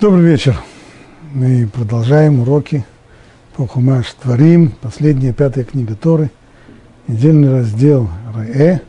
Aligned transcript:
Добрый 0.00 0.30
вечер. 0.30 0.58
Мы 1.34 1.68
продолжаем 1.70 2.40
уроки 2.40 2.86
по 3.54 3.66
Хумаш 3.66 4.06
Творим, 4.22 4.72
последняя 4.80 5.34
пятая 5.34 5.62
книга 5.62 5.94
Торы, 5.94 6.30
недельный 7.06 7.50
раздел 7.50 8.08
Ре. 8.34 8.80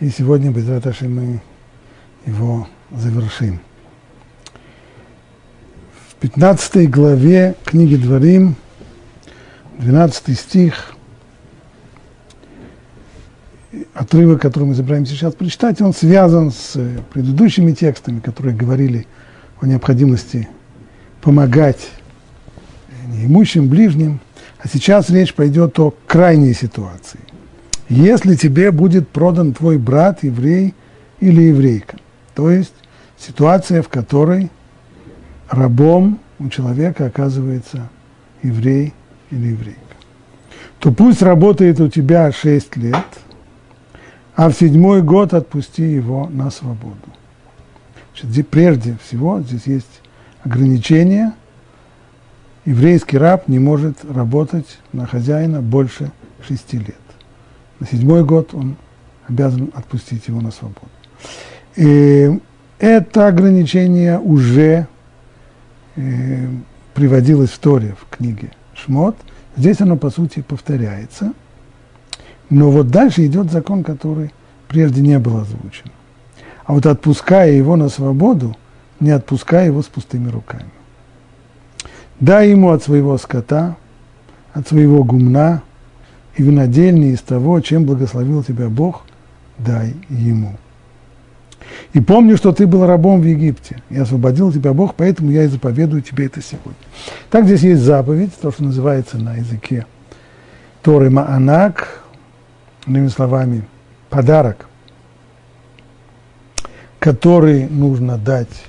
И 0.00 0.08
сегодня, 0.08 0.50
без 0.50 0.68
Раташи, 0.68 1.08
мы 1.08 1.40
его 2.26 2.66
завершим. 2.90 3.60
В 6.10 6.16
15 6.16 6.90
главе 6.90 7.54
книги 7.64 7.94
Дворим, 7.94 8.56
12 9.78 10.36
стих, 10.36 10.96
отрывок, 13.94 14.42
который 14.42 14.64
мы 14.64 14.74
собираемся 14.74 15.12
сейчас 15.12 15.34
прочитать, 15.34 15.80
он 15.80 15.94
связан 15.94 16.50
с 16.50 16.76
предыдущими 17.12 17.70
текстами, 17.70 18.18
которые 18.18 18.56
говорили 18.56 19.06
о 19.06 19.21
о 19.62 19.66
необходимости 19.66 20.48
помогать 21.20 21.88
неимущим, 23.06 23.68
ближним. 23.68 24.20
А 24.58 24.68
сейчас 24.68 25.08
речь 25.08 25.34
пойдет 25.34 25.78
о 25.78 25.94
крайней 26.06 26.52
ситуации. 26.52 27.20
Если 27.88 28.34
тебе 28.34 28.70
будет 28.70 29.08
продан 29.08 29.52
твой 29.52 29.78
брат, 29.78 30.24
еврей 30.24 30.74
или 31.20 31.42
еврейка, 31.42 31.96
то 32.34 32.50
есть 32.50 32.74
ситуация, 33.18 33.82
в 33.82 33.88
которой 33.88 34.50
рабом 35.48 36.18
у 36.38 36.48
человека 36.48 37.06
оказывается 37.06 37.88
еврей 38.42 38.94
или 39.30 39.48
еврейка, 39.48 39.80
то 40.80 40.90
пусть 40.92 41.22
работает 41.22 41.80
у 41.80 41.88
тебя 41.88 42.32
6 42.32 42.76
лет, 42.76 43.06
а 44.34 44.48
в 44.48 44.54
седьмой 44.54 45.02
год 45.02 45.34
отпусти 45.34 45.84
его 45.84 46.28
на 46.32 46.50
свободу. 46.50 46.96
Значит, 48.20 48.48
прежде 48.48 48.96
всего 49.02 49.40
здесь 49.40 49.66
есть 49.66 50.00
ограничение. 50.44 51.32
Еврейский 52.64 53.18
раб 53.18 53.48
не 53.48 53.58
может 53.58 54.04
работать 54.04 54.78
на 54.92 55.06
хозяина 55.06 55.60
больше 55.60 56.12
шести 56.46 56.78
лет. 56.78 56.96
На 57.80 57.86
седьмой 57.86 58.24
год 58.24 58.54
он 58.54 58.76
обязан 59.26 59.70
отпустить 59.74 60.28
его 60.28 60.40
на 60.40 60.50
свободу. 60.50 60.88
И 61.76 62.40
это 62.78 63.26
ограничение 63.26 64.18
уже 64.18 64.86
э, 65.96 66.48
приводилось 66.94 67.50
в 67.50 67.58
Торе, 67.58 67.96
в 68.00 68.14
книге 68.14 68.50
Шмот. 68.74 69.16
Здесь 69.56 69.80
оно, 69.80 69.96
по 69.96 70.10
сути, 70.10 70.40
повторяется. 70.40 71.32
Но 72.50 72.70
вот 72.70 72.88
дальше 72.88 73.26
идет 73.26 73.50
закон, 73.50 73.82
который 73.82 74.32
прежде 74.68 75.00
не 75.00 75.18
был 75.18 75.38
озвучен. 75.38 75.90
А 76.64 76.72
вот 76.72 76.86
отпуская 76.86 77.50
его 77.50 77.76
на 77.76 77.88
свободу, 77.88 78.56
не 79.00 79.10
отпуская 79.10 79.66
его 79.66 79.82
с 79.82 79.86
пустыми 79.86 80.28
руками. 80.30 80.70
Дай 82.20 82.50
ему 82.50 82.70
от 82.70 82.84
своего 82.84 83.18
скота, 83.18 83.76
от 84.52 84.68
своего 84.68 85.02
гумна 85.02 85.62
и 86.36 86.42
винодельни 86.42 87.10
из 87.10 87.20
того, 87.20 87.60
чем 87.60 87.84
благословил 87.84 88.44
тебя 88.44 88.68
Бог, 88.68 89.02
дай 89.58 89.94
ему. 90.08 90.56
И 91.92 92.00
помни, 92.00 92.36
что 92.36 92.52
ты 92.52 92.66
был 92.66 92.86
рабом 92.86 93.20
в 93.20 93.24
Египте, 93.24 93.82
и 93.90 93.98
освободил 93.98 94.52
тебя 94.52 94.72
Бог, 94.72 94.94
поэтому 94.94 95.30
я 95.30 95.44
и 95.44 95.48
заповедую 95.48 96.02
тебе 96.02 96.26
это 96.26 96.42
сегодня. 96.42 96.74
Так 97.30 97.44
здесь 97.44 97.62
есть 97.62 97.82
заповедь, 97.82 98.32
то, 98.40 98.50
что 98.52 98.64
называется 98.64 99.18
на 99.18 99.34
языке 99.34 99.86
Торы 100.82 101.10
Маанак, 101.10 102.02
иными 102.86 103.08
словами, 103.08 103.64
подарок– 104.10 104.68
который 107.02 107.66
нужно 107.66 108.16
дать 108.16 108.62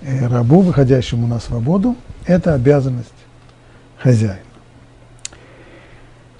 э, 0.00 0.26
рабу, 0.28 0.60
выходящему 0.60 1.26
на 1.26 1.40
свободу, 1.40 1.94
это 2.24 2.54
обязанность 2.54 3.12
хозяина. 3.98 4.38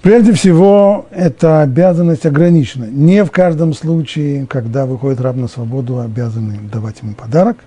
Прежде 0.01 0.33
всего, 0.33 1.05
эта 1.11 1.61
обязанность 1.61 2.25
ограничена. 2.25 2.85
Не 2.85 3.23
в 3.23 3.29
каждом 3.29 3.75
случае, 3.75 4.47
когда 4.47 4.87
выходит 4.87 5.21
раб 5.21 5.35
на 5.35 5.47
свободу, 5.47 5.99
обязаны 5.99 6.57
давать 6.73 7.03
ему 7.03 7.13
подарок. 7.13 7.57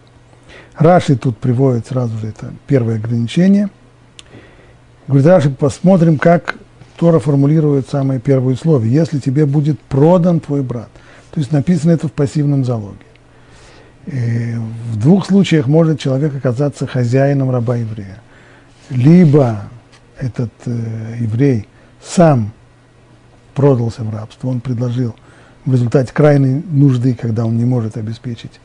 Раши 0.76 1.14
тут 1.14 1.38
приводит 1.38 1.86
сразу 1.86 2.18
же 2.18 2.28
это 2.28 2.52
первое 2.66 2.96
ограничение. 2.96 3.70
Говорит, 5.06 5.26
Раши, 5.28 5.50
посмотрим, 5.50 6.18
как 6.18 6.56
Тора 6.96 7.20
формулирует 7.20 7.88
самое 7.88 8.18
первое 8.18 8.54
условие. 8.54 8.92
Если 8.92 9.20
тебе 9.20 9.46
будет 9.46 9.78
продан 9.78 10.40
твой 10.40 10.62
брат. 10.62 10.88
То 11.30 11.38
есть 11.38 11.52
написано 11.52 11.92
это 11.92 12.08
в 12.08 12.12
пассивном 12.12 12.64
залоге. 12.64 13.07
В 14.10 14.96
двух 14.96 15.26
случаях 15.26 15.66
может 15.66 16.00
человек 16.00 16.34
оказаться 16.34 16.86
хозяином 16.86 17.50
раба 17.50 17.76
еврея. 17.76 18.18
Либо 18.88 19.64
этот 20.18 20.50
э, 20.64 21.16
еврей 21.20 21.68
сам 22.02 22.52
продался 23.54 24.04
в 24.04 24.14
рабство, 24.14 24.48
он 24.48 24.62
предложил 24.62 25.14
в 25.66 25.72
результате 25.72 26.14
крайней 26.14 26.64
нужды, 26.70 27.14
когда 27.14 27.44
он 27.44 27.58
не 27.58 27.66
может 27.66 27.98
обеспечить 27.98 28.60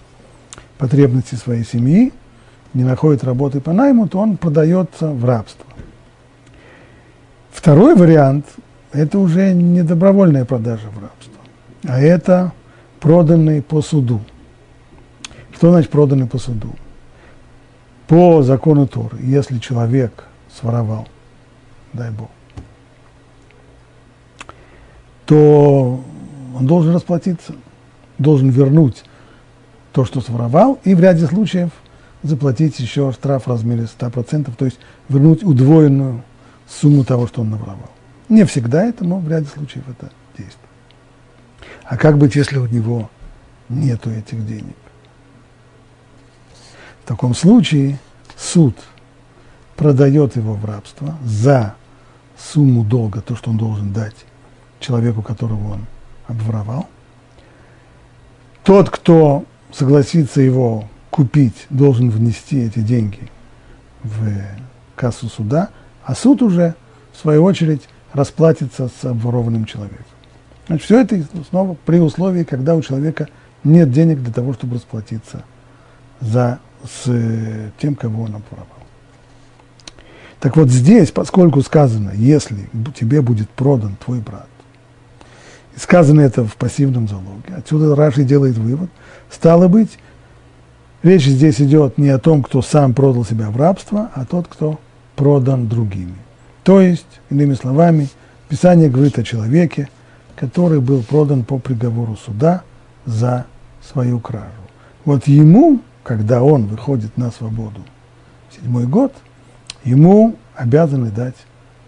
потребности 0.77 1.35
своей 1.35 1.65
семьи, 1.65 2.13
не 2.73 2.85
находит 2.85 3.25
работы 3.25 3.59
по 3.59 3.73
найму, 3.73 4.07
то 4.07 4.19
он 4.19 4.37
продается 4.37 5.09
в 5.09 5.25
рабство. 5.25 5.65
Второй 7.51 7.95
вариант– 7.95 8.45
это 8.93 9.19
уже 9.19 9.53
не 9.53 9.83
добровольная 9.83 10.45
продажа 10.45 10.87
в 10.87 11.01
рабство, 11.01 11.41
а 11.85 11.99
это 11.99 12.53
проданный 13.01 13.61
по 13.61 13.81
суду– 13.81 14.21
что 15.55 15.71
значит 15.71 15.89
проданный 15.89 16.27
по 16.27 16.37
суду? 16.37 16.73
По 18.07 18.41
закону 18.43 18.87
Торы, 18.87 19.17
если 19.21 19.59
человек 19.59 20.25
своровал, 20.53 21.07
дай 21.93 22.11
Бог, 22.11 22.29
то 25.25 26.03
он 26.55 26.67
должен 26.67 26.93
расплатиться, 26.93 27.55
должен 28.17 28.49
вернуть 28.49 29.03
то, 29.93 30.05
что 30.05 30.21
своровал, 30.21 30.79
и 30.83 30.95
в 30.95 30.99
ряде 30.99 31.25
случаев 31.25 31.69
заплатить 32.23 32.79
еще 32.79 33.11
штраф 33.11 33.45
в 33.45 33.49
размере 33.49 33.83
100%, 33.83 34.53
то 34.55 34.65
есть 34.65 34.79
вернуть 35.09 35.43
удвоенную 35.43 36.23
сумму 36.67 37.03
того, 37.03 37.27
что 37.27 37.41
он 37.41 37.51
наворовал. 37.51 37.89
Не 38.29 38.45
всегда 38.45 38.83
это, 38.85 39.03
но 39.03 39.19
в 39.19 39.29
ряде 39.29 39.47
случаев 39.47 39.83
это 39.87 40.11
действует. 40.37 40.69
А 41.83 41.97
как 41.97 42.17
быть, 42.17 42.35
если 42.35 42.57
у 42.57 42.65
него 42.65 43.09
нету 43.69 44.09
этих 44.09 44.45
денег? 44.45 44.75
В 47.03 47.07
таком 47.07 47.35
случае 47.35 47.99
суд 48.37 48.75
продает 49.75 50.37
его 50.37 50.53
в 50.53 50.63
рабство 50.63 51.17
за 51.25 51.75
сумму 52.37 52.83
долга, 52.85 53.21
то, 53.21 53.35
что 53.35 53.49
он 53.49 53.57
должен 53.57 53.91
дать 53.91 54.15
человеку, 54.79 55.21
которого 55.21 55.73
он 55.73 55.85
обворовал. 56.27 56.87
Тот, 58.63 58.89
кто 58.89 59.43
согласится 59.71 60.39
его 60.39 60.85
купить, 61.09 61.65
должен 61.69 62.09
внести 62.09 62.61
эти 62.61 62.79
деньги 62.79 63.29
в 64.03 64.41
кассу 64.95 65.27
суда, 65.27 65.69
а 66.05 66.15
суд 66.15 66.41
уже, 66.41 66.73
в 67.11 67.17
свою 67.17 67.43
очередь, 67.43 67.81
расплатится 68.13 68.87
с 68.87 69.03
обворованным 69.03 69.65
человеком. 69.65 70.05
Значит, 70.67 70.85
все 70.85 71.01
это 71.01 71.21
снова 71.49 71.75
при 71.85 71.99
условии, 71.99 72.45
когда 72.45 72.75
у 72.75 72.81
человека 72.81 73.27
нет 73.65 73.91
денег 73.91 74.21
для 74.23 74.31
того, 74.31 74.53
чтобы 74.53 74.75
расплатиться 74.75 75.43
за 76.21 76.59
с 76.83 77.03
э, 77.07 77.69
тем, 77.79 77.95
кого 77.95 78.23
он 78.23 78.35
обворовал. 78.35 78.67
Так 80.39 80.57
вот 80.57 80.69
здесь, 80.69 81.11
поскольку 81.11 81.61
сказано, 81.61 82.11
если 82.15 82.69
тебе 82.95 83.21
будет 83.21 83.49
продан 83.49 83.95
твой 84.03 84.19
брат, 84.19 84.47
и 85.75 85.79
сказано 85.79 86.21
это 86.21 86.43
в 86.43 86.55
пассивном 86.57 87.07
залоге, 87.07 87.55
отсюда 87.57 87.95
Раши 87.95 88.23
делает 88.23 88.57
вывод, 88.57 88.89
стало 89.31 89.67
быть, 89.67 89.97
речь 91.01 91.25
здесь 91.25 91.61
идет 91.61 91.97
не 91.97 92.09
о 92.09 92.19
том, 92.19 92.43
кто 92.43 92.61
сам 92.61 92.93
продал 92.93 93.23
себя 93.23 93.49
в 93.49 93.57
рабство, 93.57 94.11
а 94.13 94.25
тот, 94.25 94.47
кто 94.47 94.79
продан 95.15 95.67
другими. 95.67 96.15
То 96.63 96.81
есть, 96.81 97.21
иными 97.29 97.53
словами, 97.53 98.09
Писание 98.49 98.89
говорит 98.89 99.17
о 99.17 99.23
человеке, 99.23 99.89
который 100.35 100.81
был 100.81 101.03
продан 101.03 101.43
по 101.43 101.57
приговору 101.57 102.17
суда 102.17 102.63
за 103.05 103.45
свою 103.81 104.19
кражу. 104.19 104.51
Вот 105.05 105.27
ему 105.27 105.79
когда 106.03 106.43
он 106.43 106.65
выходит 106.65 107.17
на 107.17 107.31
свободу, 107.31 107.81
седьмой 108.51 108.85
год, 108.85 109.13
ему 109.83 110.35
обязаны 110.55 111.09
дать 111.09 111.35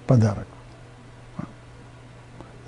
подарок 0.08 0.48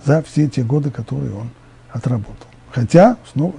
за 0.06 0.22
все 0.22 0.48
те 0.48 0.64
годы, 0.64 0.92
которые 0.92 1.34
он 1.34 1.50
отработал. 1.92 2.48
Хотя, 2.72 3.18
снова, 3.32 3.56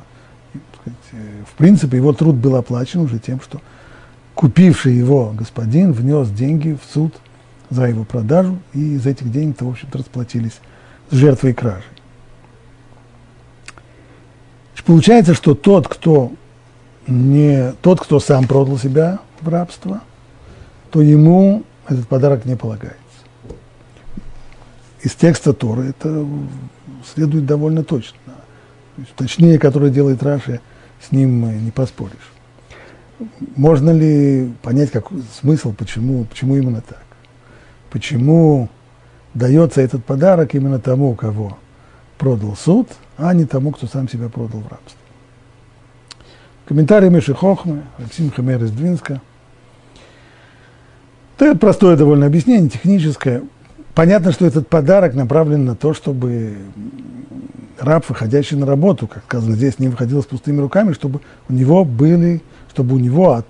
в 0.84 1.56
принципе, 1.56 1.96
его 1.96 2.12
труд 2.12 2.36
был 2.36 2.56
оплачен 2.56 3.00
уже 3.00 3.18
тем, 3.18 3.40
что 3.40 3.60
купивший 4.34 4.94
его 4.94 5.32
господин 5.36 5.92
внес 5.92 6.30
деньги 6.30 6.78
в 6.80 6.92
суд 6.92 7.14
за 7.70 7.86
его 7.86 8.04
продажу, 8.04 8.58
и 8.72 8.94
из 8.94 9.06
этих 9.06 9.30
денег-то, 9.30 9.66
в 9.66 9.70
общем-то, 9.70 9.98
расплатились 9.98 10.60
с 11.10 11.14
жертвой 11.14 11.52
кражи. 11.54 11.84
Получается, 14.86 15.34
что 15.34 15.54
тот, 15.54 15.86
кто 15.86 16.32
не 17.08 17.72
тот, 17.80 18.00
кто 18.00 18.20
сам 18.20 18.46
продал 18.46 18.78
себя 18.78 19.18
в 19.40 19.48
рабство, 19.48 20.02
то 20.90 21.00
ему 21.00 21.64
этот 21.88 22.06
подарок 22.06 22.44
не 22.44 22.56
полагается. 22.56 22.98
Из 25.02 25.14
текста 25.14 25.52
Торы 25.52 25.88
это 25.88 26.26
следует 27.14 27.46
довольно 27.46 27.82
точно. 27.82 28.18
точнее, 29.16 29.58
которое 29.58 29.90
делает 29.90 30.22
Раши, 30.22 30.60
с 31.00 31.12
ним 31.12 31.64
не 31.64 31.70
поспоришь. 31.70 32.32
Можно 33.56 33.90
ли 33.90 34.52
понять 34.62 34.90
как, 34.90 35.08
смысл, 35.40 35.72
почему, 35.72 36.24
почему 36.24 36.56
именно 36.56 36.82
так? 36.82 37.02
Почему 37.90 38.68
дается 39.34 39.80
этот 39.80 40.04
подарок 40.04 40.54
именно 40.54 40.78
тому, 40.78 41.14
кого 41.14 41.58
продал 42.18 42.56
суд, 42.56 42.88
а 43.16 43.32
не 43.34 43.44
тому, 43.44 43.72
кто 43.72 43.86
сам 43.86 44.08
себя 44.08 44.28
продал 44.28 44.60
в 44.60 44.68
рабство? 44.68 44.98
Комментарий 46.68 47.08
Миши 47.08 47.32
Хохмы, 47.32 47.84
Алексей 47.96 48.28
Хамер 48.28 48.62
из 48.62 48.70
Двинска. 48.72 49.22
Это 51.38 51.56
простое 51.56 51.96
довольно 51.96 52.26
объяснение, 52.26 52.68
техническое. 52.68 53.42
Понятно, 53.94 54.32
что 54.32 54.44
этот 54.44 54.68
подарок 54.68 55.14
направлен 55.14 55.64
на 55.64 55.74
то, 55.74 55.94
чтобы 55.94 56.58
раб, 57.78 58.06
выходящий 58.06 58.56
на 58.56 58.66
работу, 58.66 59.06
как 59.06 59.22
сказано 59.24 59.56
здесь, 59.56 59.78
не 59.78 59.88
выходил 59.88 60.22
с 60.22 60.26
пустыми 60.26 60.60
руками, 60.60 60.92
чтобы 60.92 61.22
у 61.48 61.54
него 61.54 61.86
были, 61.86 62.42
чтобы 62.70 62.96
у 62.96 62.98
него 62.98 63.32
от 63.32 63.46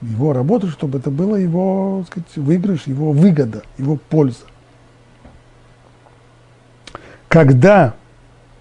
его 0.00 0.32
работы, 0.32 0.68
чтобы 0.68 0.98
это 0.98 1.10
было 1.10 1.34
его 1.34 2.04
так 2.04 2.12
сказать, 2.12 2.36
выигрыш, 2.36 2.86
его 2.86 3.10
выгода, 3.10 3.62
его 3.76 3.96
польза. 3.96 4.44
Когда 7.26 7.96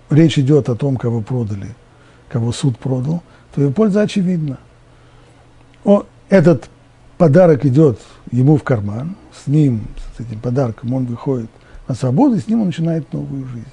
речь 0.10 0.40
идет 0.40 0.70
о 0.70 0.76
том, 0.76 0.98
кого 0.98 1.22
продали, 1.22 1.76
кого 2.30 2.52
суд 2.52 2.80
продал, 2.80 3.22
то 3.56 3.62
его 3.62 3.72
польза 3.72 4.02
очевидна. 4.02 4.60
О, 5.86 6.04
этот 6.30 6.70
подарок 7.18 7.66
идет 7.66 8.00
ему 8.32 8.58
в 8.58 8.64
карман, 8.64 9.16
с 9.34 9.48
ним, 9.48 9.88
с 10.18 10.20
этим 10.20 10.40
подарком 10.42 10.94
он 10.94 11.06
выходит 11.06 11.50
на 11.88 11.96
свободу, 11.96 12.36
и 12.36 12.40
с 12.40 12.48
ним 12.48 12.62
он 12.62 12.68
начинает 12.68 13.12
новую 13.14 13.48
жизнь. 13.48 13.66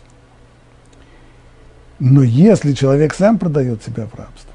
Но 1.98 2.22
если 2.22 2.72
человек 2.72 3.12
сам 3.14 3.38
продает 3.38 3.82
себя 3.82 4.06
в 4.06 4.14
рабство, 4.14 4.50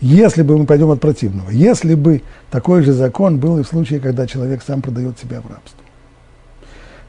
если 0.00 0.42
бы 0.42 0.56
мы 0.56 0.64
пойдем 0.64 0.90
от 0.90 1.00
противного, 1.00 1.50
если 1.50 1.94
бы 1.94 2.22
такой 2.50 2.82
же 2.82 2.92
закон 2.92 3.38
был 3.38 3.58
и 3.58 3.62
в 3.62 3.66
случае, 3.66 4.00
когда 4.00 4.26
человек 4.26 4.62
сам 4.66 4.80
продает 4.80 5.18
себя 5.18 5.42
в 5.42 5.50
рабство, 5.50 5.78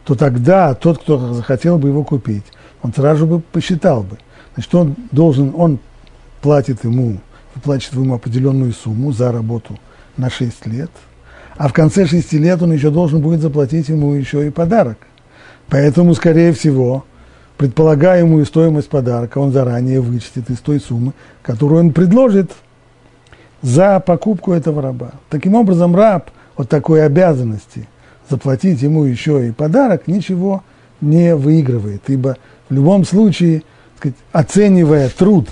то 0.04 0.16
тогда 0.16 0.74
тот, 0.74 1.00
кто 1.02 1.34
захотел 1.34 1.78
бы 1.78 1.88
его 1.88 2.04
купить, 2.04 2.44
он 2.82 2.94
сразу 2.94 3.26
бы 3.26 3.40
посчитал 3.40 4.04
бы. 4.04 4.18
Значит, 4.56 4.76
он 4.76 4.96
должен, 5.12 5.54
он 5.56 5.80
платит 6.42 6.84
ему, 6.84 7.20
выплачивает 7.56 8.04
ему 8.04 8.16
определенную 8.16 8.74
сумму 8.74 9.12
за 9.12 9.32
работу 9.32 9.80
на 10.18 10.30
6 10.30 10.66
лет, 10.68 10.92
а 11.58 11.68
в 11.68 11.74
конце 11.74 12.06
6 12.06 12.34
лет 12.34 12.62
он 12.62 12.72
еще 12.72 12.90
должен 12.90 13.22
будет 13.22 13.42
заплатить 13.42 13.90
ему 13.90 14.14
еще 14.14 14.48
и 14.48 14.50
подарок. 14.50 14.98
Поэтому, 15.70 16.14
скорее 16.16 16.54
всего, 16.54 17.06
предполагаемую 17.58 18.46
стоимость 18.46 18.90
подарка 18.90 19.38
он 19.38 19.52
заранее 19.52 20.02
вычтет 20.02 20.50
из 20.50 20.60
той 20.60 20.80
суммы, 20.80 21.14
которую 21.44 21.82
он 21.82 21.94
предложит 21.94 22.52
за 23.62 24.00
покупку 24.00 24.54
этого 24.54 24.82
раба. 24.82 25.12
Таким 25.30 25.56
образом, 25.56 25.96
раб 25.96 26.32
от 26.56 26.70
такой 26.70 27.06
обязанности 27.06 27.88
заплатить 28.30 28.82
ему 28.82 29.04
еще 29.04 29.48
и 29.48 29.52
подарок 29.52 30.08
ничего 30.08 30.64
не 31.02 31.36
выигрывает, 31.36 32.04
ибо 32.08 32.38
в 32.70 32.74
любом 32.74 33.06
случае, 33.06 33.64
сказать, 33.98 34.18
оценивая 34.32 35.10
труд 35.10 35.50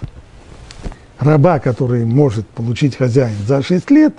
раба, 1.19 1.59
который 1.59 2.05
может 2.05 2.47
получить 2.47 2.95
хозяин 2.95 3.35
за 3.45 3.61
6 3.61 3.91
лет, 3.91 4.15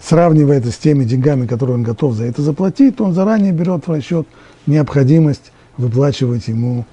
сравнивая 0.00 0.58
это 0.58 0.70
с 0.70 0.76
теми 0.76 1.04
деньгами, 1.04 1.46
которые 1.46 1.76
он 1.76 1.82
готов 1.82 2.14
за 2.14 2.24
это 2.24 2.42
заплатить, 2.42 3.00
он 3.00 3.14
заранее 3.14 3.52
берет 3.52 3.86
в 3.86 3.90
расчет 3.90 4.26
необходимость 4.66 5.52
выплачивать 5.76 6.48
ему, 6.48 6.84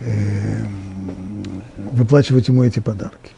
э, 0.00 0.64
выплачивать 1.92 2.48
ему 2.48 2.64
эти 2.64 2.80
подарки. 2.80 3.32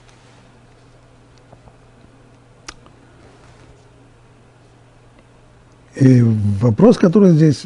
И 5.96 6.22
вопрос, 6.22 6.98
который 6.98 7.32
здесь 7.32 7.64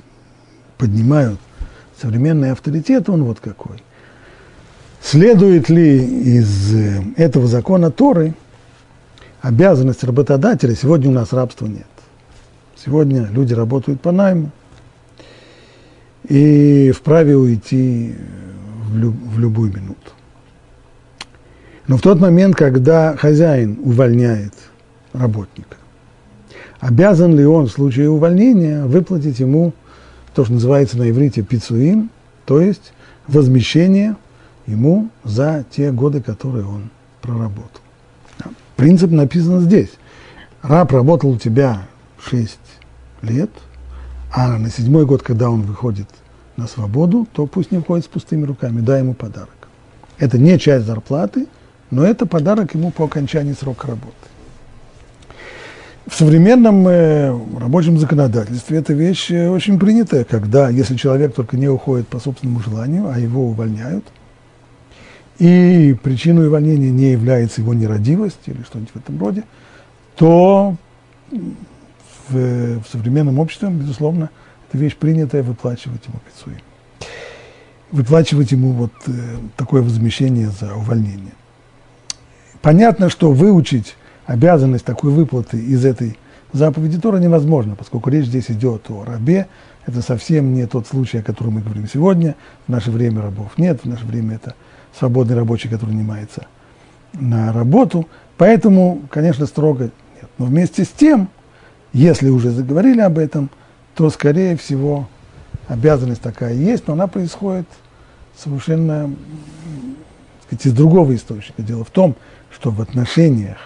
поднимают 0.78 1.38
современные 2.00 2.52
авторитеты, 2.52 3.12
он 3.12 3.24
вот 3.24 3.40
какой. 3.40 3.82
Следует 5.06 5.68
ли 5.68 5.98
из 5.98 6.74
э, 6.74 7.00
этого 7.16 7.46
закона 7.46 7.92
Торы 7.92 8.34
обязанность 9.40 10.02
работодателя, 10.02 10.74
сегодня 10.74 11.10
у 11.10 11.12
нас 11.12 11.32
рабства 11.32 11.66
нет. 11.66 11.86
Сегодня 12.74 13.28
люди 13.30 13.54
работают 13.54 14.00
по 14.00 14.10
найму 14.10 14.50
и 16.28 16.90
вправе 16.90 17.36
уйти 17.36 18.16
в, 18.88 18.98
люб, 18.98 19.14
в 19.14 19.38
любую 19.38 19.72
минуту. 19.72 20.10
Но 21.86 21.98
в 21.98 22.00
тот 22.00 22.18
момент, 22.18 22.56
когда 22.56 23.16
хозяин 23.16 23.78
увольняет 23.84 24.54
работника, 25.12 25.76
обязан 26.80 27.36
ли 27.36 27.46
он 27.46 27.68
в 27.68 27.70
случае 27.70 28.10
увольнения 28.10 28.84
выплатить 28.86 29.38
ему 29.38 29.72
то, 30.34 30.42
что 30.44 30.54
называется 30.54 30.98
на 30.98 31.08
иврите 31.08 31.42
пицуим, 31.42 32.10
то 32.44 32.60
есть 32.60 32.92
возмещение 33.28 34.16
ему 34.66 35.08
за 35.24 35.64
те 35.70 35.92
годы, 35.92 36.20
которые 36.20 36.66
он 36.66 36.90
проработал. 37.22 37.80
Принцип 38.76 39.10
написан 39.10 39.60
здесь. 39.60 39.90
Раб 40.62 40.92
работал 40.92 41.30
у 41.30 41.38
тебя 41.38 41.86
6 42.22 42.58
лет, 43.22 43.50
а 44.32 44.58
на 44.58 44.70
седьмой 44.70 45.06
год, 45.06 45.22
когда 45.22 45.48
он 45.48 45.62
выходит 45.62 46.08
на 46.56 46.66
свободу, 46.66 47.26
то 47.32 47.46
пусть 47.46 47.70
не 47.70 47.78
входит 47.78 48.04
с 48.04 48.08
пустыми 48.08 48.44
руками, 48.44 48.80
дай 48.80 49.00
ему 49.00 49.14
подарок. 49.14 49.50
Это 50.18 50.38
не 50.38 50.58
часть 50.58 50.86
зарплаты, 50.86 51.46
но 51.90 52.04
это 52.04 52.26
подарок 52.26 52.74
ему 52.74 52.90
по 52.90 53.04
окончании 53.04 53.52
срока 53.52 53.88
работы. 53.88 54.14
В 56.06 56.14
современном 56.14 56.86
э, 56.86 57.36
рабочем 57.58 57.98
законодательстве 57.98 58.78
эта 58.78 58.92
вещь 58.92 59.30
э, 59.30 59.48
очень 59.48 59.78
принятая, 59.78 60.24
когда, 60.24 60.68
если 60.68 60.96
человек 60.96 61.34
только 61.34 61.56
не 61.56 61.68
уходит 61.68 62.06
по 62.06 62.20
собственному 62.20 62.60
желанию, 62.60 63.08
а 63.08 63.18
его 63.18 63.48
увольняют, 63.48 64.04
и 65.38 65.94
причиной 66.02 66.48
увольнения 66.48 66.90
не 66.90 67.12
является 67.12 67.60
его 67.60 67.74
нерадивость 67.74 68.40
или 68.46 68.62
что-нибудь 68.62 68.92
в 68.92 68.96
этом 68.96 69.18
роде, 69.18 69.44
то 70.16 70.76
в, 72.28 72.80
в 72.80 72.84
современном 72.90 73.38
обществе, 73.38 73.68
безусловно, 73.68 74.30
это 74.68 74.78
вещь 74.78 74.96
принятая 74.96 75.42
выплачивать 75.42 76.06
ему 76.06 76.18
пиццуи. 76.26 76.62
Выплачивать 77.92 78.50
ему 78.52 78.72
вот 78.72 78.92
э, 79.06 79.12
такое 79.56 79.82
возмещение 79.82 80.50
за 80.50 80.74
увольнение. 80.74 81.32
Понятно, 82.62 83.10
что 83.10 83.30
выучить 83.30 83.96
обязанность 84.24 84.84
такой 84.84 85.12
выплаты 85.12 85.58
из 85.58 85.84
этой 85.84 86.18
заповеди 86.52 86.98
Тора 86.98 87.18
невозможно, 87.18 87.76
поскольку 87.76 88.10
речь 88.10 88.26
здесь 88.26 88.50
идет 88.50 88.90
о 88.90 89.04
рабе. 89.04 89.46
Это 89.86 90.02
совсем 90.02 90.52
не 90.52 90.66
тот 90.66 90.88
случай, 90.88 91.18
о 91.18 91.22
котором 91.22 91.54
мы 91.54 91.60
говорим 91.60 91.86
сегодня. 91.88 92.34
В 92.66 92.70
наше 92.70 92.90
время 92.90 93.22
рабов 93.22 93.52
нет, 93.56 93.82
в 93.84 93.88
наше 93.88 94.04
время 94.04 94.36
это 94.36 94.56
свободный 94.98 95.36
рабочий, 95.36 95.68
который 95.68 95.90
нанимается 95.90 96.46
на 97.12 97.52
работу. 97.52 98.06
Поэтому, 98.36 99.02
конечно, 99.10 99.46
строго 99.46 99.90
нет. 100.14 100.30
Но 100.38 100.46
вместе 100.46 100.84
с 100.84 100.88
тем, 100.88 101.28
если 101.92 102.28
уже 102.28 102.50
заговорили 102.50 103.00
об 103.00 103.18
этом, 103.18 103.50
то, 103.94 104.10
скорее 104.10 104.56
всего, 104.56 105.08
обязанность 105.68 106.20
такая 106.20 106.54
есть, 106.54 106.86
но 106.86 106.94
она 106.94 107.06
происходит 107.06 107.66
совершенно 108.36 109.10
сказать, 110.46 110.66
из 110.66 110.72
другого 110.72 111.14
источника. 111.14 111.62
Дело 111.62 111.84
в 111.84 111.90
том, 111.90 112.14
что 112.50 112.70
в 112.70 112.82
отношениях 112.82 113.56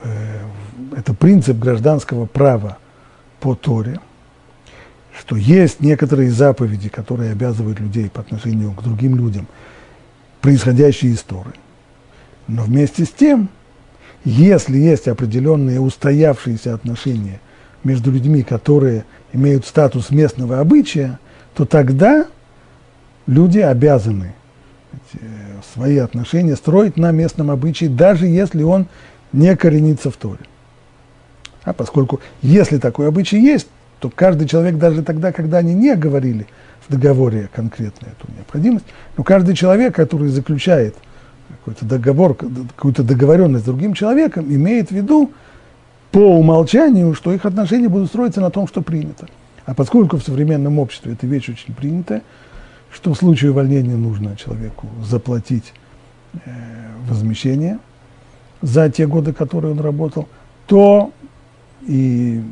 Э, 0.00 0.40
это 0.96 1.14
принцип 1.14 1.58
гражданского 1.58 2.26
права 2.26 2.78
по 3.40 3.54
Торе, 3.54 4.00
что 5.18 5.36
есть 5.36 5.80
некоторые 5.80 6.30
заповеди, 6.30 6.88
которые 6.88 7.32
обязывают 7.32 7.80
людей 7.80 8.08
по 8.08 8.20
отношению 8.20 8.72
к 8.72 8.82
другим 8.82 9.16
людям, 9.16 9.46
происходящие 10.42 11.12
из 11.12 11.22
Торы. 11.22 11.52
Но 12.48 12.64
вместе 12.64 13.06
с 13.06 13.08
тем, 13.10 13.48
если 14.24 14.76
есть 14.76 15.08
определенные 15.08 15.80
устоявшиеся 15.80 16.74
отношения 16.74 17.40
между 17.84 18.10
людьми, 18.10 18.42
которые 18.42 19.04
имеют 19.32 19.64
статус 19.64 20.10
местного 20.10 20.60
обычая, 20.60 21.18
то 21.54 21.64
тогда 21.64 22.26
люди 23.26 23.60
обязаны 23.60 24.34
свои 25.72 25.98
отношения 25.98 26.56
строить 26.56 26.96
на 26.96 27.12
местном 27.12 27.50
обычае, 27.50 27.88
даже 27.88 28.26
если 28.26 28.62
он 28.62 28.86
не 29.32 29.56
коренится 29.56 30.10
в 30.10 30.16
Торе. 30.16 30.40
А 31.64 31.72
поскольку 31.72 32.20
если 32.42 32.78
такой 32.78 33.08
обычай 33.08 33.40
есть, 33.40 33.68
то 34.00 34.10
каждый 34.10 34.48
человек, 34.48 34.76
даже 34.76 35.02
тогда, 35.02 35.30
когда 35.32 35.58
они 35.58 35.74
не 35.74 35.94
говорили 35.94 36.46
в 36.86 36.92
договоре 36.92 37.48
конкретно 37.52 38.06
эту 38.06 38.32
необходимость, 38.32 38.86
но 39.16 39.24
каждый 39.24 39.54
человек, 39.54 39.94
который 39.94 40.28
заключает 40.28 40.96
какой-то 41.48 41.84
договор, 41.84 42.34
какую-то 42.34 43.02
договоренность 43.02 43.64
с 43.64 43.66
другим 43.66 43.94
человеком, 43.94 44.46
имеет 44.52 44.88
в 44.88 44.92
виду 44.92 45.30
по 46.10 46.18
умолчанию, 46.18 47.14
что 47.14 47.32
их 47.32 47.46
отношения 47.46 47.88
будут 47.88 48.08
строиться 48.08 48.40
на 48.40 48.50
том, 48.50 48.66
что 48.66 48.82
принято. 48.82 49.28
А 49.64 49.74
поскольку 49.74 50.16
в 50.16 50.22
современном 50.22 50.78
обществе 50.78 51.12
эта 51.12 51.26
вещь 51.26 51.48
очень 51.48 51.74
принятая, 51.74 52.22
что 52.90 53.14
в 53.14 53.16
случае 53.16 53.52
увольнения 53.52 53.96
нужно 53.96 54.36
человеку 54.36 54.88
заплатить 55.02 55.72
э, 56.34 56.50
возмещение 57.08 57.78
за 58.60 58.90
те 58.90 59.06
годы, 59.06 59.32
которые 59.32 59.72
он 59.72 59.80
работал, 59.80 60.28
то 60.66 61.12
и 61.82 62.42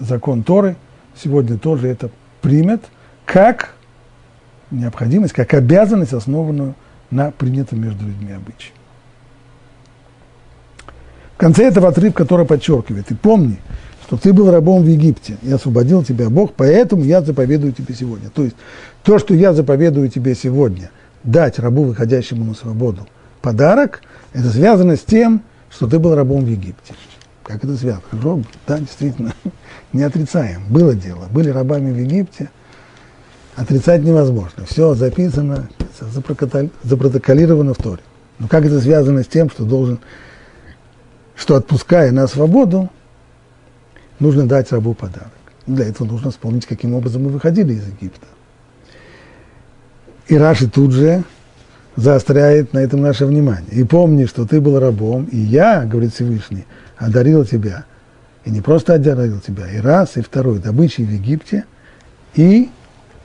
закон 0.00 0.42
Торы 0.42 0.76
сегодня 1.16 1.58
тоже 1.58 1.88
это 1.88 2.10
примет 2.42 2.84
как 3.24 3.75
необходимость, 4.80 5.32
как 5.32 5.54
обязанность, 5.54 6.12
основанную 6.12 6.74
на 7.10 7.30
принятом 7.30 7.80
между 7.80 8.04
людьми 8.06 8.32
обычае. 8.32 8.72
В 11.34 11.38
конце 11.38 11.64
этого 11.64 11.88
отрывка, 11.88 12.24
который 12.24 12.46
подчеркивает, 12.46 13.10
и 13.10 13.14
помни, 13.14 13.58
что 14.06 14.16
ты 14.16 14.32
был 14.32 14.50
рабом 14.50 14.82
в 14.82 14.86
Египте, 14.86 15.36
и 15.42 15.52
освободил 15.52 16.02
тебя 16.02 16.30
Бог, 16.30 16.52
поэтому 16.54 17.04
я 17.04 17.20
заповедую 17.20 17.72
тебе 17.72 17.94
сегодня. 17.94 18.30
То 18.30 18.44
есть 18.44 18.56
то, 19.02 19.18
что 19.18 19.34
я 19.34 19.52
заповедую 19.52 20.08
тебе 20.08 20.34
сегодня, 20.34 20.90
дать 21.24 21.58
рабу, 21.58 21.84
выходящему 21.84 22.44
на 22.44 22.54
свободу, 22.54 23.06
подарок, 23.42 24.00
это 24.32 24.48
связано 24.50 24.96
с 24.96 25.00
тем, 25.00 25.42
что 25.70 25.86
ты 25.86 25.98
был 25.98 26.14
рабом 26.14 26.44
в 26.44 26.48
Египте. 26.48 26.94
Как 27.42 27.62
это 27.62 27.76
связано? 27.76 28.02
Роб, 28.22 28.46
да, 28.66 28.78
действительно, 28.78 29.32
не 29.92 30.02
отрицаем. 30.02 30.62
Было 30.68 30.94
дело. 30.94 31.26
Были 31.30 31.50
рабами 31.50 31.92
в 31.92 31.98
Египте. 31.98 32.50
Отрицать 33.56 34.02
невозможно. 34.02 34.64
Все 34.66 34.94
записано, 34.94 35.68
запротоколировано 36.84 37.74
в 37.74 37.78
Торе. 37.78 38.02
Но 38.38 38.48
как 38.48 38.66
это 38.66 38.80
связано 38.80 39.22
с 39.22 39.26
тем, 39.26 39.50
что 39.50 39.64
должен 39.64 39.98
что 41.36 41.56
отпуская 41.56 42.12
на 42.12 42.26
свободу, 42.26 42.90
нужно 44.18 44.46
дать 44.46 44.72
рабу 44.72 44.94
подарок. 44.94 45.30
Для 45.66 45.86
этого 45.86 46.06
нужно 46.06 46.30
вспомнить, 46.30 46.66
каким 46.66 46.94
образом 46.94 47.24
мы 47.24 47.30
выходили 47.30 47.74
из 47.74 47.86
Египта. 47.86 48.26
И 50.28 50.36
Раши 50.36 50.68
тут 50.68 50.92
же 50.92 51.24
заостряет 51.94 52.72
на 52.72 52.78
этом 52.78 53.02
наше 53.02 53.26
внимание. 53.26 53.70
И 53.70 53.84
помни, 53.84 54.24
что 54.26 54.46
ты 54.46 54.60
был 54.60 54.78
рабом, 54.78 55.24
и 55.24 55.36
я, 55.36 55.84
говорит 55.84 56.14
Всевышний, 56.14 56.66
одарил 56.96 57.44
тебя. 57.44 57.84
И 58.44 58.50
не 58.50 58.60
просто 58.60 58.94
одарил 58.94 59.40
тебя, 59.40 59.70
и 59.70 59.78
раз, 59.78 60.16
и 60.16 60.22
второй, 60.22 60.58
добычей 60.58 61.04
в 61.04 61.10
Египте 61.10 61.64
и 62.34 62.70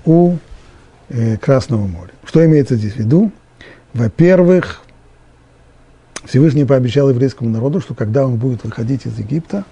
у 0.06 0.38
э, 1.10 1.38
Красного 1.38 1.88
моря. 1.88 2.12
Что 2.26 2.46
имеется 2.46 2.76
здесь 2.76 2.94
в 2.94 2.98
виду? 2.98 3.32
Во-первых, 3.94 4.82
Всевышний 6.26 6.66
пообещал 6.66 7.10
еврейскому 7.10 7.50
народу, 7.50 7.82
что 7.82 7.94
когда 7.94 8.26
он 8.26 8.38
будет 8.38 8.64
выходить 8.64 9.06
из 9.06 9.18
Египта 9.18 9.66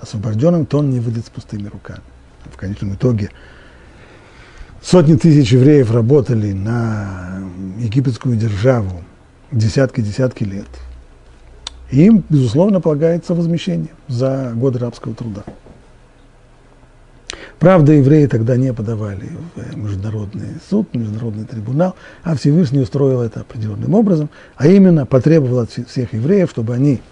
освобожденным, 0.00 0.66
то 0.66 0.78
он 0.78 0.90
не 0.90 1.00
выйдет 1.00 1.26
с 1.26 1.30
пустыми 1.30 1.68
руками. 1.68 2.02
В 2.52 2.56
конечном 2.56 2.94
итоге 2.94 3.30
сотни 4.82 5.14
тысяч 5.16 5.52
евреев 5.52 5.90
работали 5.90 6.52
на 6.52 7.42
египетскую 7.78 8.36
державу 8.36 9.04
десятки-десятки 9.52 10.44
лет. 10.44 10.68
И 11.90 12.04
им, 12.04 12.24
безусловно, 12.28 12.80
полагается 12.80 13.34
возмещение 13.34 13.90
за 14.08 14.52
годы 14.54 14.78
рабского 14.78 15.14
труда. 15.14 15.44
Правда, 17.60 17.92
евреи 17.92 18.24
тогда 18.24 18.56
не 18.56 18.72
подавали 18.72 19.28
в 19.54 19.76
международный 19.76 20.48
суд, 20.70 20.94
международный 20.94 21.44
трибунал, 21.44 21.94
а 22.22 22.34
Всевышний 22.34 22.80
устроил 22.80 23.20
это 23.20 23.40
определенным 23.40 23.94
образом, 23.94 24.30
а 24.56 24.66
именно 24.66 25.04
потребовал 25.04 25.58
от 25.58 25.70
всех 25.70 26.14
евреев, 26.14 26.50
чтобы 26.50 26.74
они 26.74 27.02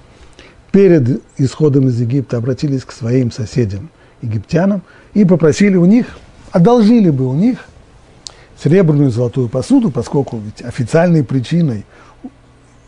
перед 0.73 1.23
исходом 1.37 1.88
из 1.88 2.00
Египта 2.00 2.38
обратились 2.38 2.83
к 2.85 2.93
своим 2.93 3.31
соседям, 3.31 3.90
египтянам, 4.23 4.81
и 5.12 5.26
попросили 5.26 5.76
у 5.76 5.85
них, 5.85 6.19
одолжили 6.50 7.11
бы 7.11 7.26
у 7.26 7.35
них 7.35 7.67
серебряную 8.59 9.11
золотую 9.11 9.50
посуду, 9.50 9.90
поскольку 9.90 10.38
ведь 10.38 10.62
официальной 10.62 11.25
причиной 11.25 11.85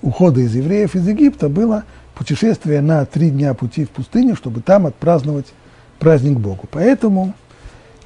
ухода 0.01 0.41
из 0.41 0.55
евреев 0.55 0.97
из 0.97 1.07
Египта 1.07 1.51
было 1.51 1.85
путешествие 2.15 2.81
на 2.81 3.05
три 3.05 3.29
дня 3.29 3.53
пути 3.53 3.85
в 3.85 3.91
пустыню, 3.91 4.35
чтобы 4.35 4.63
там 4.63 4.87
отпраздновать 4.87 5.53
праздник 5.99 6.39
Богу. 6.39 6.67
Поэтому 6.71 7.35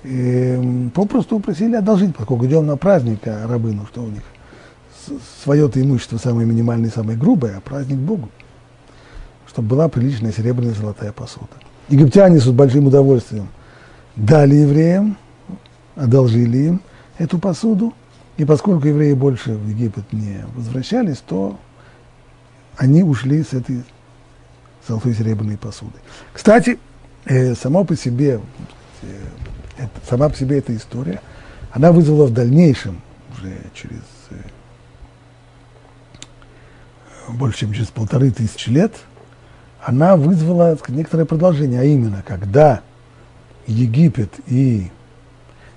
и 0.04 0.90
попросту 0.94 1.40
просили 1.40 1.76
одолжить, 1.76 2.14
поскольку 2.14 2.46
идем 2.46 2.66
на 2.66 2.76
праздник, 2.76 3.20
а 3.26 3.46
рабы, 3.48 3.72
ну 3.72 3.86
что 3.86 4.02
у 4.02 4.08
них, 4.08 4.22
свое-то 5.42 5.80
имущество 5.80 6.18
самое 6.18 6.46
минимальное, 6.46 6.90
самое 6.90 7.18
грубое, 7.18 7.56
а 7.56 7.60
праздник 7.60 7.98
Богу, 7.98 8.28
чтобы 9.48 9.68
была 9.68 9.88
приличная 9.88 10.32
серебряная 10.32 10.74
золотая 10.74 11.12
посуда. 11.12 11.48
Египтяне 11.88 12.38
с 12.38 12.46
большим 12.48 12.86
удовольствием 12.86 13.48
дали 14.16 14.56
евреям, 14.56 15.16
одолжили 15.96 16.58
им 16.58 16.80
эту 17.18 17.38
посуду, 17.38 17.94
и 18.36 18.44
поскольку 18.44 18.88
евреи 18.88 19.14
больше 19.14 19.54
в 19.54 19.68
Египет 19.68 20.12
не 20.12 20.44
возвращались, 20.54 21.18
то 21.18 21.58
они 22.76 23.02
ушли 23.02 23.42
с 23.42 23.52
этой 23.52 23.84
золотой 24.86 25.14
серебряной 25.14 25.56
посудой. 25.56 26.00
Кстати, 26.32 26.78
э, 27.24 27.54
само 27.54 27.84
по 27.84 27.96
себе 27.96 28.40
э, 29.02 29.06
это, 29.76 29.90
сама 30.08 30.28
по 30.28 30.36
себе 30.36 30.58
эта 30.58 30.74
история, 30.76 31.20
она 31.72 31.92
вызвала 31.92 32.26
в 32.26 32.32
дальнейшем, 32.32 33.00
уже 33.32 33.56
через 33.74 34.02
э, 34.30 34.36
больше 37.28 37.60
чем 37.60 37.72
через 37.72 37.88
полторы 37.88 38.30
тысячи 38.30 38.70
лет, 38.70 38.94
она 39.82 40.16
вызвала 40.16 40.76
сказать, 40.76 40.98
некоторое 40.98 41.24
продолжение, 41.24 41.80
а 41.80 41.84
именно, 41.84 42.22
когда 42.26 42.80
Египет 43.66 44.32
и 44.46 44.90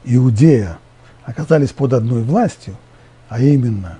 Иудея 0.05 0.77
оказались 1.25 1.71
под 1.71 1.93
одной 1.93 2.23
властью, 2.23 2.75
а 3.29 3.41
именно 3.41 3.97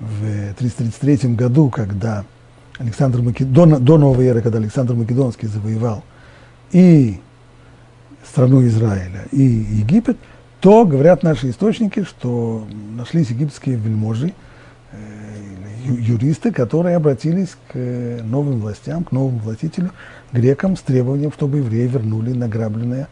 в 0.00 0.54
333 0.54 1.34
году, 1.34 1.68
когда 1.68 2.24
Александр 2.78 3.20
Макед... 3.20 3.52
до, 3.52 3.66
до 3.78 3.98
новой 3.98 4.26
эры, 4.26 4.40
когда 4.40 4.58
Александр 4.58 4.94
Македонский 4.94 5.46
завоевал 5.46 6.02
и 6.72 7.20
страну 8.34 8.66
Израиля 8.66 9.26
и 9.30 9.42
Египет, 9.42 10.16
то 10.60 10.84
говорят 10.84 11.22
наши 11.22 11.50
источники, 11.50 12.02
что 12.02 12.66
нашлись 12.96 13.30
египетские 13.30 13.76
вельможи, 13.76 14.32
э, 14.90 14.96
юристы, 15.84 16.50
которые 16.50 16.96
обратились 16.96 17.56
к 17.72 17.76
новым 18.24 18.58
властям, 18.58 19.04
к 19.04 19.12
новому 19.12 19.38
властителю, 19.38 19.92
грекам, 20.32 20.76
с 20.76 20.80
требованием, 20.80 21.30
чтобы 21.30 21.58
евреи 21.58 21.86
вернули 21.86 22.32
награбленное, 22.32 23.06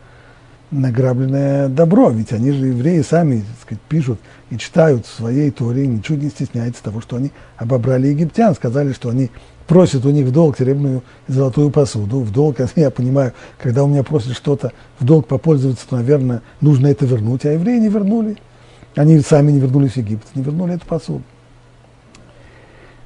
награбленное 0.73 1.69
добро. 1.69 2.11
Ведь 2.11 2.33
они 2.33 2.51
же, 2.51 2.67
евреи, 2.67 3.03
сами 3.03 3.43
так 3.43 3.63
сказать, 3.63 3.83
пишут 3.89 4.19
и 4.51 4.59
читают 4.59 5.07
в 5.07 5.15
своей 5.15 5.53
Торе, 5.53 5.87
ничего 5.87 6.19
не 6.19 6.31
стесняются 6.31 6.83
того, 6.83 7.01
что 7.01 7.15
они 7.15 7.31
обобрали 7.57 8.09
египтян, 8.09 8.57
сказали, 8.57 8.93
что 8.93 9.09
они 9.09 9.31
просит 9.67 10.05
у 10.05 10.11
них 10.11 10.27
в 10.27 10.33
долг 10.33 10.59
серебряную 10.59 11.03
и 11.29 11.33
золотую 11.33 11.71
посуду. 11.71 12.21
В 12.21 12.33
долг, 12.33 12.57
я 12.77 12.91
понимаю, 12.91 13.33
когда 13.59 13.85
у 13.85 13.89
меня 13.89 14.03
просят 14.03 14.35
что-то 14.35 14.73
в 14.99 15.05
долг 15.05 15.27
попользоваться, 15.27 15.89
то, 15.89 15.97
наверное, 15.97 16.43
нужно 16.61 16.89
это 16.89 17.07
вернуть. 17.07 17.45
А 17.45 17.53
евреи 17.53 17.79
не 17.79 17.89
вернули. 17.89 18.37
Они 18.95 19.19
сами 19.21 19.53
не 19.53 19.61
вернулись 19.61 19.93
в 19.93 19.97
Египет, 19.97 20.27
не 20.35 20.43
вернули 20.43 20.75
эту 20.75 20.87
посуду. 20.87 21.23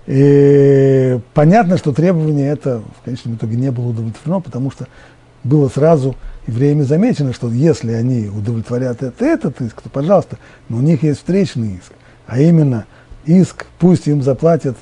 И 0.06 1.18
понятно, 1.34 1.78
что 1.78 1.92
требование 1.92 2.50
это 2.50 2.82
в 3.00 3.04
конечном 3.04 3.34
итоге 3.34 3.56
не 3.56 3.70
было 3.70 3.88
удовлетворено, 3.88 4.40
потому 4.40 4.70
что 4.70 4.86
было 5.42 5.68
сразу 5.68 6.16
евреями 6.46 6.82
замечено, 6.82 7.32
что 7.32 7.50
если 7.50 7.92
они 7.92 8.28
удовлетворят 8.28 9.02
это, 9.02 9.24
этот 9.24 9.60
иск, 9.60 9.82
то, 9.82 9.88
пожалуйста, 9.88 10.38
но 10.68 10.78
у 10.78 10.80
них 10.80 11.02
есть 11.02 11.18
встречный 11.18 11.74
иск, 11.74 11.92
а 12.26 12.40
именно 12.40 12.86
иск, 13.24 13.66
пусть 13.78 14.06
им 14.06 14.22
заплатят 14.22 14.76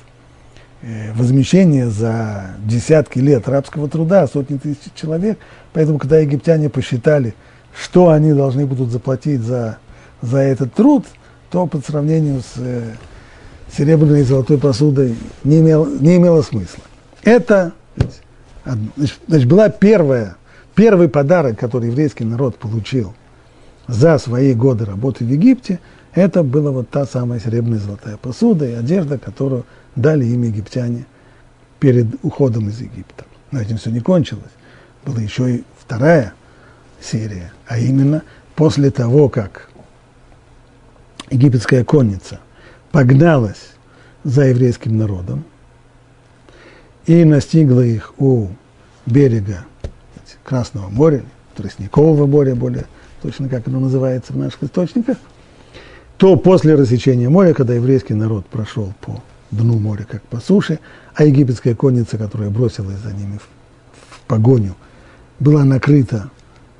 возмещение 1.15 1.89
за 1.89 2.51
десятки 2.59 3.19
лет 3.19 3.47
рабского 3.47 3.89
труда, 3.89 4.27
сотни 4.27 4.57
тысяч 4.57 4.91
человек. 4.95 5.39
Поэтому, 5.73 5.97
когда 5.97 6.19
египтяне 6.19 6.69
посчитали, 6.69 7.33
что 7.75 8.09
они 8.09 8.33
должны 8.33 8.65
будут 8.65 8.91
заплатить 8.91 9.41
за, 9.41 9.77
за 10.21 10.39
этот 10.39 10.73
труд, 10.73 11.05
то 11.49 11.65
по 11.67 11.79
сравнению 11.79 12.41
с 12.41 12.53
э, 12.57 12.93
серебряной 13.75 14.21
и 14.21 14.23
золотой 14.23 14.57
посудой 14.57 15.15
не, 15.43 15.59
имел, 15.59 15.85
не 15.85 16.17
имело 16.17 16.41
смысла. 16.41 16.83
Это 17.23 17.73
значит, 19.27 19.47
была 19.47 19.69
первая, 19.69 20.35
первый 20.75 21.09
подарок, 21.09 21.59
который 21.59 21.89
еврейский 21.89 22.23
народ 22.23 22.57
получил 22.57 23.13
за 23.87 24.17
свои 24.17 24.53
годы 24.53 24.85
работы 24.85 25.25
в 25.25 25.29
Египте, 25.29 25.79
это 26.13 26.43
была 26.43 26.71
вот 26.71 26.89
та 26.89 27.05
самая 27.05 27.39
серебряная 27.39 27.79
и 27.79 27.81
золотая 27.81 28.17
посуда 28.17 28.65
и 28.65 28.73
одежда, 28.73 29.17
которую 29.17 29.65
дали 29.95 30.25
им 30.25 30.43
египтяне 30.43 31.05
перед 31.79 32.07
уходом 32.23 32.69
из 32.69 32.79
Египта. 32.81 33.25
Но 33.51 33.61
этим 33.61 33.77
все 33.77 33.89
не 33.89 33.99
кончилось. 33.99 34.43
Была 35.05 35.21
еще 35.21 35.57
и 35.57 35.63
вторая 35.79 36.33
серия, 37.01 37.51
а 37.67 37.77
именно 37.77 38.23
после 38.55 38.89
того, 38.91 39.29
как 39.29 39.69
египетская 41.29 41.83
конница 41.83 42.39
погналась 42.91 43.73
за 44.23 44.45
еврейским 44.45 44.97
народом 44.97 45.43
и 47.05 47.23
настигла 47.23 47.81
их 47.81 48.13
у 48.17 48.49
берега 49.05 49.65
Красного 50.43 50.89
моря, 50.89 51.23
Тростникового 51.55 52.25
моря, 52.25 52.55
более 52.55 52.85
точно 53.21 53.49
как 53.49 53.67
оно 53.67 53.79
называется 53.79 54.33
в 54.33 54.37
наших 54.37 54.63
источниках, 54.63 55.17
то 56.17 56.35
после 56.35 56.75
рассечения 56.75 57.29
моря, 57.29 57.53
когда 57.53 57.73
еврейский 57.73 58.13
народ 58.13 58.45
прошел 58.45 58.93
по 59.01 59.21
дну 59.55 59.79
моря, 59.79 60.05
как 60.09 60.21
по 60.23 60.39
суше, 60.39 60.79
а 61.15 61.23
египетская 61.23 61.75
конница, 61.75 62.17
которая 62.17 62.49
бросилась 62.49 62.99
за 62.99 63.13
ними 63.13 63.37
в, 63.37 64.15
в 64.15 64.19
погоню, 64.27 64.75
была 65.39 65.63
накрыта 65.63 66.29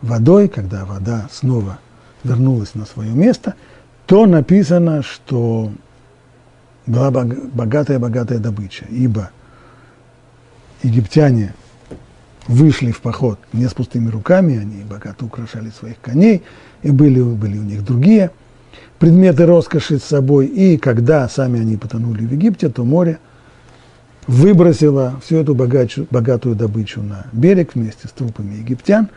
водой, 0.02 0.48
когда 0.48 0.86
вода 0.86 1.28
снова 1.32 1.80
вернулась 2.24 2.76
на 2.76 2.86
свое 2.86 3.12
место, 3.12 3.56
то 4.06 4.26
написано, 4.26 5.02
что 5.02 5.72
была 6.86 7.10
богатая-богатая 7.12 8.40
добыча, 8.40 8.86
ибо 8.90 9.32
египтяне 10.84 11.54
вышли 12.48 12.92
в 12.92 13.02
поход 13.02 13.40
не 13.54 13.68
с 13.68 13.74
пустыми 13.74 14.10
руками, 14.10 14.58
они 14.58 14.84
богато 14.84 15.26
украшали 15.26 15.70
своих 15.70 16.00
коней, 16.00 16.44
и 16.84 16.92
были, 16.92 17.22
были 17.22 17.58
у 17.58 17.64
них 17.64 17.84
другие 17.84 18.32
предметы 19.00 19.46
роскоши 19.46 20.00
с 20.00 20.04
собой, 20.04 20.48
и 20.48 20.78
когда 20.78 21.28
сами 21.30 21.62
они 21.62 21.78
потонули 21.78 22.26
в 22.26 22.32
Египте, 22.32 22.70
то 22.70 22.84
море 22.84 23.20
выбросило 24.28 25.20
всю 25.24 25.38
эту 25.38 25.54
богачу, 25.54 26.08
богатую 26.10 26.56
добычу 26.56 27.02
на 27.02 27.28
берег 27.32 27.76
вместе 27.76 28.08
с 28.08 28.12
трупами 28.12 28.56
египтян, 28.56 29.10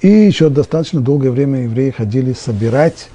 и 0.00 0.08
еще 0.08 0.50
достаточно 0.50 1.00
долгое 1.00 1.30
время 1.30 1.62
евреи 1.62 1.90
ходили 1.90 2.32
собирать 2.32 3.08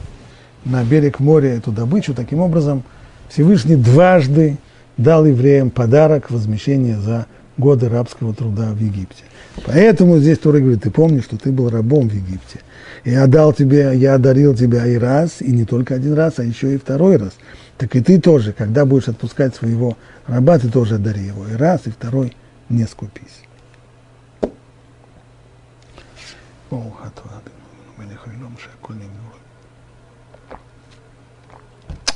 на 0.65 0.83
берег 0.83 1.19
моря 1.19 1.49
эту 1.49 1.71
добычу, 1.71 2.13
таким 2.13 2.39
образом– 2.39 2.83
Всевышний 3.29 3.75
дважды 3.75 4.57
дал 4.97 5.25
евреям 5.25 5.69
подарок 5.69 6.31
возмещения 6.31 6.99
за 6.99 7.27
годы 7.57 7.87
рабского 7.87 8.33
труда 8.33 8.71
в 8.71 8.79
Египте. 8.79 9.23
Поэтому 9.65 10.17
здесь 10.17 10.39
Тора 10.39 10.59
говорит, 10.59 10.83
ты 10.83 10.91
помнишь, 10.91 11.25
что 11.25 11.37
ты 11.37 11.51
был 11.51 11.69
рабом 11.69 12.09
в 12.09 12.13
Египте. 12.13 12.59
Я 13.05 13.27
дал 13.27 13.53
тебе, 13.53 13.95
я 13.95 14.15
одарил 14.15 14.55
тебя 14.55 14.85
и 14.85 14.97
раз, 14.97 15.41
и 15.41 15.51
не 15.51 15.65
только 15.65 15.95
один 15.95 16.13
раз, 16.13 16.39
а 16.39 16.43
еще 16.43 16.73
и 16.73 16.77
второй 16.77 17.17
раз. 17.17 17.33
Так 17.77 17.95
и 17.95 18.01
ты 18.01 18.19
тоже, 18.19 18.51
когда 18.51 18.85
будешь 18.85 19.07
отпускать 19.07 19.55
своего 19.55 19.97
раба, 20.27 20.59
ты 20.59 20.69
тоже 20.69 20.95
одари 20.95 21.23
его 21.23 21.47
и 21.47 21.53
раз, 21.53 21.87
и 21.87 21.91
второй 21.91 22.35
не 22.67 22.85
скупись. 22.85 23.43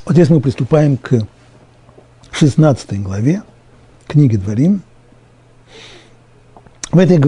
Вот 0.04 0.12
здесь 0.12 0.28
мы 0.28 0.40
приступаем 0.40 0.98
к 0.98 1.26
16 2.30 3.02
главе 3.02 3.42
книги 4.06 4.36
Дворим. 4.36 4.82
В 6.92 6.98
этой 6.98 7.18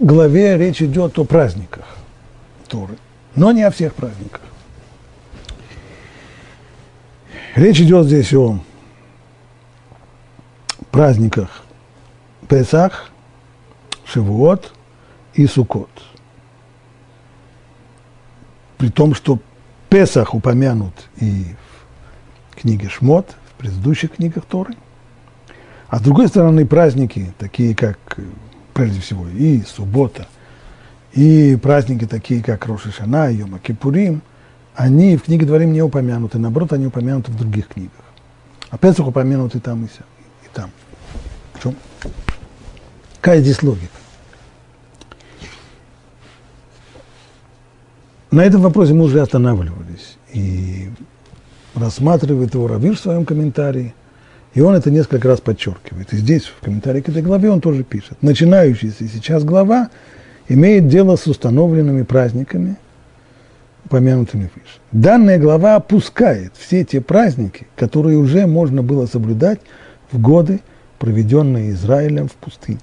главе 0.00 0.56
речь 0.56 0.82
идет 0.82 1.18
о 1.18 1.24
праздниках 1.24 1.97
Торы, 2.68 2.96
но 3.34 3.52
не 3.52 3.62
о 3.62 3.70
всех 3.70 3.94
праздниках. 3.94 4.42
Речь 7.54 7.80
идет 7.80 8.06
здесь 8.06 8.32
о 8.34 8.60
праздниках 10.90 11.62
Песах, 12.48 13.10
Шивуот 14.04 14.72
и 15.34 15.46
Сукот. 15.46 15.90
При 18.76 18.90
том, 18.90 19.14
что 19.14 19.38
Песах 19.88 20.34
упомянут 20.34 20.94
и 21.20 21.46
книге 22.54 22.88
Шмот, 22.88 23.34
в 23.52 23.58
предыдущих 23.58 24.12
книгах 24.12 24.44
Торы. 24.44 24.74
А 25.88 25.98
с 25.98 26.02
другой 26.02 26.28
стороны, 26.28 26.66
праздники, 26.66 27.32
такие 27.38 27.74
как, 27.74 27.98
прежде 28.74 29.00
всего, 29.00 29.26
и 29.28 29.62
суббота, 29.62 30.28
и 31.12 31.56
праздники, 31.56 32.06
такие 32.06 32.42
как 32.42 32.66
Рошишана, 32.66 33.30
Йома 33.30 33.58
Кипурим, 33.58 34.22
они 34.74 35.16
в 35.16 35.24
книге 35.24 35.46
Дворим 35.46 35.72
не 35.72 35.82
упомянуты, 35.82 36.38
наоборот, 36.38 36.72
они 36.72 36.86
упомянуты 36.86 37.32
в 37.32 37.36
других 37.36 37.68
книгах. 37.68 38.04
А 38.70 38.78
Песах 38.78 39.06
упомянуты 39.06 39.60
там 39.60 39.84
и, 39.84 39.86
и 39.86 40.48
там. 40.52 40.70
В 41.54 41.62
чем? 41.62 41.74
Какая 43.20 43.40
здесь 43.40 43.62
логика? 43.62 43.88
На 48.30 48.44
этом 48.44 48.60
вопросе 48.60 48.92
мы 48.92 49.04
уже 49.04 49.20
останавливались. 49.20 50.18
И 50.32 50.90
рассматривает 51.74 52.54
его 52.54 52.68
Равиш 52.68 52.98
в 52.98 53.02
своем 53.02 53.24
комментарии, 53.24 53.94
и 54.54 54.60
он 54.60 54.74
это 54.74 54.90
несколько 54.90 55.28
раз 55.28 55.40
подчеркивает. 55.40 56.12
И 56.12 56.16
здесь, 56.16 56.44
в 56.44 56.60
комментарии 56.64 57.00
к 57.00 57.08
этой 57.08 57.22
главе, 57.22 57.50
он 57.50 57.60
тоже 57.60 57.84
пишет. 57.84 58.22
Начинающаяся 58.22 59.08
сейчас 59.08 59.44
глава 59.44 59.90
имеет 60.48 60.88
дело 60.88 61.16
с 61.16 61.26
установленными 61.26 62.02
праздниками, 62.02 62.76
упомянутыми 63.84 64.50
выше. 64.54 64.78
Данная 64.92 65.38
глава 65.38 65.76
опускает 65.76 66.52
все 66.56 66.84
те 66.84 67.00
праздники, 67.00 67.66
которые 67.76 68.18
уже 68.18 68.46
можно 68.46 68.82
было 68.82 69.06
соблюдать 69.06 69.60
в 70.10 70.20
годы, 70.20 70.60
проведенные 70.98 71.70
Израилем 71.70 72.28
в 72.28 72.32
пустыне. 72.32 72.80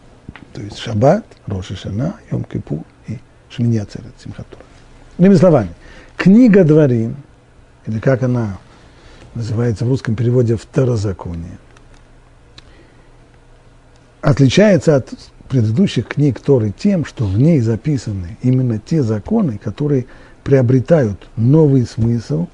То 0.53 0.61
есть 0.61 0.77
Шаббат, 0.77 1.25
Роша 1.47 1.75
Шана, 1.75 2.15
Йом 2.31 2.43
Кипур 2.45 2.83
и 3.07 3.19
Шминя 3.49 3.85
Церет 3.85 4.13
Симхатура. 4.23 4.63
Иными 5.17 5.35
словами, 5.35 5.69
книга 6.15 6.63
Дворим, 6.63 7.17
или 7.87 7.99
как 7.99 8.23
она 8.23 8.57
называется 9.33 9.85
в 9.85 9.89
русском 9.89 10.15
переводе 10.15 10.55
«второзаконие». 10.55 11.57
Отличается 14.21 14.95
от 14.95 15.13
предыдущих 15.49 16.07
книг 16.07 16.39
Торы 16.39 16.73
тем, 16.77 17.05
что 17.05 17.25
в 17.25 17.37
ней 17.37 17.59
записаны 17.59 18.37
именно 18.41 18.79
те 18.79 19.03
законы, 19.03 19.59
которые 19.63 20.05
приобретают 20.43 21.27
новый 21.35 21.85
смысл 21.85 22.47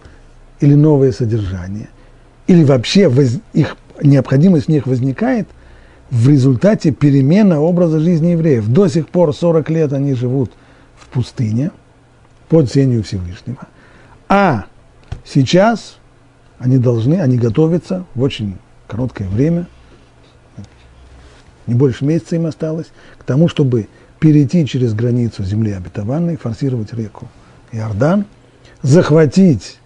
или 0.59 0.75
новое 0.75 1.11
содержание, 1.11 1.89
или 2.47 2.63
вообще 2.63 3.07
воз, 3.07 3.39
их, 3.53 3.77
необходимость 4.01 4.67
в 4.67 4.69
них 4.69 4.87
возникает 4.87 5.47
в 6.09 6.27
результате 6.29 6.91
перемены 6.91 7.57
образа 7.57 7.99
жизни 7.99 8.29
евреев. 8.29 8.67
До 8.67 8.87
сих 8.87 9.09
пор 9.09 9.35
40 9.35 9.69
лет 9.69 9.93
они 9.93 10.13
живут 10.13 10.51
в 10.95 11.07
пустыне 11.07 11.71
под 12.49 12.71
сенью 12.71 13.03
Всевышнего, 13.03 13.67
а 14.27 14.65
сейчас 15.25 15.97
они 16.59 16.77
должны, 16.77 17.15
они 17.15 17.37
готовятся 17.37 18.05
в 18.13 18.21
очень 18.21 18.57
короткое 18.87 19.27
время, 19.27 19.67
не 21.67 21.75
больше 21.75 22.05
месяца 22.05 22.35
им 22.35 22.45
осталось, 22.45 22.87
к 23.17 23.23
тому, 23.23 23.47
чтобы 23.47 23.87
перейти 24.19 24.65
через 24.65 24.93
границу 24.93 25.43
земли 25.43 25.71
обетованной, 25.71 26.37
форсировать 26.37 26.93
реку 26.93 27.27
Иордан, 27.71 28.25
захватить 28.81 29.79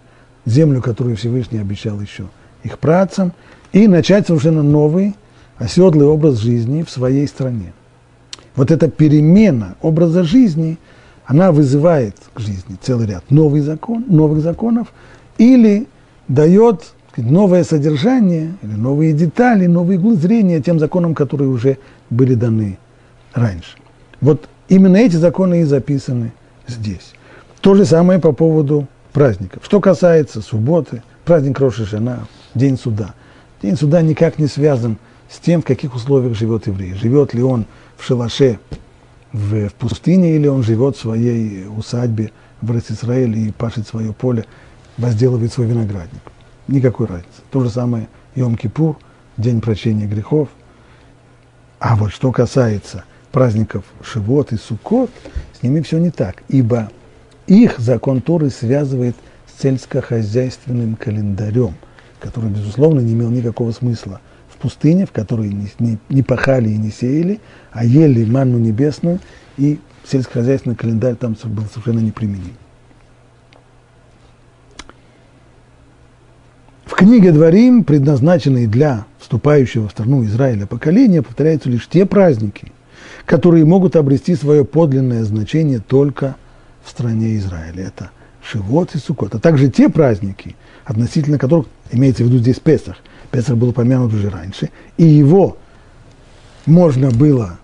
землю, 0.44 0.82
которую 0.82 1.16
Всевышний 1.16 1.58
обещал 1.58 2.00
еще 2.00 2.26
их 2.62 2.78
працам, 2.78 3.32
и 3.72 3.88
начать 3.88 4.26
совершенно 4.26 4.62
новый, 4.62 5.14
оседлый 5.58 6.06
образ 6.06 6.38
жизни 6.38 6.82
в 6.82 6.90
своей 6.90 7.26
стране. 7.26 7.72
Вот 8.54 8.70
эта 8.70 8.88
перемена 8.88 9.76
образа 9.82 10.22
жизни, 10.24 10.78
она 11.26 11.52
вызывает 11.52 12.16
к 12.32 12.40
жизни 12.40 12.76
целый 12.80 13.06
ряд 13.06 13.30
новый 13.30 13.60
закон, 13.60 14.04
новых 14.08 14.40
законов 14.40 14.92
или 15.38 15.88
дает 16.28 16.94
новое 17.20 17.64
содержание, 17.64 18.54
или 18.62 18.72
новые 18.72 19.12
детали, 19.12 19.66
новые 19.66 19.98
углы 19.98 20.16
зрения 20.16 20.60
тем 20.60 20.78
законам, 20.78 21.14
которые 21.14 21.48
уже 21.48 21.78
были 22.10 22.34
даны 22.34 22.78
раньше. 23.32 23.76
Вот 24.20 24.48
именно 24.68 24.96
эти 24.96 25.16
законы 25.16 25.60
и 25.60 25.64
записаны 25.64 26.32
здесь. 26.66 27.14
То 27.60 27.74
же 27.74 27.84
самое 27.84 28.18
по 28.18 28.32
поводу 28.32 28.86
праздников. 29.12 29.64
Что 29.64 29.80
касается 29.80 30.40
субботы, 30.40 31.02
праздник 31.24 31.58
Роши 31.58 31.86
Шана, 31.86 32.26
День 32.54 32.78
суда. 32.78 33.14
День 33.62 33.76
суда 33.76 34.02
никак 34.02 34.38
не 34.38 34.46
связан 34.46 34.98
с 35.28 35.38
тем, 35.38 35.62
в 35.62 35.64
каких 35.64 35.94
условиях 35.94 36.36
живет 36.36 36.66
еврей. 36.66 36.94
Живет 36.94 37.34
ли 37.34 37.42
он 37.42 37.66
в 37.96 38.04
шалаше 38.04 38.58
в, 39.32 39.68
в 39.68 39.74
пустыне, 39.74 40.36
или 40.36 40.46
он 40.46 40.62
живет 40.62 40.96
в 40.96 41.00
своей 41.00 41.66
усадьбе 41.66 42.30
в 42.60 42.76
Израиле 42.76 43.48
и 43.48 43.52
пашет 43.52 43.86
свое 43.86 44.12
поле– 44.12 44.44
возделывает 44.98 45.52
свой 45.52 45.66
виноградник. 45.66 46.22
Никакой 46.68 47.06
разницы. 47.06 47.42
То 47.50 47.60
же 47.60 47.70
самое 47.70 48.08
Йом-Кипур, 48.34 48.96
день 49.36 49.60
прощения 49.60 50.06
грехов. 50.06 50.48
А 51.78 51.94
вот 51.96 52.12
что 52.12 52.32
касается 52.32 53.04
праздников 53.32 53.84
Шивот 54.02 54.52
и 54.52 54.56
Суккот, 54.56 55.10
с 55.58 55.62
ними 55.62 55.80
все 55.80 55.98
не 55.98 56.10
так, 56.10 56.42
ибо 56.48 56.90
их 57.46 57.78
закон 57.78 58.20
Торы 58.20 58.50
связывает 58.50 59.14
с 59.46 59.62
сельскохозяйственным 59.62 60.96
календарем, 60.96 61.74
который, 62.18 62.50
безусловно, 62.50 63.00
не 63.00 63.12
имел 63.12 63.30
никакого 63.30 63.72
смысла 63.72 64.20
в 64.48 64.56
пустыне, 64.56 65.06
в 65.06 65.12
которой 65.12 65.48
не, 65.50 65.68
не, 65.78 65.98
не 66.08 66.22
пахали 66.22 66.70
и 66.70 66.76
не 66.76 66.90
сеяли, 66.90 67.40
а 67.72 67.84
ели 67.84 68.24
манну 68.24 68.58
небесную, 68.58 69.20
и 69.56 69.78
сельскохозяйственный 70.04 70.76
календарь 70.76 71.14
там 71.14 71.36
был 71.44 71.64
совершенно 71.66 72.00
неприменим. 72.00 72.54
В 76.86 76.94
книге 76.94 77.32
Дворим, 77.32 77.82
предназначенной 77.82 78.68
для 78.68 79.06
вступающего 79.18 79.88
в 79.88 79.90
страну 79.90 80.24
Израиля 80.24 80.66
поколения, 80.66 81.20
повторяются 81.20 81.68
лишь 81.68 81.88
те 81.88 82.06
праздники, 82.06 82.72
которые 83.24 83.64
могут 83.64 83.96
обрести 83.96 84.36
свое 84.36 84.64
подлинное 84.64 85.24
значение 85.24 85.80
только 85.80 86.36
в 86.84 86.90
стране 86.90 87.36
Израиля. 87.38 87.88
Это 87.88 88.10
Шивот 88.40 88.94
и 88.94 88.98
Сукот, 88.98 89.34
а 89.34 89.40
также 89.40 89.68
те 89.68 89.88
праздники, 89.88 90.54
относительно 90.84 91.38
которых 91.38 91.66
имеется 91.90 92.22
в 92.22 92.28
виду 92.28 92.38
здесь 92.38 92.60
Песах. 92.60 92.98
Песах 93.32 93.56
был 93.56 93.70
упомянут 93.70 94.14
уже 94.14 94.30
раньше, 94.30 94.70
и 94.96 95.04
его 95.04 95.58
можно 96.66 97.10
было 97.10 97.58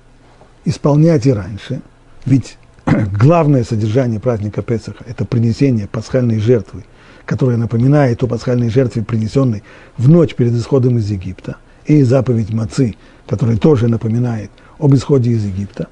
исполнять 0.64 1.26
и 1.26 1.32
раньше, 1.32 1.80
ведь 2.26 2.58
главное 2.86 3.62
содержание 3.62 4.18
праздника 4.18 4.62
Песаха– 4.62 5.04
это 5.06 5.24
принесение 5.24 5.86
пасхальной 5.86 6.40
жертвы, 6.40 6.84
которая 7.26 7.56
напоминает 7.56 8.22
о 8.22 8.26
пасхальной 8.26 8.70
жертве, 8.70 9.02
принесенной 9.02 9.62
в 9.96 10.08
ночь 10.08 10.34
перед 10.34 10.52
исходом 10.52 10.98
из 10.98 11.10
Египта, 11.10 11.56
и 11.86 12.02
заповедь 12.02 12.52
Мацы, 12.52 12.94
которая 13.26 13.56
тоже 13.56 13.88
напоминает 13.88 14.50
об 14.78 14.94
исходе 14.94 15.30
из 15.30 15.44
Египта. 15.44 15.88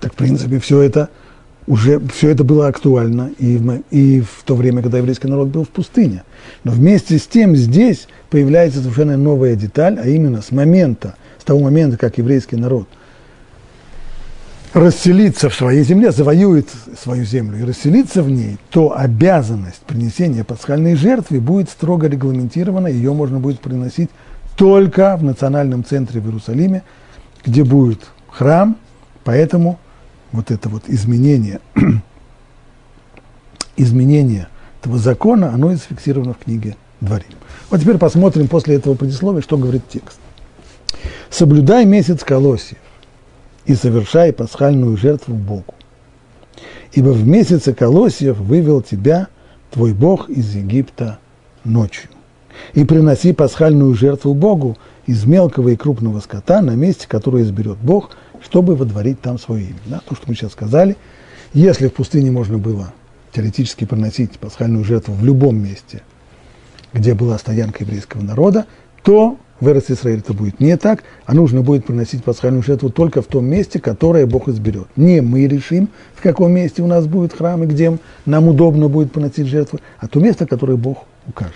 Так, 0.00 0.12
в 0.12 0.16
принципе, 0.16 0.58
все 0.58 0.80
это 0.80 1.08
уже 1.66 1.98
все 2.12 2.28
это 2.28 2.44
было 2.44 2.68
актуально 2.68 3.30
и 3.38 3.56
в, 3.56 3.82
и 3.90 4.20
в 4.20 4.42
то 4.44 4.54
время, 4.54 4.82
когда 4.82 4.98
еврейский 4.98 5.28
народ 5.28 5.48
был 5.48 5.64
в 5.64 5.70
пустыне. 5.70 6.24
Но 6.62 6.72
вместе 6.72 7.18
с 7.18 7.26
тем 7.26 7.56
здесь 7.56 8.08
появляется 8.30 8.80
совершенно 8.80 9.16
новая 9.16 9.54
деталь, 9.54 9.98
а 9.98 10.06
именно 10.06 10.42
с 10.42 10.52
момента, 10.52 11.14
с 11.38 11.44
того 11.44 11.60
момента, 11.60 11.96
как 11.96 12.18
еврейский 12.18 12.56
народ 12.56 12.86
расселится 14.74 15.48
в 15.48 15.54
своей 15.54 15.84
земле, 15.84 16.10
завоюет 16.10 16.68
свою 17.00 17.24
землю 17.24 17.58
и 17.58 17.62
расселится 17.62 18.22
в 18.22 18.30
ней, 18.30 18.58
то 18.70 18.96
обязанность 18.96 19.80
принесения 19.86 20.42
пасхальной 20.42 20.96
жертвы 20.96 21.40
будет 21.40 21.70
строго 21.70 22.08
регламентирована, 22.08 22.88
ее 22.88 23.14
можно 23.14 23.38
будет 23.38 23.60
приносить 23.60 24.10
только 24.56 25.16
в 25.16 25.22
национальном 25.22 25.84
центре 25.84 26.20
в 26.20 26.26
Иерусалиме, 26.26 26.82
где 27.44 27.62
будет 27.62 28.00
храм, 28.28 28.76
поэтому 29.22 29.78
вот 30.32 30.50
это 30.50 30.68
вот 30.68 30.84
изменение, 30.88 31.60
изменение 33.76 34.48
этого 34.80 34.98
закона, 34.98 35.54
оно 35.54 35.70
и 35.70 35.76
зафиксировано 35.76 36.34
в 36.34 36.44
книге 36.44 36.76
Дворим. 37.00 37.26
Вот 37.70 37.80
теперь 37.80 37.98
посмотрим 37.98 38.48
после 38.48 38.76
этого 38.76 38.94
предисловия, 38.94 39.40
что 39.40 39.56
говорит 39.56 39.82
текст. 39.88 40.18
«Соблюдай 41.30 41.84
месяц 41.84 42.24
колосьев 42.24 42.78
и 43.66 43.74
совершай 43.74 44.32
пасхальную 44.32 44.96
жертву 44.96 45.34
Богу, 45.34 45.74
ибо 46.92 47.10
в 47.10 47.26
месяце 47.26 47.74
колосьев 47.74 48.38
вывел 48.38 48.82
тебя 48.82 49.28
твой 49.70 49.92
Бог 49.92 50.28
из 50.28 50.54
Египта 50.54 51.18
ночью. 51.64 52.10
И 52.72 52.84
приноси 52.84 53.32
пасхальную 53.32 53.94
жертву 53.94 54.34
Богу 54.34 54.78
из 55.06 55.24
мелкого 55.24 55.70
и 55.70 55.76
крупного 55.76 56.20
скота 56.20 56.62
на 56.62 56.76
месте, 56.76 57.06
которое 57.08 57.42
изберет 57.42 57.78
Бог– 57.78 58.10
чтобы 58.44 58.76
водворить 58.76 59.20
там 59.20 59.38
свое 59.38 59.64
имя. 59.64 59.80
Да? 59.86 60.00
То, 60.06 60.14
что 60.14 60.24
мы 60.28 60.34
сейчас 60.34 60.52
сказали, 60.52 60.96
если 61.52 61.88
в 61.88 61.94
пустыне 61.94 62.30
можно 62.30 62.58
было 62.58 62.92
теоретически 63.32 63.84
приносить 63.84 64.38
пасхальную 64.38 64.84
жертву 64.84 65.14
в 65.14 65.24
любом 65.24 65.56
месте, 65.56 66.02
где 66.92 67.14
была 67.14 67.38
стоянка 67.38 67.82
еврейского 67.82 68.22
народа, 68.22 68.66
то 69.02 69.38
в 69.64 69.68
Эрос 69.68 69.90
это 69.90 70.32
будет 70.32 70.60
не 70.60 70.76
так, 70.76 71.02
а 71.24 71.34
нужно 71.34 71.62
будет 71.62 71.86
приносить 71.86 72.22
пасхальную 72.22 72.62
жертву 72.62 72.90
только 72.90 73.22
в 73.22 73.26
том 73.26 73.46
месте, 73.46 73.80
которое 73.80 74.26
Бог 74.26 74.48
изберет. 74.48 74.86
Не 74.96 75.20
мы 75.20 75.46
решим, 75.46 75.88
в 76.14 76.22
каком 76.22 76.52
месте 76.52 76.82
у 76.82 76.86
нас 76.86 77.06
будет 77.06 77.32
храм 77.32 77.64
и 77.64 77.66
где 77.66 77.98
нам 78.26 78.48
удобно 78.48 78.88
будет 78.88 79.12
приносить 79.12 79.46
жертву, 79.46 79.80
а 79.98 80.06
то 80.06 80.20
место, 80.20 80.46
которое 80.46 80.76
Бог 80.76 81.06
укажет. 81.26 81.54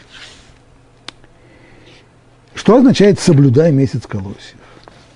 Что 2.54 2.76
означает 2.76 3.20
«соблюдай 3.20 3.70
месяц 3.70 4.06
колосьев»? 4.06 4.56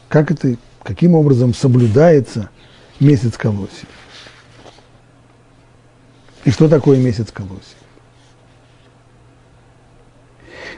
Как 0.09 0.31
это 0.31 0.57
каким 0.83 1.15
образом 1.15 1.55
соблюдается 1.55 2.51
месяц 3.01 3.37
колосьев. 3.37 3.89
И 6.45 6.51
что 6.51 6.69
такое 6.69 6.99
месяц 6.99 7.31
колосьев? 7.33 7.82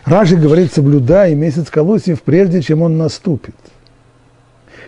Ражи 0.05 0.37
говорит, 0.37 0.73
соблюдай 0.73 1.35
месяц 1.35 1.71
колосьев, 1.71 2.23
прежде 2.23 2.61
чем 2.61 2.83
он 2.83 2.99
наступит. 2.99 3.55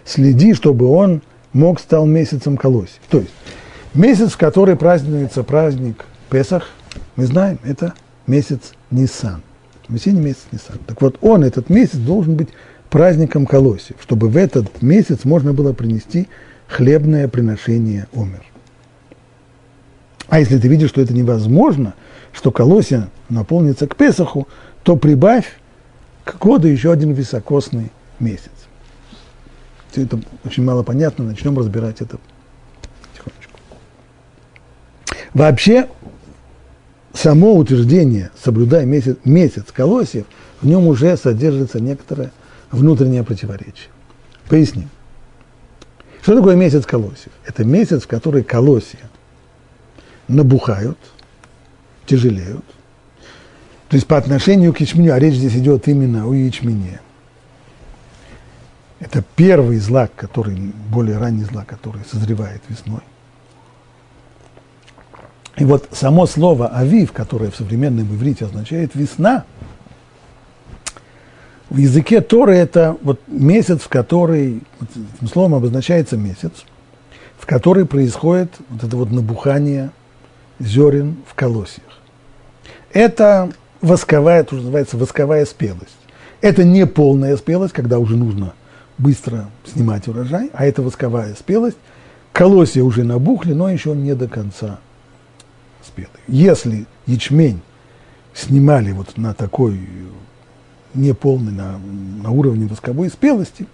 Следи, 0.04 0.52
чтобы 0.54 0.86
он 0.86 1.22
мог 1.52 1.80
стал 1.80 2.06
месяцем 2.06 2.56
колосьев. 2.56 3.00
То 3.08 3.18
есть, 3.18 3.32
месяц, 3.94 4.32
в 4.32 4.36
который 4.36 4.76
празднуется 4.76 5.42
праздник 5.42 6.04
Песах, 6.28 6.68
мы 7.16 7.24
знаем, 7.24 7.58
это 7.64 7.94
месяц 8.26 8.72
Нисан. 8.90 9.42
Весенний 9.88 10.20
месяц 10.20 10.44
Нисан. 10.52 10.78
Так 10.86 11.00
вот, 11.00 11.16
он, 11.22 11.44
этот 11.44 11.70
месяц, 11.70 11.96
должен 11.96 12.34
быть 12.34 12.48
праздником 12.90 13.46
колосьев, 13.46 13.96
чтобы 14.02 14.28
в 14.28 14.36
этот 14.36 14.82
месяц 14.82 15.24
можно 15.24 15.52
было 15.52 15.72
принести 15.72 16.28
хлебное 16.68 17.26
приношение 17.28 18.06
умер. 18.12 18.44
А 20.28 20.40
если 20.40 20.58
ты 20.58 20.68
видишь, 20.68 20.90
что 20.90 21.00
это 21.00 21.14
невозможно, 21.14 21.94
что 22.36 22.50
колосья 22.50 23.08
наполнится 23.30 23.86
к 23.86 23.96
Песаху, 23.96 24.46
то 24.82 24.96
прибавь 24.96 25.58
к 26.22 26.38
году 26.38 26.68
еще 26.68 26.92
один 26.92 27.12
високосный 27.12 27.90
месяц. 28.20 28.50
Все 29.90 30.02
это 30.02 30.20
очень 30.44 30.62
мало 30.62 30.82
понятно, 30.82 31.24
начнем 31.24 31.58
разбирать 31.58 32.02
это 32.02 32.18
тихонечку. 33.14 33.58
Вообще, 35.32 35.88
само 37.14 37.56
утверждение 37.56 38.30
«соблюдай 38.44 38.84
месяц, 38.84 39.16
месяц 39.24 39.72
колосьев», 39.72 40.26
в 40.60 40.66
нем 40.66 40.86
уже 40.86 41.16
содержится 41.16 41.80
некоторое 41.80 42.32
внутреннее 42.70 43.24
противоречие. 43.24 43.88
Поясним. 44.48 44.90
Что 46.20 46.36
такое 46.36 46.56
месяц 46.56 46.84
колосьев? 46.84 47.32
Это 47.46 47.64
месяц, 47.64 48.02
в 48.02 48.08
который 48.08 48.42
колосья 48.42 49.10
набухают, 50.28 50.98
тяжелеют. 52.06 52.64
То 53.88 53.96
есть 53.96 54.06
по 54.06 54.16
отношению 54.16 54.72
к 54.72 54.80
ячменю, 54.80 55.12
а 55.12 55.18
речь 55.18 55.34
здесь 55.34 55.54
идет 55.54 55.86
именно 55.88 56.26
о 56.26 56.34
ячмене. 56.34 57.00
Это 58.98 59.22
первый 59.36 59.78
злак, 59.78 60.14
который, 60.16 60.56
более 60.90 61.18
ранний 61.18 61.44
злак, 61.44 61.66
который 61.66 62.02
созревает 62.10 62.62
весной. 62.68 63.02
И 65.56 65.64
вот 65.64 65.88
само 65.92 66.26
слово 66.26 66.68
«авив», 66.68 67.12
которое 67.12 67.50
в 67.50 67.56
современном 67.56 68.14
иврите 68.14 68.44
означает 68.44 68.94
«весна», 68.94 69.44
в 71.68 71.78
языке 71.78 72.20
Торы 72.20 72.54
это 72.54 72.96
вот 73.02 73.20
месяц, 73.26 73.80
в 73.80 73.88
который, 73.88 74.62
этим 74.80 75.28
словом 75.28 75.54
обозначается 75.54 76.16
месяц, 76.16 76.64
в 77.38 77.46
который 77.46 77.86
происходит 77.86 78.54
вот 78.68 78.84
это 78.84 78.96
вот 78.96 79.10
набухание 79.10 79.90
зерен 80.60 81.16
в 81.26 81.34
колосьях. 81.34 81.85
Это 82.96 83.52
восковая, 83.82 84.42
то, 84.42 84.54
что 84.54 84.56
называется 84.56 84.96
восковая 84.96 85.44
спелость. 85.44 85.98
Это 86.40 86.64
не 86.64 86.86
полная 86.86 87.36
спелость, 87.36 87.74
когда 87.74 87.98
уже 87.98 88.16
нужно 88.16 88.54
быстро 88.96 89.50
снимать 89.66 90.08
урожай, 90.08 90.50
а 90.54 90.64
это 90.64 90.80
восковая 90.80 91.34
спелость. 91.34 91.76
Колосья 92.32 92.82
уже 92.82 93.04
набухли, 93.04 93.52
но 93.52 93.68
еще 93.68 93.94
не 93.94 94.14
до 94.14 94.28
конца 94.28 94.78
спелые. 95.84 96.10
Если 96.26 96.86
ячмень 97.04 97.60
снимали 98.32 98.92
вот 98.92 99.18
на 99.18 99.34
такой 99.34 99.78
неполный 100.94 101.52
на, 101.52 101.78
на 102.22 102.30
уровне 102.30 102.66
восковой 102.66 103.10
спелости, 103.10 103.66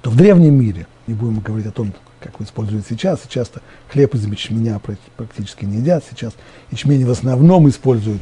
то 0.00 0.08
в 0.08 0.16
древнем 0.16 0.58
мире, 0.58 0.86
не 1.06 1.12
будем 1.12 1.40
говорить 1.40 1.66
о 1.66 1.72
том, 1.72 1.92
как 2.20 2.40
используют 2.40 2.86
сейчас, 2.88 3.20
часто 3.28 3.60
хлеб 3.88 4.14
из 4.14 4.26
ячменя 4.26 4.80
практически 5.16 5.64
не 5.64 5.78
едят, 5.78 6.04
сейчас 6.08 6.34
ячмень 6.70 7.06
в 7.06 7.10
основном 7.10 7.68
используют 7.68 8.20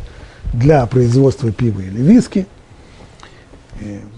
для 0.52 0.84
производства 0.86 1.50
пива 1.52 1.80
или 1.80 2.00
виски. 2.00 2.46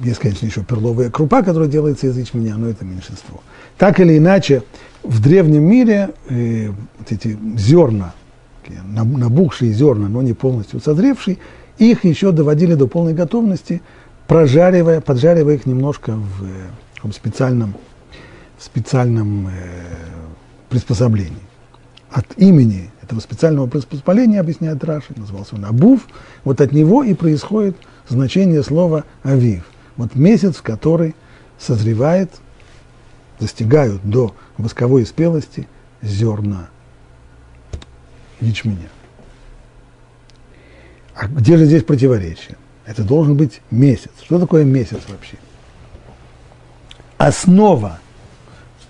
Есть, 0.00 0.20
конечно, 0.20 0.46
еще 0.46 0.62
перловая 0.62 1.10
крупа, 1.10 1.42
которая 1.42 1.68
делается 1.68 2.06
из 2.06 2.16
ячменя, 2.16 2.56
но 2.56 2.68
это 2.68 2.84
меньшинство. 2.84 3.42
Так 3.76 3.98
или 3.98 4.16
иначе, 4.16 4.62
в 5.02 5.20
древнем 5.20 5.64
мире 5.64 6.10
э, 6.28 6.68
вот 6.68 7.10
эти 7.10 7.36
зерна, 7.56 8.14
набухшие 8.68 9.72
зерна, 9.72 10.08
но 10.08 10.22
не 10.22 10.32
полностью 10.32 10.80
созревшие, 10.80 11.38
их 11.78 12.04
еще 12.04 12.32
доводили 12.32 12.74
до 12.74 12.86
полной 12.86 13.14
готовности, 13.14 13.80
прожаривая, 14.26 15.00
поджаривая 15.00 15.54
их 15.54 15.66
немножко 15.66 16.12
в, 16.12 17.08
в 17.08 17.12
специальном, 17.12 17.74
в 18.58 18.64
специальном 18.64 19.48
э, 19.48 19.50
приспособлении. 20.68 21.38
От 22.10 22.26
имени 22.36 22.90
этого 23.02 23.20
специального 23.20 23.66
приспособления, 23.66 24.40
объясняет 24.40 24.82
Раши, 24.84 25.14
назывался 25.16 25.54
он 25.54 25.64
Абув, 25.64 26.06
вот 26.44 26.60
от 26.60 26.72
него 26.72 27.04
и 27.04 27.14
происходит 27.14 27.76
значение 28.08 28.62
слова 28.62 29.04
Авив. 29.22 29.64
Вот 29.96 30.14
месяц, 30.14 30.56
в 30.56 30.62
который 30.62 31.14
созревает, 31.58 32.30
достигают 33.38 34.02
до 34.02 34.34
восковой 34.56 35.06
спелости 35.06 35.68
зерна 36.02 36.68
ячменя. 38.40 38.88
А 41.14 41.26
где 41.26 41.56
же 41.56 41.66
здесь 41.66 41.84
противоречие? 41.84 42.56
Это 42.84 43.02
должен 43.02 43.36
быть 43.36 43.60
месяц. 43.70 44.10
Что 44.22 44.38
такое 44.38 44.64
месяц 44.64 45.00
вообще? 45.08 45.36
Основа 47.18 47.98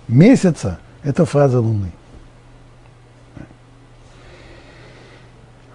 месяца– 0.09 0.79
это 1.03 1.25
фаза 1.25 1.61
Луны. 1.61 1.92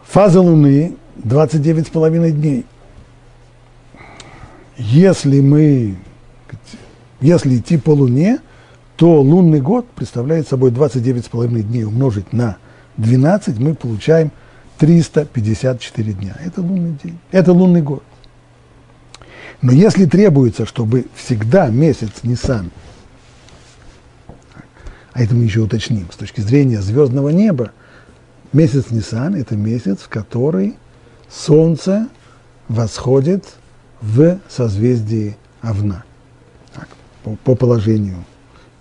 Фаза 0.04 0.42
Луны 0.42 0.96
29,5 1.18 2.32
дней. 2.32 2.66
Если 4.78 5.40
мы, 5.40 5.98
если 7.22 7.58
идти 7.58 7.78
по 7.78 7.92
Луне, 7.92 8.40
то 8.96 9.22
лунный 9.22 9.62
год 9.62 9.88
представляет 9.90 10.48
собой 10.48 10.72
29,5 10.72 11.62
дней 11.62 11.84
умножить 11.84 12.32
на 12.32 12.58
12, 12.98 13.60
мы 13.60 13.76
получаем 13.76 14.32
354 14.78 16.14
дня. 16.14 16.36
Это 16.44 16.62
лунный 16.62 16.98
день, 17.04 17.18
это 17.32 17.54
лунный 17.54 17.82
год. 17.82 18.04
Но 19.62 19.72
если 19.72 20.06
требуется, 20.06 20.66
чтобы 20.66 21.06
всегда 21.16 21.70
месяц 21.70 22.12
Нисан, 22.24 22.72
а 25.14 25.22
это 25.22 25.36
мы 25.36 25.44
еще 25.44 25.62
уточним, 25.62 26.12
с 26.12 26.16
точки 26.16 26.42
зрения 26.42 26.82
звездного 26.82 27.30
неба, 27.30 27.72
месяц 28.52 28.90
Нисан– 28.90 29.36
это 29.40 29.56
месяц, 29.56 30.00
в 30.00 30.10
который 30.10 30.76
Солнце 31.30 32.10
восходит 32.68 33.46
в 34.02 34.40
созвездии 34.50 35.38
Овна, 35.62 36.04
так, 36.74 36.90
по, 37.24 37.36
по, 37.36 37.56
положению, 37.56 38.26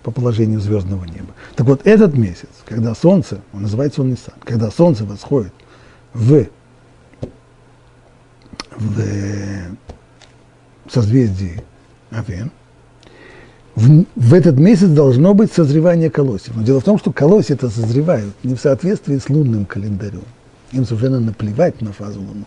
по 0.01 0.11
положению 0.11 0.59
звездного 0.59 1.05
неба. 1.05 1.33
Так 1.55 1.67
вот, 1.67 1.85
этот 1.85 2.15
месяц, 2.15 2.49
когда 2.65 2.95
Солнце, 2.95 3.41
он 3.53 3.61
называется 3.61 4.01
он 4.01 4.09
Нисан, 4.09 4.33
когда 4.43 4.71
Солнце 4.71 5.05
восходит 5.05 5.53
в, 6.13 6.47
в 8.71 9.77
созвездии 10.89 11.63
Овен, 12.11 12.51
в, 13.75 14.05
в 14.15 14.33
этот 14.33 14.57
месяц 14.57 14.87
должно 14.87 15.33
быть 15.33 15.51
созревание 15.51 16.09
колосьев. 16.09 16.55
Но 16.55 16.63
дело 16.63 16.79
в 16.79 16.83
том, 16.83 16.97
что 16.99 17.11
колосья 17.11 17.55
это 17.55 17.69
созревают 17.69 18.33
не 18.43 18.55
в 18.55 18.59
соответствии 18.59 19.17
с 19.17 19.29
лунным 19.29 19.65
календарем. 19.65 20.23
Им 20.71 20.85
совершенно 20.85 21.19
наплевать 21.19 21.81
на 21.81 21.91
фазу 21.91 22.19
Луны. 22.19 22.45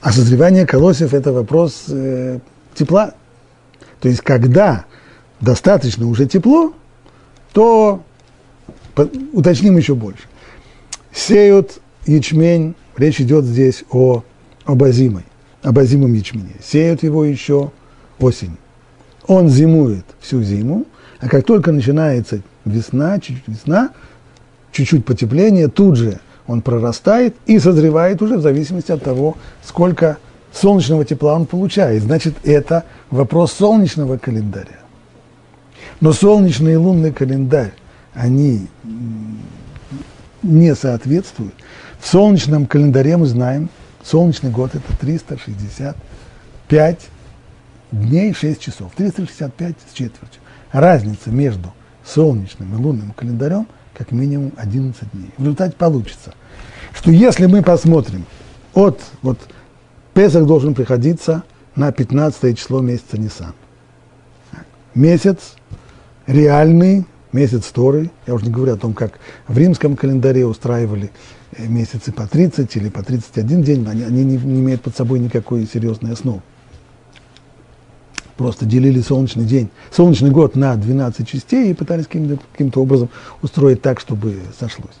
А 0.00 0.12
созревание 0.12 0.66
колосьев– 0.66 1.14
это 1.14 1.32
вопрос 1.32 1.84
э, 1.88 2.38
тепла. 2.74 3.14
То 4.00 4.08
есть, 4.08 4.20
когда 4.20 4.84
достаточно 5.40 6.06
уже 6.06 6.26
тепло, 6.26 6.74
то 7.52 8.02
по, 8.94 9.08
уточним 9.32 9.76
еще 9.76 9.94
больше. 9.94 10.24
Сеют 11.12 11.80
ячмень, 12.06 12.74
речь 12.96 13.20
идет 13.20 13.44
здесь 13.44 13.84
о, 13.90 14.22
об 14.64 14.82
озимой 14.82 15.24
обозимом 15.64 16.12
ячмене. 16.12 16.54
Сеют 16.62 17.02
его 17.02 17.24
еще 17.24 17.72
осень. 18.20 18.56
Он 19.26 19.48
зимует 19.48 20.04
всю 20.20 20.42
зиму, 20.42 20.84
а 21.20 21.28
как 21.28 21.44
только 21.44 21.72
начинается 21.72 22.40
весна, 22.64 23.18
чуть-чуть 23.18 23.48
весна, 23.48 23.90
чуть-чуть 24.72 25.04
потепление, 25.04 25.68
тут 25.68 25.96
же 25.96 26.20
он 26.46 26.60
прорастает 26.60 27.34
и 27.46 27.58
созревает 27.58 28.20
уже 28.20 28.36
в 28.36 28.42
зависимости 28.42 28.92
от 28.92 29.02
того, 29.02 29.36
сколько 29.64 30.18
солнечного 30.52 31.04
тепла 31.04 31.34
он 31.34 31.46
получает. 31.46 32.02
Значит, 32.02 32.34
это 32.44 32.84
вопрос 33.10 33.52
солнечного 33.52 34.18
календаря. 34.18 34.80
Но 36.00 36.12
солнечный 36.12 36.74
и 36.74 36.76
лунный 36.76 37.12
календарь, 37.12 37.72
они 38.12 38.66
не 40.42 40.74
соответствуют. 40.74 41.54
В 41.98 42.06
солнечном 42.06 42.66
календаре 42.66 43.16
мы 43.16 43.26
знаем, 43.26 43.70
Солнечный 44.04 44.50
год– 44.50 44.72
это 44.74 44.96
365 45.00 46.98
дней 48.00 48.32
6 48.32 48.60
часов. 48.60 48.92
365 48.96 49.74
с 49.90 49.92
четвертью. 49.92 50.40
Разница 50.72 51.30
между 51.30 51.72
солнечным 52.04 52.74
и 52.74 52.76
лунным 52.76 53.12
календарем 53.12 53.66
как 53.94 54.10
минимум 54.10 54.52
11 54.56 55.12
дней. 55.12 55.30
В 55.36 55.42
результате 55.42 55.74
получится, 55.76 56.34
что 56.92 57.10
если 57.10 57.46
мы 57.46 57.62
посмотрим 57.62 58.24
от, 58.74 59.00
вот, 59.22 59.38
Песах 60.12 60.46
должен 60.46 60.74
приходиться 60.74 61.42
на 61.74 61.90
15 61.90 62.56
число 62.56 62.80
месяца 62.80 63.18
Нисан. 63.18 63.54
Месяц 64.94 65.54
реальный, 66.28 67.04
месяц 67.32 67.66
Торы, 67.66 68.10
я 68.26 68.34
уже 68.34 68.46
не 68.46 68.52
говорю 68.52 68.74
о 68.74 68.76
том, 68.76 68.94
как 68.94 69.18
в 69.48 69.58
римском 69.58 69.96
календаре 69.96 70.46
устраивали 70.46 71.10
Э, 71.56 71.66
месяцы 71.66 72.12
по 72.12 72.26
30 72.26 72.74
или 72.76 72.88
по 72.88 73.02
31 73.02 73.62
день, 73.62 73.86
они, 73.88 74.02
они 74.02 74.24
не, 74.24 74.36
не 74.36 74.60
имеют 74.60 74.82
под 74.82 74.96
собой 74.96 75.20
никакой 75.20 75.66
серьезной 75.66 76.12
основы. 76.12 76.42
Просто 78.36 78.66
делили 78.66 79.00
солнечный 79.00 79.44
день, 79.44 79.68
солнечный 79.92 80.30
год 80.30 80.56
на 80.56 80.74
12 80.74 81.28
частей 81.28 81.70
и 81.70 81.74
пытались 81.74 82.06
каким-то, 82.06 82.38
каким 82.52 82.72
образом 82.82 83.08
устроить 83.42 83.80
так, 83.80 84.00
чтобы 84.00 84.38
сошлось. 84.58 84.96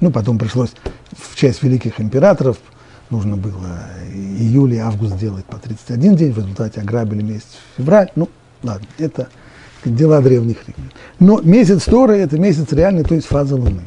Ну, 0.00 0.12
потом 0.12 0.38
пришлось 0.38 0.70
в 1.16 1.34
часть 1.34 1.62
великих 1.64 2.00
императоров, 2.00 2.58
нужно 3.10 3.36
было 3.36 3.80
июль 4.12 4.74
и 4.74 4.78
август 4.78 5.14
сделать 5.14 5.44
по 5.44 5.56
31 5.56 6.14
день, 6.14 6.32
в 6.32 6.38
результате 6.38 6.80
ограбили 6.80 7.22
месяц 7.22 7.58
февраль. 7.76 8.10
Ну, 8.14 8.28
ладно, 8.62 8.86
это 8.98 9.28
дела 9.84 10.20
древних 10.20 10.58
римлян. 10.68 10.92
Но 11.18 11.40
месяц 11.40 11.84
Торы– 11.84 12.16
это 12.18 12.38
месяц 12.38 12.72
реальный, 12.72 13.02
то 13.02 13.14
есть 13.14 13.26
фаза 13.26 13.56
Луны. 13.56 13.82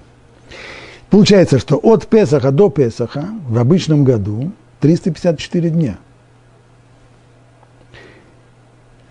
Получается, 1.10 1.60
что 1.60 1.78
от 1.78 2.08
Песаха 2.08 2.52
до 2.52 2.70
Песаха 2.70 3.30
в 3.48 3.58
обычном 3.58 4.04
году 4.04 4.52
354 4.80 5.70
дня. 5.70 5.98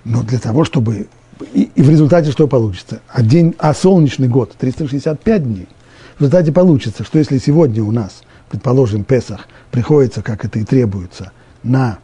Но 0.04 0.22
для 0.22 0.38
того, 0.38 0.64
чтобы... 0.64 1.08
И, 1.54 1.70
и 1.74 1.82
в 1.82 1.90
результате 1.90 2.30
что 2.30 2.46
получится? 2.46 3.00
А, 3.08 3.22
день, 3.22 3.54
а 3.58 3.74
солнечный 3.74 4.28
год 4.28 4.54
365 4.58 5.44
дней. 5.44 5.68
В 6.16 6.20
результате 6.20 6.52
получится, 6.52 7.04
что 7.04 7.18
если 7.18 7.38
сегодня 7.38 7.82
у 7.82 7.90
нас, 7.90 8.22
предположим, 8.50 9.04
Песах 9.04 9.48
приходится, 9.70 10.22
как 10.22 10.44
это 10.44 10.58
и 10.58 10.64
требуется, 10.64 11.32
на 11.62 11.98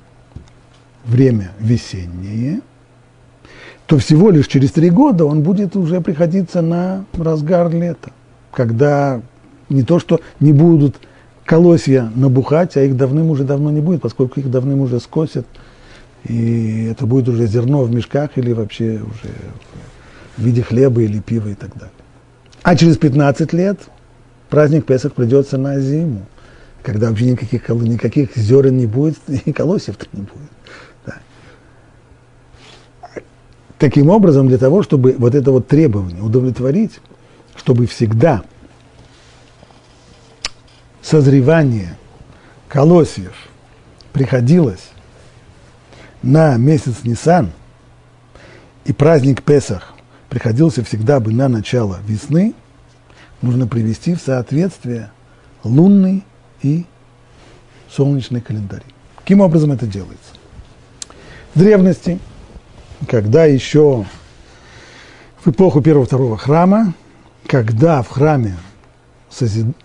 время 1.04 1.52
весеннее, 1.58 2.60
то 3.86 3.98
всего 3.98 4.30
лишь 4.30 4.48
через 4.48 4.72
три 4.72 4.90
года 4.90 5.24
он 5.24 5.42
будет 5.42 5.76
уже 5.76 6.00
приходиться 6.00 6.60
на 6.60 7.04
разгар 7.16 7.70
лета, 7.72 8.10
когда 8.52 9.20
не 9.68 9.82
то, 9.82 9.98
что 9.98 10.20
не 10.40 10.52
будут 10.52 10.96
колосья 11.44 12.10
набухать, 12.14 12.76
а 12.76 12.82
их 12.82 12.96
давным 12.96 13.30
уже 13.30 13.44
давно 13.44 13.70
не 13.70 13.80
будет, 13.80 14.02
поскольку 14.02 14.40
их 14.40 14.50
давным 14.50 14.80
уже 14.80 14.98
скосят, 14.98 15.46
и 16.28 16.84
это 16.90 17.06
будет 17.06 17.28
уже 17.28 17.46
зерно 17.46 17.82
в 17.82 17.90
мешках 17.90 18.30
или 18.36 18.52
вообще 18.52 19.00
уже 19.02 19.32
в 20.36 20.42
виде 20.42 20.62
хлеба 20.62 21.02
или 21.02 21.20
пива 21.20 21.48
и 21.48 21.54
так 21.54 21.72
далее. 21.74 21.92
А 22.62 22.76
через 22.76 22.96
15 22.98 23.52
лет 23.52 23.78
праздник 24.48 24.86
Песах 24.86 25.14
придется 25.14 25.56
на 25.58 25.80
зиму, 25.80 26.26
когда 26.82 27.08
вообще 27.08 27.30
никаких, 27.30 27.68
никаких 27.68 28.36
зерен 28.36 28.76
не 28.76 28.86
будет 28.86 29.18
и 29.28 29.52
колосьев-то 29.52 30.06
не 30.12 30.22
будет. 30.22 30.50
Да. 31.06 31.14
Таким 33.78 34.10
образом, 34.10 34.48
для 34.48 34.58
того, 34.58 34.82
чтобы 34.82 35.14
вот 35.18 35.34
это 35.34 35.52
вот 35.52 35.68
требование 35.68 36.22
удовлетворить, 36.22 37.00
чтобы 37.54 37.86
всегда– 37.86 38.42
созревание 41.06 41.96
колосьев 42.66 43.34
приходилось 44.12 44.90
на 46.26 46.56
месяц 46.56 47.04
Нисан, 47.04 47.52
и 48.84 48.92
праздник 48.92 49.42
Песах 49.42 49.94
приходился 50.28 50.84
всегда 50.84 51.20
бы 51.20 51.32
на 51.32 51.48
начало 51.48 51.98
весны, 52.06 52.54
нужно 53.42 53.66
привести 53.66 54.14
в 54.14 54.20
соответствие 54.20 55.10
лунный 55.64 56.24
и 56.62 56.84
солнечный 57.90 58.40
календарь. 58.40 58.82
Каким 59.18 59.40
образом 59.40 59.72
это 59.72 59.86
делается? 59.86 60.34
В 61.54 61.58
древности, 61.58 62.18
когда 63.08 63.44
еще 63.44 64.04
в 65.44 65.48
эпоху 65.48 65.80
первого-второго 65.80 66.36
храма, 66.36 66.94
когда 67.46 68.02
в 68.02 68.08
храме 68.08 68.56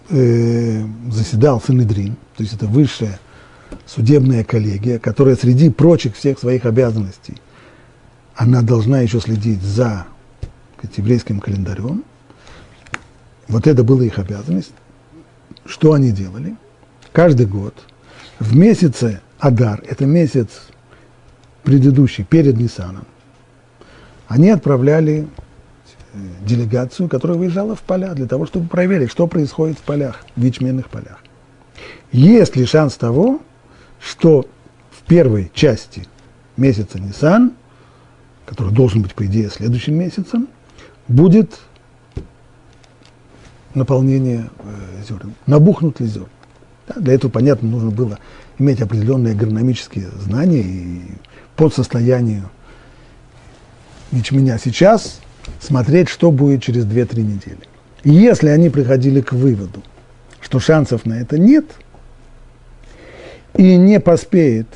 Э, 0.10 0.84
заседал 1.10 1.60
Санедрин, 1.60 2.16
то 2.38 2.44
есть 2.44 2.54
это 2.54 2.68
высшая 2.68 3.20
судебная 3.86 4.44
коллегия, 4.44 5.00
которая 5.00 5.36
среди 5.36 5.70
прочих 5.70 6.16
всех 6.16 6.40
своих 6.40 6.66
обязанностей, 6.66 7.38
она 8.36 8.62
должна 8.62 9.02
еще 9.02 9.20
следить 9.20 9.62
за 9.62 10.06
сказать, 10.78 10.98
еврейским 10.98 11.40
календарем. 11.40 12.04
Вот 13.48 13.68
это 13.68 13.84
была 13.84 14.04
их 14.04 14.18
обязанность. 14.18 14.74
Что 15.66 15.94
они 15.94 16.12
делали? 16.12 16.56
Каждый 17.12 17.46
год 17.46 17.76
в 18.40 18.56
месяце 18.56 19.22
Адар, 19.40 19.84
это 19.88 20.06
месяц 20.06 20.50
предыдущий, 21.64 22.24
перед 22.24 22.58
Ниссаном, 22.58 23.06
они 24.28 24.50
отправляли 24.50 25.28
делегацию, 26.42 27.08
которая 27.10 27.38
выезжала 27.38 27.76
в 27.76 27.82
поля 27.82 28.14
для 28.14 28.28
того, 28.28 28.46
чтобы 28.46 28.68
проверить, 28.68 29.12
что 29.12 29.28
происходит 29.28 29.78
в 29.78 29.82
полях, 29.82 30.26
в 30.36 30.42
ячменных 30.42 30.90
полях. 30.90 31.20
Есть 32.12 32.56
ли 32.56 32.66
шанс 32.66 32.96
того, 32.96 33.42
что 34.02 34.46
в 34.90 35.04
первой 35.04 35.52
части 35.54 36.08
месяца 36.58 37.00
Нисан, 37.00 37.54
который 38.46 38.74
должен 38.74 39.02
быть, 39.02 39.14
по 39.14 39.26
идее, 39.26 39.50
следующим 39.50 39.96
месяцем, 39.96 40.48
будет 41.08 41.60
наполнение 43.74 44.50
э, 44.60 45.04
зерен. 45.08 45.34
Набухнут 45.46 46.00
ли 46.00 46.08
зерна? 46.08 46.28
Да, 46.88 47.00
для 47.00 47.14
этого, 47.14 47.32
понятно, 47.32 47.70
нужно 47.70 47.92
было 47.92 48.20
иметь 48.58 48.82
определенные 48.82 49.34
агрономические 49.34 50.10
знания 50.20 50.62
и 50.62 51.02
по 51.56 51.70
состоянию 51.70 52.50
ячменя 54.12 54.58
сейчас 54.58 55.22
смотреть, 55.60 56.10
что 56.10 56.32
будет 56.32 56.64
через 56.64 56.86
2-3 56.86 57.22
недели. 57.22 57.60
И 58.04 58.12
если 58.12 58.50
они 58.50 58.70
приходили 58.70 59.22
к 59.22 59.32
выводу, 59.32 59.84
что 60.42 60.60
шансов 60.60 61.06
на 61.06 61.14
это 61.14 61.38
нет, 61.38 61.66
и 63.56 63.76
не 63.76 64.00
поспеет 64.00 64.68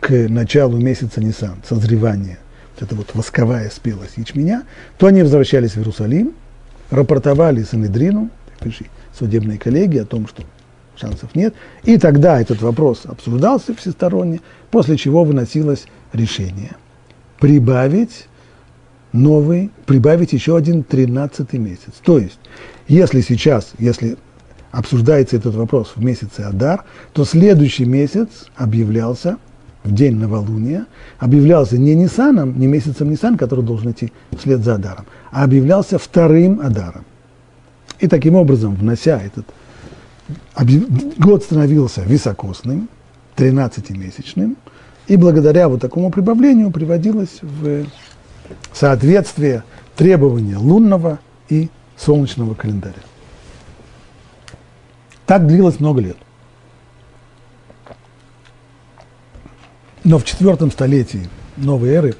к 0.00 0.10
началу 0.28 0.78
месяца 0.78 1.20
Нисан, 1.20 1.62
созревания, 1.68 2.38
вот 2.74 2.82
эта 2.82 2.94
вот 2.94 3.10
восковая 3.14 3.70
спелость 3.70 4.16
ячменя, 4.16 4.64
то 4.98 5.06
они 5.06 5.22
возвращались 5.22 5.72
в 5.72 5.78
Иерусалим, 5.78 6.32
рапортовали 6.90 7.62
Санедрину, 7.62 8.30
судебной 9.18 9.58
коллегии 9.58 9.98
о 9.98 10.04
том, 10.04 10.26
что 10.26 10.42
шансов 10.96 11.34
нет. 11.34 11.54
И 11.84 11.98
тогда 11.98 12.40
этот 12.40 12.62
вопрос 12.62 13.02
обсуждался 13.04 13.74
всесторонне, 13.74 14.40
после 14.70 14.96
чего 14.96 15.24
выносилось 15.24 15.86
решение 16.12 16.72
прибавить 17.42 18.28
новый, 19.12 19.72
прибавить 19.84 20.32
еще 20.32 20.56
один 20.56 20.84
тринадцатый 20.84 21.58
месяц. 21.58 21.94
То 22.04 22.18
есть, 22.18 22.38
если 22.86 23.20
сейчас, 23.20 23.72
если 23.78 24.16
обсуждается 24.72 25.36
этот 25.36 25.54
вопрос 25.54 25.92
в 25.94 26.02
месяце 26.02 26.40
Адар, 26.40 26.84
то 27.12 27.24
следующий 27.24 27.84
месяц 27.84 28.46
объявлялся 28.56 29.36
в 29.84 29.92
день 29.92 30.16
новолуния, 30.16 30.86
объявлялся 31.18 31.78
не 31.78 31.94
Нисаном, 31.94 32.58
не 32.58 32.66
месяцем 32.66 33.10
Нисан, 33.10 33.36
который 33.36 33.64
должен 33.64 33.92
идти 33.92 34.12
вслед 34.36 34.64
за 34.64 34.74
Адаром, 34.76 35.06
а 35.30 35.44
объявлялся 35.44 35.98
вторым 35.98 36.60
Адаром. 36.60 37.04
И 38.00 38.08
таким 38.08 38.34
образом, 38.34 38.74
внося 38.74 39.20
этот 39.20 39.46
год 41.18 41.44
становился 41.44 42.02
високосным, 42.02 42.88
13-месячным, 43.36 44.56
и 45.08 45.16
благодаря 45.16 45.68
вот 45.68 45.80
такому 45.80 46.10
прибавлению 46.10 46.70
приводилось 46.70 47.40
в 47.42 47.86
соответствие 48.72 49.64
требования 49.96 50.56
лунного 50.56 51.18
и 51.48 51.68
солнечного 51.96 52.54
календаря. 52.54 52.94
Так 55.26 55.46
длилось 55.46 55.80
много 55.80 56.00
лет. 56.00 56.16
Но 60.04 60.18
в 60.18 60.24
четвертом 60.24 60.70
столетии 60.70 61.28
новой 61.56 61.90
эры 61.90 62.14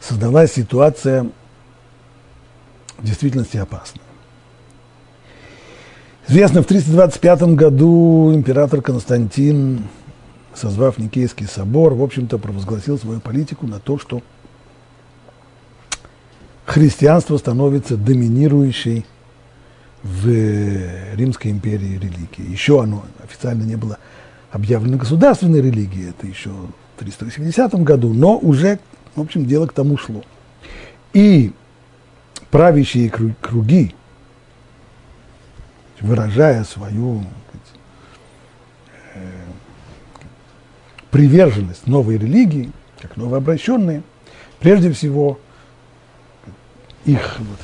создалась 0.00 0.52
ситуация 0.52 1.30
в 2.96 3.04
действительности 3.04 3.58
опасная. 3.58 4.02
Известно, 6.28 6.62
в 6.62 6.66
325 6.66 7.42
году 7.54 8.32
император 8.32 8.80
Константин, 8.82 9.84
созвав 10.54 10.96
Никейский 10.98 11.46
собор, 11.46 11.94
в 11.94 12.02
общем-то 12.02 12.38
провозгласил 12.38 12.98
свою 12.98 13.20
политику 13.20 13.66
на 13.66 13.80
то, 13.80 13.98
что 13.98 14.22
христианство 16.64 17.36
становится 17.36 17.96
доминирующей 17.96 19.04
в 20.02 21.14
Римской 21.14 21.50
империи 21.50 21.98
религией. 21.98 22.50
Еще 22.50 22.82
оно 22.82 23.04
официально 23.22 23.62
не 23.64 23.76
было 23.76 23.98
объявлено 24.50 24.96
государственной 24.96 25.60
религией, 25.60 26.10
это 26.10 26.26
еще 26.26 26.50
в 26.50 27.00
380 27.00 27.74
году, 27.82 28.12
но 28.12 28.36
уже, 28.38 28.78
в 29.14 29.20
общем, 29.20 29.46
дело 29.46 29.66
к 29.66 29.72
тому 29.72 29.96
шло. 29.96 30.22
И 31.12 31.52
правящие 32.50 33.10
круги, 33.40 33.94
выражая 36.00 36.64
свою 36.64 37.24
э, 39.14 39.20
приверженность 41.10 41.86
новой 41.86 42.18
религии, 42.18 42.72
как 43.00 43.16
новообращенные, 43.16 44.02
прежде 44.58 44.92
всего 44.92 45.38
их, 47.04 47.36
вот, 47.38 47.58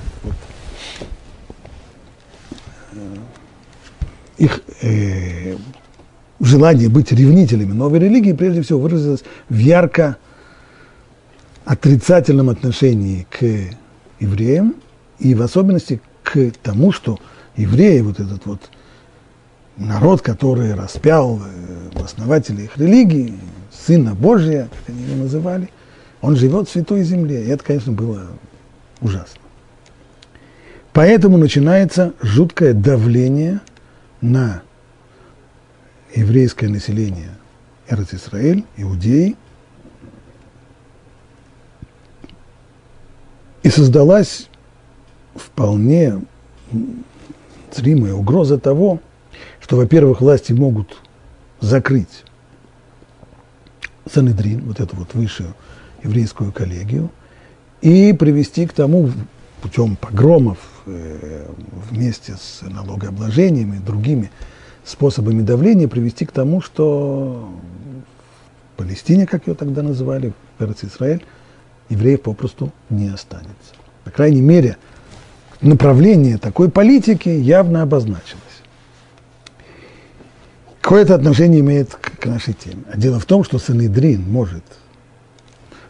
их 4.39 4.61
э, 4.83 5.57
желание 6.41 6.89
быть 6.89 7.13
ревнителями 7.13 7.73
новой 7.73 7.99
религии 7.99 8.33
прежде 8.33 8.63
всего 8.63 8.81
выразилось 8.81 9.25
в 9.49 9.57
ярко 9.57 10.17
отрицательном 11.65 12.51
отношении 12.51 13.27
к 13.31 13.45
евреям 14.21 14.77
и 15.19 15.35
в 15.35 15.43
особенности 15.43 16.01
к 16.23 16.53
тому, 16.63 16.93
что 16.93 17.19
евреи, 17.57 18.01
вот 18.01 18.21
этот 18.21 18.45
вот 18.47 18.61
народ, 19.77 20.23
который 20.23 20.75
распял 20.75 21.41
э, 21.41 22.03
основателя 22.03 22.65
их 22.65 22.77
религии, 22.77 23.35
Сына 23.73 24.15
Божия, 24.15 24.69
как 24.71 24.95
они 24.95 25.05
его 25.05 25.23
называли, 25.25 25.71
он 26.21 26.37
живет 26.37 26.69
в 26.69 26.73
Святой 26.73 27.03
Земле. 27.03 27.45
И 27.45 27.49
это, 27.49 27.63
конечно, 27.63 27.93
было 27.93 28.27
ужасно. 29.01 29.41
Поэтому 30.97 31.37
начинается 31.37 32.15
жуткое 32.23 32.73
давление 32.73 33.61
на 34.23 34.63
еврейское 36.15 36.69
население. 36.69 37.33
Эрц-Исраэль, 37.87 38.65
иудеи, 38.79 39.37
и 43.63 43.69
создалась 43.69 44.49
вполне 45.35 46.23
зримая 47.75 48.15
угроза 48.15 48.59
того, 48.59 49.03
что, 49.61 49.77
во-первых, 49.77 50.23
власти 50.23 50.55
могут 50.55 50.97
закрыть 51.61 52.25
Санедрин, 54.11 54.63
вот 54.63 54.81
эту 54.81 54.97
вот 54.97 55.13
высшую 55.13 55.55
еврейскую 56.03 56.53
коллегию, 56.53 57.11
и 57.83 58.15
привести 58.15 58.67
к 58.67 58.73
тому 58.73 59.11
путем 59.67 59.97
погромов 59.97 60.59
э, 60.87 61.45
вместе 61.91 62.37
с 62.37 62.63
налогообложением 62.63 63.75
и 63.75 63.79
другими 63.79 64.31
способами 64.85 65.43
давления 65.43 65.89
привести 65.89 66.25
к 66.25 66.31
тому, 66.31 66.61
что 66.61 67.49
в 68.75 68.79
Палестине, 68.79 69.27
как 69.27 69.49
ее 69.49 69.55
тогда 69.57 69.83
называли, 69.83 70.33
в 70.61 70.85
Израиль, 70.85 71.25
евреев 71.89 72.23
попросту 72.23 72.73
не 72.91 73.09
останется. 73.09 73.75
По 74.05 74.13
крайней 74.13 74.41
мере, 74.41 74.77
направление 75.61 76.39
такой 76.39 76.71
политики 76.71 77.29
явно 77.29 77.83
обозначилось. 77.83 78.43
Какое 80.81 81.03
это 81.03 81.17
отношение 81.17 81.59
имеет 81.59 81.93
к, 81.93 82.25
нашей 82.25 82.55
теме? 82.55 82.85
А 82.93 82.97
дело 82.97 83.19
в 83.19 83.25
том, 83.25 83.43
что 83.43 83.59
Санедрин 83.59 84.23
может 84.31 84.63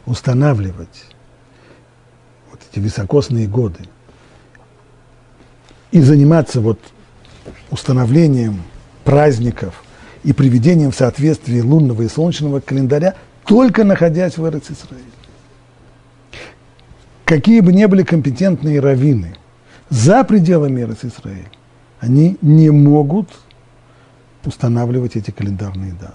устанавливать 0.07 1.05
эти 2.77 2.83
високосные 2.83 3.47
годы 3.47 3.81
и 5.91 6.01
заниматься 6.01 6.61
вот 6.61 6.79
установлением 7.71 8.63
праздников 9.05 9.83
и 10.25 10.33
приведением 10.33 10.91
в 10.91 10.97
соответствии 10.97 11.61
лунного 11.61 12.03
и 12.03 12.09
солнечного 12.09 12.61
календаря, 12.61 13.15
только 13.47 13.85
находясь 13.85 14.37
в 14.37 14.45
Эрец-Исраиле. 14.45 15.05
Какие 17.25 17.61
бы 17.61 17.73
ни 17.73 17.85
были 17.87 18.03
компетентные 18.03 18.81
раввины 18.81 19.37
за 19.89 20.25
пределами 20.25 20.83
Эрец-Исраиля, 20.83 21.51
они 22.01 22.37
не 22.43 22.71
могут 22.71 23.29
устанавливать 24.45 25.17
эти 25.17 25.31
календарные 25.31 25.93
даты. 25.93 26.15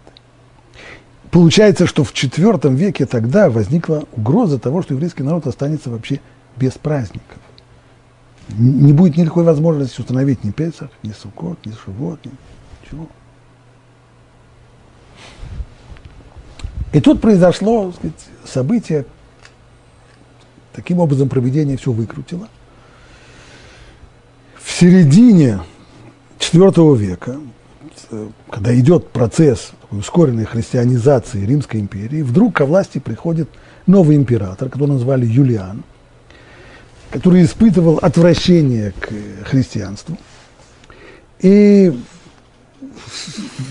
Получается, 1.32 1.88
что 1.88 2.03
в 2.03 2.14
IV 2.14 2.76
веке 2.76 3.05
тогда 3.05 3.49
возникла 3.49 4.05
угроза 4.12 4.59
того, 4.59 4.82
что 4.82 4.93
еврейский 4.93 5.24
народ 5.24 5.47
останется 5.47 5.89
вообще 5.89 6.20
без 6.58 6.74
праздников. 6.74 7.38
Не 8.49 8.93
будет 8.93 9.18
никакой 9.18 9.43
возможности 9.43 10.02
установить 10.02 10.43
ни 10.43 10.52
Песах, 10.52 10.89
ни 11.04 11.12
Суккот, 11.12 11.66
ни 11.66 11.72
Шивот, 11.72 12.24
ни 12.26 12.32
чего. 12.89 13.08
И 16.91 16.99
тут 16.99 17.22
произошло 17.22 17.91
сказать, 17.93 18.14
событие, 18.45 19.06
таким 20.74 20.99
образом 20.99 21.30
проведение 21.30 21.78
все 21.78 21.91
выкрутило. 21.91 22.49
В 24.56 24.70
середине 24.70 25.62
IV 26.39 26.97
века, 26.97 27.38
когда 28.49 28.78
идет 28.78 29.10
процесс 29.12 29.72
ускоренной 29.89 30.45
христианизации 30.45 31.45
Римской 31.45 31.80
империи, 31.80 32.22
вдруг 32.22 32.56
ко 32.56 32.66
власти 32.66 32.97
приходит 32.97 33.49
новый 33.88 34.18
император, 34.18 34.70
которого 34.70 34.93
назвали 34.93 35.26
Юлиан, 35.26 35.84
который 37.12 37.43
испытывал 37.43 37.99
отвращение 38.01 38.93
к 38.99 39.45
христианству. 39.45 40.18
И 41.39 41.93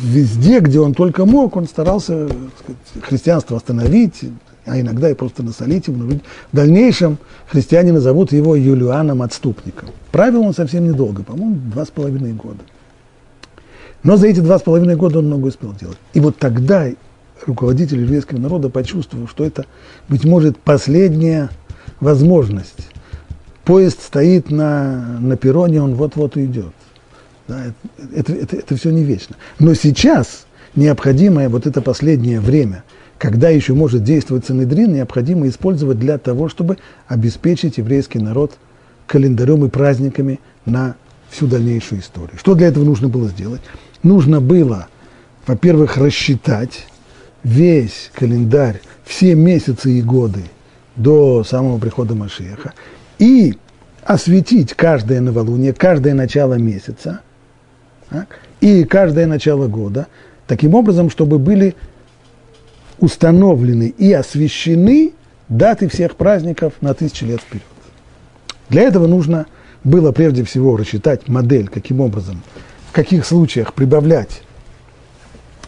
везде, 0.03 0.61
где 0.61 0.81
он 0.81 0.95
только 0.95 1.25
мог, 1.25 1.57
он 1.57 1.67
старался 1.67 2.29
сказать, 2.29 3.03
христианство 3.03 3.57
остановить, 3.57 4.25
а 4.67 4.79
иногда 4.79 5.11
и 5.11 5.15
просто 5.15 5.43
насолить 5.43 5.89
ему. 5.89 6.21
В 6.53 6.57
дальнейшем 6.57 7.19
христиане 7.47 7.93
назовут 7.93 8.33
его 8.33 8.55
Юлианом 8.55 9.23
Отступником. 9.23 9.89
Правил 10.13 10.43
он 10.43 10.55
совсем 10.55 10.87
недолго, 10.87 11.23
по-моему, 11.23 11.57
два 11.73 11.85
с 11.85 11.91
половиной 11.91 12.33
года. 12.33 12.61
Но 14.03 14.17
за 14.17 14.29
эти 14.29 14.41
два 14.41 14.59
с 14.59 14.63
половиной 14.63 14.97
года 14.97 15.19
он 15.21 15.27
много 15.27 15.47
успел 15.47 15.73
делать. 15.73 15.99
И 16.13 16.21
вот 16.21 16.37
тогда 16.37 16.89
руководитель 17.47 18.01
еврейского 18.03 18.39
народа 18.39 18.69
почувствовал, 18.69 19.29
что 19.29 19.45
это, 19.45 19.65
быть 20.09 20.25
может, 20.25 20.59
последняя 20.59 21.51
возможность. 22.01 22.89
Поезд 23.71 24.03
стоит 24.03 24.51
на, 24.51 25.21
на 25.21 25.37
перроне, 25.37 25.81
он 25.81 25.95
вот-вот 25.95 26.35
уйдет. 26.35 26.73
Да, 27.47 27.67
это, 28.13 28.33
это, 28.33 28.57
это 28.57 28.75
все 28.75 28.91
не 28.91 29.05
вечно. 29.05 29.37
Но 29.61 29.75
сейчас 29.75 30.47
необходимое 30.75 31.49
вот 31.49 31.69
это 31.69 31.81
последнее 31.81 32.41
время, 32.41 32.83
когда 33.17 33.49
еще 33.49 33.75
может 33.75 34.03
действовать 34.03 34.45
Санедрин, 34.45 34.93
необходимо 34.93 35.47
использовать 35.47 36.01
для 36.01 36.19
того, 36.19 36.49
чтобы 36.49 36.79
обеспечить 37.07 37.79
еврейский 37.79 38.19
народ 38.19 38.55
календарем 39.07 39.65
и 39.65 39.69
праздниками 39.69 40.41
на 40.65 40.97
всю 41.31 41.47
дальнейшую 41.47 42.01
историю. 42.01 42.37
Что 42.41 42.57
для 42.57 42.67
этого 42.67 42.83
нужно 42.83 43.09
было 43.09 43.29
сделать? 43.29 43.61
Нужно 44.03 44.41
было, 44.41 44.89
во-первых, 45.47 45.97
рассчитать 45.97 46.87
весь 47.45 48.11
календарь, 48.15 48.81
все 49.05 49.37
месяцы 49.37 49.93
и 49.93 50.03
годы 50.03 50.43
до 50.97 51.45
самого 51.45 51.79
прихода 51.79 52.17
Машеха 52.17 52.73
и 53.21 53.57
осветить 54.03 54.75
каждое 54.75 55.21
новолуние, 55.21 55.73
каждое 55.73 56.15
начало 56.15 56.55
месяца 56.55 57.21
так, 58.09 58.41
и 58.61 58.83
каждое 58.83 59.29
начало 59.29 59.69
года– 59.69 60.09
таким 60.51 60.75
образом, 60.75 61.11
чтобы 61.11 61.39
были 61.39 61.77
установлены 62.99 63.95
и 63.97 64.13
освящены 64.13 65.13
даты 65.49 65.89
всех 65.89 66.17
праздников 66.17 66.73
на 66.81 66.93
тысячи 66.93 67.23
лет 67.23 67.41
вперед. 67.41 67.63
Для 68.69 68.83
этого 68.83 69.07
нужно 69.07 69.47
было 69.85 70.11
прежде 70.11 70.43
всего 70.43 70.77
рассчитать 70.77 71.29
модель, 71.29 71.69
каким 71.69 72.01
образом, 72.01 72.43
в 72.89 72.93
каких 72.93 73.25
случаях 73.25 73.75
прибавлять 73.75 74.43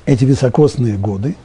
эти 0.05 0.25
високосные 0.25 0.97
годы. 0.97 1.37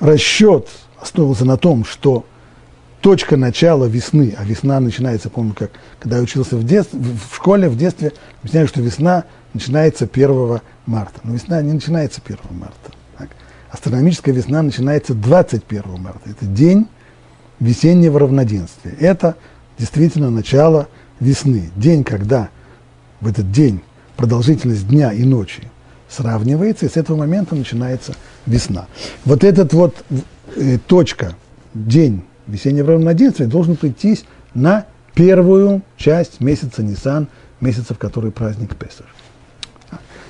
Расчет 0.00 0.68
основывался 1.00 1.46
на 1.46 1.56
том, 1.56 1.86
что 1.86 2.26
точка 3.06 3.36
начала 3.36 3.84
весны, 3.84 4.34
а 4.36 4.42
весна 4.42 4.80
начинается, 4.80 5.30
помню, 5.30 5.54
как 5.54 5.70
когда 6.00 6.16
я 6.16 6.24
учился 6.24 6.56
в, 6.56 6.64
детстве, 6.64 6.98
в 6.98 7.36
школе, 7.36 7.68
в 7.68 7.76
детстве, 7.76 8.12
объясняю, 8.40 8.66
что 8.66 8.80
весна 8.80 9.22
начинается 9.54 10.08
1 10.12 10.60
марта. 10.86 11.20
Но 11.22 11.34
весна 11.34 11.62
не 11.62 11.72
начинается 11.72 12.20
1 12.24 12.38
марта. 12.50 12.90
Так? 13.16 13.28
Астрономическая 13.70 14.34
весна 14.34 14.60
начинается 14.60 15.14
21 15.14 16.02
марта. 16.02 16.28
Это 16.28 16.46
день 16.46 16.88
весеннего 17.60 18.18
равноденствия. 18.18 18.96
Это 18.98 19.36
действительно 19.78 20.30
начало 20.30 20.88
весны. 21.20 21.70
День, 21.76 22.02
когда 22.02 22.48
в 23.20 23.28
этот 23.28 23.52
день 23.52 23.82
продолжительность 24.16 24.88
дня 24.88 25.12
и 25.12 25.22
ночи 25.22 25.62
сравнивается, 26.08 26.86
и 26.86 26.88
с 26.88 26.96
этого 26.96 27.16
момента 27.16 27.54
начинается 27.54 28.16
весна. 28.46 28.88
Вот 29.24 29.44
этот 29.44 29.72
вот 29.74 29.94
э, 30.56 30.78
точка, 30.88 31.36
день 31.72 32.24
весеннего 32.46 32.92
равноденствия 32.92 33.46
должен 33.46 33.76
прийтись 33.76 34.24
на 34.54 34.86
первую 35.14 35.82
часть 35.96 36.40
месяца 36.40 36.82
Нисан, 36.82 37.28
месяца, 37.60 37.94
в 37.94 37.98
который 37.98 38.30
праздник 38.30 38.76
Песах. 38.76 39.06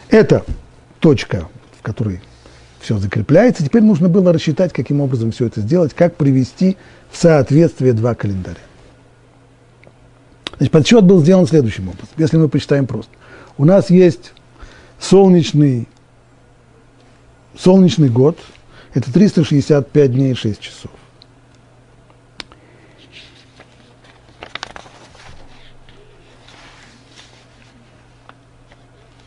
Это 0.08 0.44
точка, 1.00 1.48
в 1.78 1.82
которой 1.82 2.20
все 2.80 2.98
закрепляется. 2.98 3.64
Теперь 3.64 3.82
нужно 3.82 4.08
было 4.08 4.32
рассчитать, 4.32 4.72
каким 4.72 5.00
образом 5.00 5.32
все 5.32 5.46
это 5.46 5.60
сделать, 5.60 5.92
как 5.92 6.16
привести 6.16 6.76
в 7.10 7.16
соответствие 7.16 7.92
два 7.92 8.14
календаря. 8.14 8.60
Значит, 10.58 10.72
подсчет 10.72 11.04
был 11.04 11.20
сделан 11.20 11.46
следующим 11.46 11.88
образом, 11.88 12.08
если 12.16 12.36
мы 12.36 12.48
посчитаем 12.48 12.86
просто. 12.86 13.10
У 13.58 13.64
нас 13.64 13.90
есть 13.90 14.32
солнечный, 14.98 15.88
солнечный 17.58 18.08
год, 18.08 18.38
это 18.94 19.12
365 19.12 20.12
дней 20.12 20.32
и 20.32 20.34
6 20.34 20.60
часов. 20.60 20.90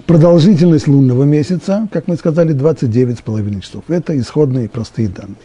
Продолжительность 0.10 0.88
лунного 0.88 1.24
месяца, 1.24 1.88
как 1.92 2.08
мы 2.08 2.16
сказали, 2.16 2.56
29,5 2.56 3.62
часов. 3.62 3.84
Это 3.90 4.20
исходные 4.20 4.68
простые 4.68 5.08
данные. 5.08 5.36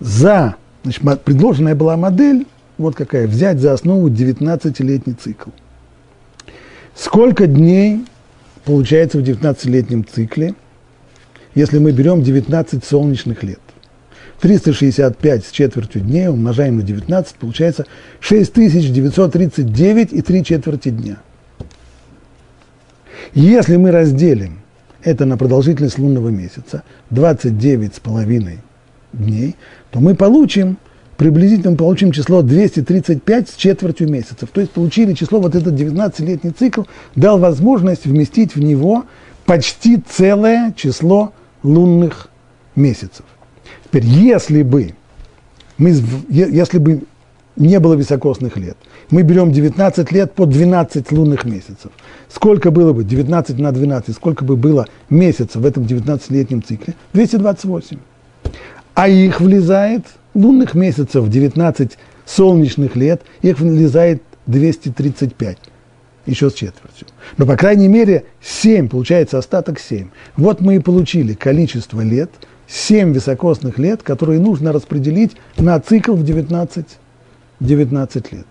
За, 0.00 0.56
значит, 0.84 1.00
предложенная 1.22 1.74
была 1.74 1.96
модель, 1.96 2.46
вот 2.76 2.94
какая, 2.94 3.26
взять 3.26 3.58
за 3.58 3.72
основу 3.72 4.10
19-летний 4.10 5.14
цикл. 5.14 5.48
Сколько 6.94 7.46
дней 7.46 8.04
получается 8.66 9.16
в 9.16 9.22
19-летнем 9.22 10.04
цикле, 10.04 10.56
если 11.54 11.78
мы 11.78 11.92
берем 11.92 12.22
19 12.22 12.84
солнечных 12.84 13.42
лет? 13.42 13.60
365 14.42 15.46
с 15.46 15.50
четвертью 15.50 16.02
дней 16.02 16.28
умножаем 16.28 16.76
на 16.76 16.82
19, 16.82 17.36
получается 17.36 17.86
6939 18.20 20.12
и 20.12 20.20
3 20.20 20.44
четверти 20.44 20.90
дня– 20.90 21.16
если 23.34 23.76
мы 23.76 23.90
разделим 23.90 24.60
это 25.02 25.24
на 25.24 25.36
продолжительность 25.36 25.98
лунного 25.98 26.28
месяца, 26.28 26.82
29,5 27.10 28.58
дней, 29.12 29.56
то 29.90 30.00
мы 30.00 30.14
получим, 30.14 30.78
приблизительно 31.16 31.76
получим 31.76 32.12
число 32.12 32.42
235 32.42 33.48
с 33.48 33.54
четвертью 33.56 34.08
месяцев. 34.08 34.48
То 34.52 34.60
есть 34.60 34.72
получили 34.72 35.14
число, 35.14 35.40
вот 35.40 35.54
этот 35.54 35.74
19-летний 35.74 36.50
цикл 36.50 36.82
дал 37.14 37.38
возможность 37.38 38.06
вместить 38.06 38.54
в 38.54 38.60
него 38.60 39.04
почти 39.44 39.96
целое 39.98 40.72
число 40.76 41.32
лунных 41.62 42.28
месяцев. 42.74 43.24
Теперь, 43.84 44.04
если 44.04 44.62
бы, 44.62 44.94
мы, 45.78 45.94
если 46.28 46.78
бы 46.78 47.02
не 47.56 47.78
было 47.78 47.94
високосных 47.94 48.56
лет. 48.56 48.76
Мы 49.12 49.24
берем 49.24 49.52
19 49.52 50.10
лет 50.10 50.32
по 50.32 50.46
12 50.46 51.12
лунных 51.12 51.44
месяцев. 51.44 51.92
Сколько 52.30 52.70
было 52.70 52.94
бы 52.94 53.04
19 53.04 53.58
на 53.58 53.70
12, 53.70 54.16
сколько 54.16 54.42
бы 54.42 54.56
было 54.56 54.86
месяцев 55.10 55.56
в 55.56 55.66
этом 55.66 55.82
19-летнем 55.82 56.62
цикле? 56.62 56.94
228. 57.12 57.98
А 58.94 59.08
их 59.08 59.42
влезает, 59.42 60.06
лунных 60.32 60.72
месяцев 60.72 61.28
19 61.28 61.98
солнечных 62.24 62.96
лет, 62.96 63.20
их 63.42 63.60
влезает 63.60 64.22
235, 64.46 65.58
еще 66.24 66.48
с 66.48 66.54
четвертью. 66.54 67.06
Но, 67.36 67.44
по 67.44 67.58
крайней 67.58 67.88
мере, 67.88 68.24
7, 68.40 68.88
получается 68.88 69.36
остаток 69.36 69.78
7. 69.78 70.08
Вот 70.38 70.62
мы 70.62 70.76
и 70.76 70.78
получили 70.78 71.34
количество 71.34 72.00
лет, 72.00 72.30
7 72.66 73.12
високосных 73.12 73.78
лет, 73.78 74.02
которые 74.02 74.40
нужно 74.40 74.72
распределить 74.72 75.32
на 75.58 75.78
цикл 75.80 76.14
в 76.14 76.24
19 76.24 76.86
19 77.60 78.32
лет. 78.32 78.46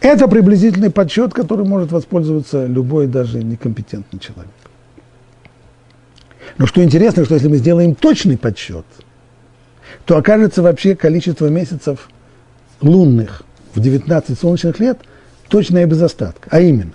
Это 0.00 0.28
приблизительный 0.28 0.90
подсчет, 0.90 1.34
который 1.34 1.66
может 1.66 1.90
воспользоваться 1.90 2.66
любой 2.66 3.06
даже 3.06 3.42
некомпетентный 3.42 4.20
человек. 4.20 4.52
Но 6.56 6.66
что 6.66 6.82
интересно, 6.82 7.24
что 7.24 7.34
если 7.34 7.48
мы 7.48 7.56
сделаем 7.56 7.94
точный 7.94 8.38
подсчет, 8.38 8.86
то 10.04 10.16
окажется 10.16 10.62
вообще 10.62 10.94
количество 10.94 11.46
месяцев 11.46 12.08
лунных 12.80 13.42
в 13.74 13.80
19 13.80 14.38
солнечных 14.38 14.78
лет 14.80 14.98
точное 15.48 15.86
без 15.86 16.00
остатка. 16.00 16.48
А 16.50 16.60
именно, 16.60 16.94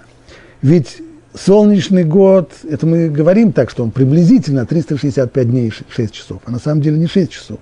ведь 0.61 1.01
солнечный 1.33 2.03
год, 2.03 2.51
это 2.69 2.85
мы 2.85 3.09
говорим 3.09 3.51
так, 3.51 3.69
что 3.69 3.83
он 3.83 3.91
приблизительно 3.91 4.65
365 4.65 5.49
дней 5.49 5.67
и 5.67 5.71
6 5.71 6.13
часов, 6.13 6.41
а 6.45 6.51
на 6.51 6.59
самом 6.59 6.81
деле 6.81 6.97
не 6.97 7.07
6 7.07 7.31
часов. 7.31 7.59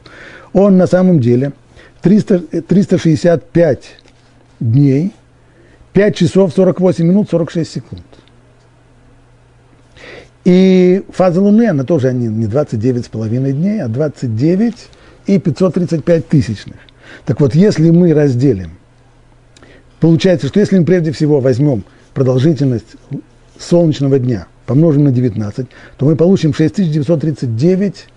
Он 0.53 0.77
на 0.77 0.87
самом 0.87 1.19
деле 1.19 1.53
300, 2.01 2.61
365 2.61 3.83
дней, 4.59 5.13
5 5.93 6.15
часов 6.15 6.53
48 6.53 7.05
минут 7.05 7.29
46 7.29 7.71
секунд. 7.71 8.03
И 10.43 11.03
фаза 11.09 11.41
Луны, 11.41 11.67
она 11.67 11.83
тоже 11.83 12.13
не 12.13 12.47
29,5 12.47 13.51
дней, 13.51 13.81
а 13.83 13.87
29 13.87 14.75
и 15.27 15.39
535 15.39 16.27
тысячных. 16.27 16.77
Так 17.25 17.41
вот, 17.41 17.53
если 17.53 17.89
мы 17.91 18.13
разделим, 18.13 18.71
получается, 19.99 20.47
что 20.47 20.59
если 20.59 20.79
мы 20.79 20.85
прежде 20.85 21.11
всего 21.11 21.39
возьмем 21.41 21.83
продолжительность 22.13 22.95
солнечного 23.59 24.17
дня, 24.17 24.47
помножим 24.65 25.03
на 25.03 25.11
19, 25.11 25.67
то 25.97 26.05
мы 26.05 26.15
получим 26.15 26.53
6939 26.53 28.07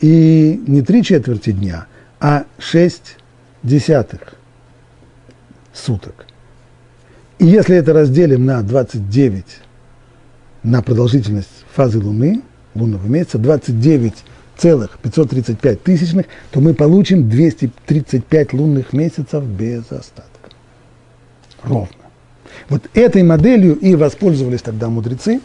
и 0.00 0.62
не 0.66 0.82
три 0.82 1.02
четверти 1.02 1.52
дня, 1.52 1.86
а 2.18 2.44
6 2.58 3.16
десятых 3.62 4.34
суток. 5.72 6.19
И 7.40 7.46
если 7.46 7.74
это 7.74 7.94
разделим 7.94 8.44
на 8.44 8.60
29, 8.60 9.44
на 10.62 10.82
продолжительность 10.82 11.48
фазы 11.72 11.98
Луны, 11.98 12.42
лунного 12.74 13.06
месяца, 13.06 13.38
29 13.38 14.12
целых 14.58 14.98
535 14.98 15.82
тысячных, 15.82 16.26
то 16.50 16.60
мы 16.60 16.74
получим 16.74 17.30
235 17.30 18.52
лунных 18.52 18.92
месяцев 18.92 19.42
без 19.42 19.90
остатка. 19.90 20.50
Ровно. 21.62 21.88
Вот 22.68 22.82
этой 22.92 23.22
моделью 23.22 23.74
и 23.74 23.94
воспользовались 23.94 24.60
тогда 24.60 24.90
мудрецы, 24.90 25.40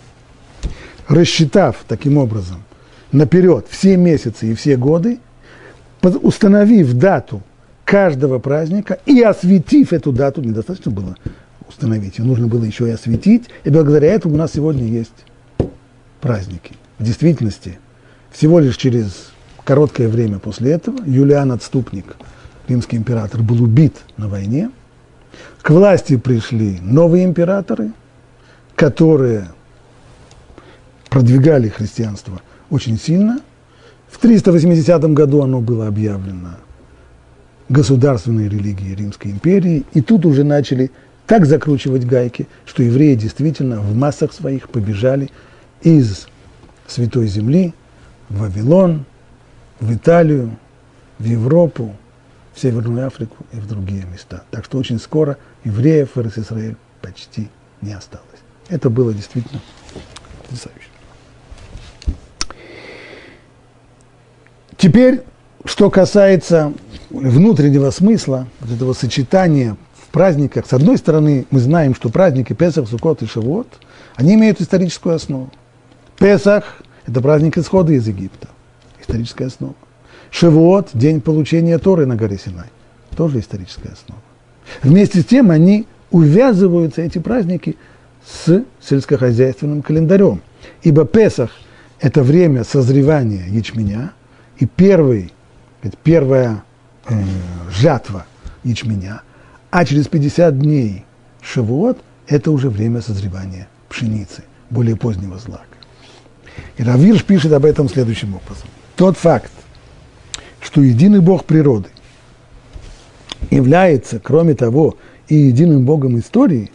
рассчитав 1.08 1.86
таким 1.88 2.18
образом 2.18 2.66
наперед 3.14 3.68
все 3.70 3.96
месяцы 3.96 4.52
и 4.52 4.54
все 4.54 4.76
годы, 4.76 5.20
установив 6.02 6.92
дату 6.92 7.42
каждого 7.86 8.40
праздника 8.40 9.00
и 9.06 9.22
осветив 9.22 9.94
эту 9.94 10.12
дату, 10.12 10.42
недостаточно 10.42 10.92
было 10.92 11.16
установить, 11.68 12.20
ее 12.20 12.26
нужно 12.26 12.48
было 12.48 12.64
еще 12.64 12.88
и 12.88 12.92
осветить, 12.92 13.46
и 13.64 13.70
благодаря 13.70 14.14
этому 14.14 14.36
у 14.36 14.38
нас 14.38 14.54
сегодня 14.54 14.86
есть 14.86 15.26
праздники. 16.22 16.74
В 16.98 17.04
действительности, 17.04 17.80
всего 18.32 18.60
лишь 18.60 18.78
через 18.78 19.32
короткое 19.64 20.08
время 20.08 20.40
после 20.40 20.72
этого 20.72 20.98
Юлиан 21.06 21.52
Отступник, 21.52 22.16
римский 22.68 22.98
император, 22.98 23.42
был 23.42 23.62
убит 23.64 23.98
на 24.18 24.28
войне. 24.28 24.70
К 25.62 25.72
власти 25.72 26.18
пришли 26.18 26.80
новые 26.82 27.26
императоры, 27.26 27.92
которые 28.76 29.50
продвигали 31.10 31.70
христианство 31.70 32.42
очень 32.70 33.00
сильно. 33.00 33.40
В 34.10 34.18
380 34.20 35.02
году 35.14 35.42
оно 35.42 35.62
было 35.62 35.88
объявлено 35.88 36.56
государственной 37.68 38.48
религией 38.48 38.96
Римской 38.96 39.32
империи, 39.32 39.84
и 39.94 40.02
тут 40.02 40.26
уже 40.26 40.44
начали 40.44 40.92
так 41.28 41.46
закручивать 41.46 42.06
гайки, 42.06 42.48
что 42.66 42.84
евреи 42.84 43.16
действительно 43.16 43.80
в 43.80 43.96
массах 43.96 44.34
своих 44.34 44.70
побежали 44.70 45.30
из 45.82 46.28
Святой 46.88 47.28
Земли 47.28 47.74
в 48.30 48.40
Вавилон, 48.40 49.06
в 49.80 49.94
Италию, 49.94 50.58
в 51.20 51.26
Европу, 51.26 51.96
в 52.54 52.60
Северную 52.60 53.08
Африку 53.08 53.38
и 53.52 53.58
в 53.58 53.68
другие 53.68 54.06
места. 54.06 54.44
Так 54.52 54.66
что 54.66 54.78
очень 54.78 55.00
скоро 55.00 55.38
евреев 55.64 56.16
в 56.16 56.40
Израиль 56.40 56.78
почти 57.02 57.50
не 57.82 57.94
осталось. 57.94 58.26
Это 58.70 58.90
было 58.90 59.14
действительно 59.14 59.62
потрясающе. 60.42 60.90
Теперь, 64.78 65.22
что 65.64 65.90
касается 65.90 66.74
внутреннего 67.10 67.90
смысла 67.92 68.48
вот 68.60 68.72
этого 68.72 68.94
сочетания 68.94 69.78
праздниках. 70.16 70.66
С 70.66 70.72
одной 70.72 70.98
стороны, 70.98 71.46
мы 71.52 71.60
знаем, 71.60 71.94
что 71.94 72.08
праздники 72.08 72.54
Песах, 72.54 72.88
Сукот 72.88 73.22
и 73.22 73.28
Шавуот, 73.28 73.68
они 74.16 74.36
имеют 74.36 74.62
историческую 74.62 75.14
основу. 75.14 75.52
Песах– 76.18 76.64
это 77.06 77.20
праздник 77.20 77.58
исхода 77.58 77.92
из 77.92 78.08
Египта, 78.08 78.48
историческая 79.02 79.48
основа. 79.48 79.76
Шавуот– 80.32 80.92
день 80.94 81.20
получения 81.20 81.78
Торы 81.80 82.06
на 82.06 82.16
горе 82.16 82.38
Синай, 82.38 82.70
тоже 83.18 83.42
историческая 83.42 83.90
основа. 83.90 84.22
Вместе 84.84 85.20
с 85.20 85.26
тем 85.26 85.52
они 85.52 85.86
увязываются, 86.12 87.02
эти 87.02 87.18
праздники, 87.18 87.76
с 88.26 88.64
сельскохозяйственным 88.82 89.82
календарем. 89.82 90.42
Ибо 90.82 91.04
Песах– 91.04 91.52
это 92.00 92.24
время 92.24 92.64
созревания 92.64 93.48
ячменя, 93.50 94.14
и 94.60 94.66
первый, 94.66 95.34
первая 96.04 96.64
э, 97.10 97.16
жатва 97.70 98.26
ячменя, 98.64 99.24
а 99.78 99.84
через 99.84 100.08
50 100.08 100.58
дней 100.58 101.04
шавуот– 101.42 101.98
это 102.30 102.52
уже 102.52 102.70
время 102.70 103.02
созревания 103.02 103.68
пшеницы, 103.90 104.46
более 104.70 104.96
позднего 104.96 105.38
злака. 105.38 105.66
И 106.78 106.84
Равирш 106.84 107.26
пишет 107.26 107.52
об 107.52 107.66
этом 107.66 107.90
следующим 107.90 108.36
образом. 108.36 108.70
Тот 108.96 109.18
факт, 109.18 109.52
что 110.62 110.82
единый 110.82 111.20
Бог 111.20 111.44
природы 111.44 111.90
является, 113.52 114.18
кроме 114.18 114.54
того, 114.54 114.96
и 115.28 115.36
единым 115.36 115.84
Богом 115.84 116.20
истории, 116.20 116.72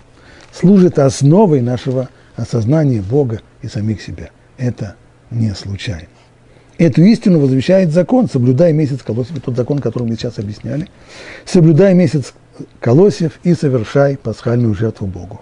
служит 0.52 0.98
основой 0.98 1.62
нашего 1.62 2.10
осознания 2.36 3.00
Бога 3.00 3.40
и 3.62 3.68
самих 3.68 4.02
себя. 4.02 4.28
Это 4.58 4.96
не 5.30 5.54
случайно. 5.54 6.08
Эту 6.76 7.00
истину 7.00 7.40
возвещает 7.40 7.92
закон, 7.92 8.28
соблюдай 8.28 8.74
месяц 8.74 9.02
колосьев, 9.02 9.40
тот 9.40 9.56
закон, 9.56 9.78
который 9.78 10.06
мы 10.06 10.16
сейчас 10.16 10.38
объясняли, 10.38 10.88
соблюдай 11.46 11.94
месяц 11.94 12.34
колосьев 12.80 13.38
и 13.42 13.54
совершай 13.54 14.16
пасхальную 14.16 14.74
жертву 14.74 15.06
Богу. 15.06 15.40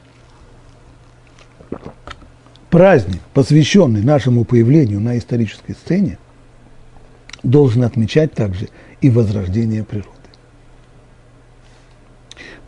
Праздник, 2.71 3.21
посвященный 3.33 4.03
нашему 4.03 4.45
появлению 4.45 5.01
на 5.01 5.17
исторической 5.17 5.73
сцене, 5.73 6.19
должен 7.43 7.85
отмечать 7.85 8.35
также 8.35 8.69
и 9.01 9.11
возрождение 9.11 9.85
природы. 9.85 10.11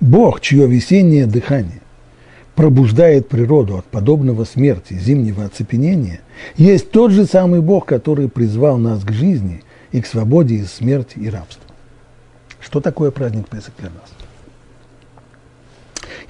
Бог, 0.01 0.41
чье 0.41 0.67
весеннее 0.67 1.27
дыхание 1.27 1.81
пробуждает 2.55 3.29
природу 3.29 3.77
от 3.77 3.85
подобного 3.87 4.45
смерти, 4.45 4.95
зимнего 4.95 5.45
оцепенения, 5.45 6.21
есть 6.57 6.91
тот 6.91 7.11
же 7.11 7.27
самый 7.27 7.61
Бог, 7.61 7.87
который 7.87 8.29
призвал 8.29 8.79
нас 8.79 9.05
к 9.05 9.13
жизни 9.13 9.63
и 9.93 10.01
к 10.01 10.07
свободе 10.07 10.57
из 10.57 10.73
смерти 10.73 11.19
и 11.19 11.29
рабства. 11.29 11.63
Что 12.61 12.81
такое 12.81 13.11
праздник 13.11 13.49
Песах 13.49 13.75
для 13.79 13.91
нас? 13.91 14.20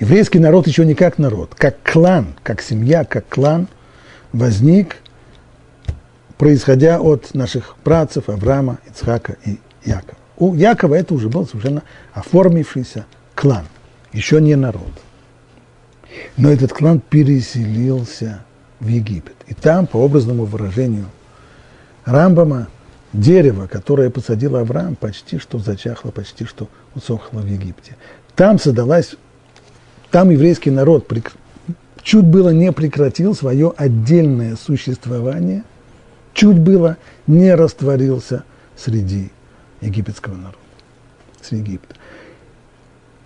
Еврейский 0.00 0.38
народ 0.38 0.66
еще 0.66 0.84
не 0.84 0.94
как 0.94 1.18
народ, 1.18 1.54
как 1.54 1.76
клан, 1.82 2.34
как 2.42 2.62
семья, 2.62 3.04
как 3.04 3.28
клан 3.28 3.68
возник, 4.32 4.96
происходя 6.38 7.00
от 7.00 7.34
наших 7.34 7.76
працев 7.84 8.28
Авраама, 8.28 8.78
Ицхака 8.88 9.36
и 9.44 9.60
Якова. 9.84 10.18
У 10.38 10.54
Якова 10.54 10.94
это 10.94 11.14
уже 11.14 11.28
был 11.28 11.46
совершенно 11.46 11.82
оформившийся 12.12 13.04
клан, 13.34 13.66
еще 14.12 14.40
не 14.40 14.56
народ– 14.56 14.90
но 16.36 16.50
этот 16.50 16.72
клан 16.72 17.00
переселился 17.00 18.42
в 18.78 18.88
Египет. 18.88 19.36
И 19.46 19.54
там, 19.54 19.86
по 19.86 20.04
образному 20.04 20.44
выражению 20.44 21.06
Рамбама, 22.04 22.68
дерево, 23.12 23.66
которое 23.66 24.10
посадил 24.10 24.56
Авраам, 24.56 24.96
почти 24.96 25.38
что 25.38 25.58
зачахло, 25.58 26.10
почти 26.10 26.44
что 26.44 26.68
усохло 26.94 27.40
в 27.40 27.46
Египте. 27.46 27.96
Там 28.36 28.58
создалась, 28.58 29.16
там 30.10 30.30
еврейский 30.30 30.70
народ 30.70 31.10
чуть 32.02 32.24
было 32.24 32.50
не 32.50 32.72
прекратил 32.72 33.34
свое 33.34 33.72
отдельное 33.76 34.56
существование, 34.56 35.64
чуть 36.34 36.58
было 36.58 36.96
не 37.26 37.54
растворился 37.54 38.44
среди 38.76 39.30
египетского 39.80 40.34
народа, 40.34 40.58
с 41.40 41.52
Египта 41.52 41.94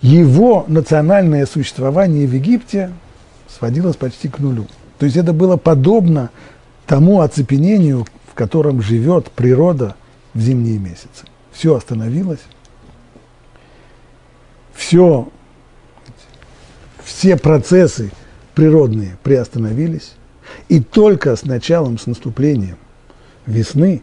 его 0.05 0.67
национальное 0.69 1.47
существование 1.47 2.27
в 2.27 2.35
Египте 2.35 2.93
сводилось 3.49 3.97
почти 3.97 4.29
к 4.29 4.39
нулю. 4.39 4.67
То 4.99 5.07
есть 5.07 5.17
это 5.17 5.33
было 5.33 5.57
подобно 5.57 6.29
тому 6.87 7.23
оцепенению, 7.23 8.07
в 8.31 8.35
котором 8.35 8.83
живет 8.83 9.31
природа 9.31 9.97
в 10.35 10.41
зимние 10.41 10.79
месяцы. 10.79 11.25
Все 11.53 11.75
остановилось, 11.75 12.43
все, 14.75 15.29
все 17.05 17.37
процессы 17.37 18.11
природные 18.55 19.17
приостановились, 19.23 20.15
и 20.69 20.81
только 20.81 21.37
с 21.37 21.45
началом, 21.45 21.99
с 21.99 22.07
наступлением 22.07 22.77
весны, 23.47 24.03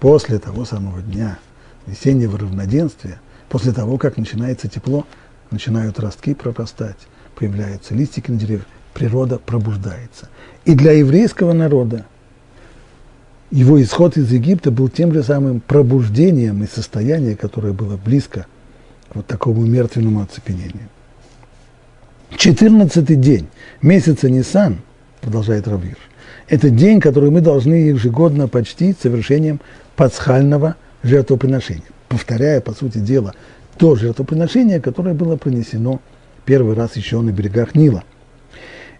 после 0.00 0.38
того 0.38 0.64
самого 0.64 1.00
дня 1.02 1.38
весеннего 1.86 2.38
равноденствия, 2.38 3.20
после 3.48 3.72
того, 3.72 3.98
как 3.98 4.16
начинается 4.16 4.68
тепло, 4.68 5.06
начинают 5.50 6.00
ростки 6.00 6.34
прорастать, 6.34 6.96
появляются 7.36 7.94
листики 7.94 8.30
на 8.30 8.38
деревьях, 8.38 8.66
природа 8.92 9.38
пробуждается. 9.38 10.28
И 10.64 10.74
для 10.74 10.92
еврейского 10.92 11.52
народа 11.52 12.06
его 13.50 13.80
исход 13.82 14.16
из 14.16 14.32
Египта 14.32 14.70
был 14.70 14.88
тем 14.88 15.12
же 15.12 15.22
самым 15.22 15.60
пробуждением 15.60 16.62
и 16.62 16.66
состоянием, 16.66 17.36
которое 17.36 17.72
было 17.72 17.96
близко 17.96 18.46
к 19.10 19.16
вот 19.16 19.26
такому 19.26 19.64
мертвенному 19.64 20.22
оцепенению. 20.22 20.88
Четырнадцатый 22.36 23.16
день 23.16 23.46
месяца 23.80 24.28
Нисан, 24.28 24.78
продолжает 25.20 25.68
Равир, 25.68 25.96
это 26.48 26.68
день, 26.68 27.00
который 27.00 27.30
мы 27.30 27.40
должны 27.40 27.74
ежегодно 27.74 28.48
почтить 28.48 28.98
совершением 29.00 29.60
пасхального 29.96 30.76
жертвоприношения. 31.02 31.84
Повторяя, 32.08 32.60
по 32.60 32.72
сути 32.72 32.98
дела, 32.98 33.34
то 33.78 33.94
жертвоприношение, 33.94 34.80
которое 34.80 35.14
было 35.14 35.36
принесено 35.36 36.00
первый 36.44 36.74
раз 36.74 36.96
еще 36.96 37.20
на 37.20 37.30
берегах 37.30 37.74
Нила. 37.74 38.02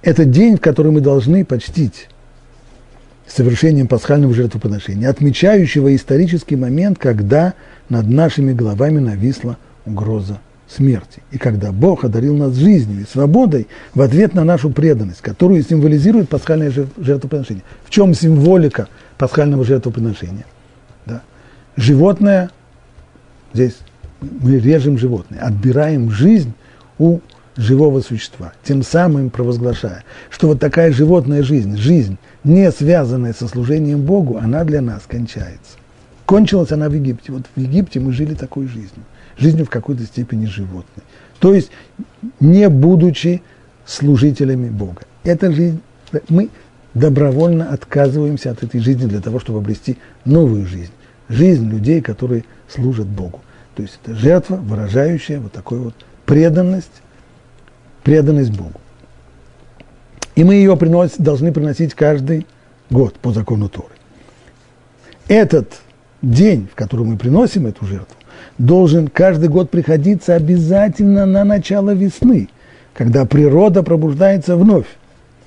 Это 0.00 0.24
день, 0.24 0.56
в 0.56 0.60
который 0.60 0.92
мы 0.92 1.00
должны 1.00 1.44
почтить 1.44 2.08
совершением 3.26 3.88
пасхального 3.88 4.32
жертвоприношения, 4.32 5.10
отмечающего 5.10 5.94
исторический 5.94 6.56
момент, 6.56 6.98
когда 6.98 7.54
над 7.88 8.06
нашими 8.08 8.52
головами 8.52 9.00
нависла 9.00 9.58
угроза 9.84 10.38
смерти. 10.68 11.22
И 11.30 11.38
когда 11.38 11.72
Бог 11.72 12.04
одарил 12.04 12.36
нас 12.36 12.54
жизнью 12.54 13.02
и 13.02 13.04
свободой 13.04 13.68
в 13.94 14.00
ответ 14.00 14.34
на 14.34 14.44
нашу 14.44 14.70
преданность, 14.70 15.20
которую 15.20 15.62
символизирует 15.62 16.28
пасхальное 16.28 16.72
жертвоприношение. 16.96 17.64
В 17.84 17.90
чем 17.90 18.14
символика 18.14 18.88
пасхального 19.18 19.64
жертвоприношения? 19.64 20.46
животное, 21.76 22.50
здесь 23.52 23.76
мы 24.20 24.58
режем 24.58 24.98
животное, 24.98 25.40
отбираем 25.40 26.10
жизнь 26.10 26.52
у 26.98 27.20
живого 27.56 28.00
существа, 28.00 28.52
тем 28.64 28.82
самым 28.82 29.30
провозглашая, 29.30 30.04
что 30.30 30.48
вот 30.48 30.60
такая 30.60 30.92
животная 30.92 31.42
жизнь, 31.42 31.76
жизнь, 31.76 32.18
не 32.42 32.70
связанная 32.72 33.32
со 33.32 33.48
служением 33.48 34.02
Богу, 34.02 34.38
она 34.38 34.64
для 34.64 34.80
нас 34.80 35.02
кончается. 35.06 35.78
Кончилась 36.26 36.72
она 36.72 36.88
в 36.88 36.94
Египте. 36.94 37.32
Вот 37.32 37.42
в 37.54 37.60
Египте 37.60 38.00
мы 38.00 38.12
жили 38.12 38.34
такой 38.34 38.66
жизнью, 38.66 39.04
жизнью 39.36 39.66
в 39.66 39.70
какой-то 39.70 40.04
степени 40.04 40.46
животной. 40.46 41.04
То 41.38 41.54
есть, 41.54 41.70
не 42.40 42.68
будучи 42.68 43.42
служителями 43.86 44.70
Бога. 44.70 45.02
Эта 45.24 45.52
жизнь, 45.52 45.80
мы 46.28 46.48
добровольно 46.94 47.70
отказываемся 47.70 48.50
от 48.50 48.62
этой 48.62 48.80
жизни 48.80 49.06
для 49.06 49.20
того, 49.20 49.40
чтобы 49.40 49.58
обрести 49.58 49.98
новую 50.24 50.66
жизнь. 50.66 50.92
Жизнь 51.28 51.68
людей, 51.68 52.00
которые 52.00 52.44
служат 52.68 53.06
Богу. 53.06 53.40
То 53.74 53.82
есть 53.82 53.98
это 54.02 54.14
жертва, 54.14 54.56
выражающая 54.56 55.40
вот 55.40 55.52
такую 55.52 55.84
вот 55.84 55.94
преданность, 56.26 57.02
преданность 58.04 58.56
Богу. 58.56 58.80
И 60.36 60.44
мы 60.44 60.54
ее 60.54 60.76
приносим, 60.76 61.22
должны 61.24 61.52
приносить 61.52 61.94
каждый 61.94 62.46
год 62.90 63.14
по 63.14 63.32
закону 63.32 63.68
Торы. 63.68 63.94
Этот 65.28 65.72
день, 66.22 66.68
в 66.70 66.74
который 66.74 67.06
мы 67.06 67.16
приносим 67.16 67.66
эту 67.66 67.86
жертву, 67.86 68.16
должен 68.58 69.08
каждый 69.08 69.48
год 69.48 69.70
приходиться 69.70 70.34
обязательно 70.34 71.26
на 71.26 71.44
начало 71.44 71.94
весны, 71.94 72.48
когда 72.92 73.24
природа 73.24 73.82
пробуждается 73.82 74.56
вновь, 74.56 74.86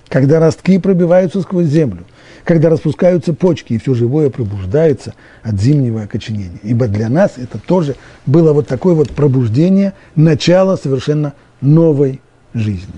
когда 0.10 0.40
ростки 0.40 0.78
пробиваются 0.80 1.42
сквозь 1.42 1.68
землю, 1.68 2.06
когда 2.44 2.70
распускаются 2.70 3.34
почки, 3.34 3.74
и 3.74 3.78
все 3.78 3.94
живое 3.94 4.30
пробуждается 4.30 5.14
от 5.44 5.60
зимнего 5.60 6.04
окоченения. 6.04 6.60
Ибо 6.64 6.88
для 6.88 7.10
нас 7.10 7.34
это 7.38 7.60
тоже 7.60 7.96
было 8.26 8.54
вот 8.54 8.68
такое 8.68 8.94
вот 8.94 9.12
пробуждение, 9.12 9.94
начало 10.16 10.76
совершенно 10.76 11.34
новой 11.62 12.22
жизни. 12.54 12.94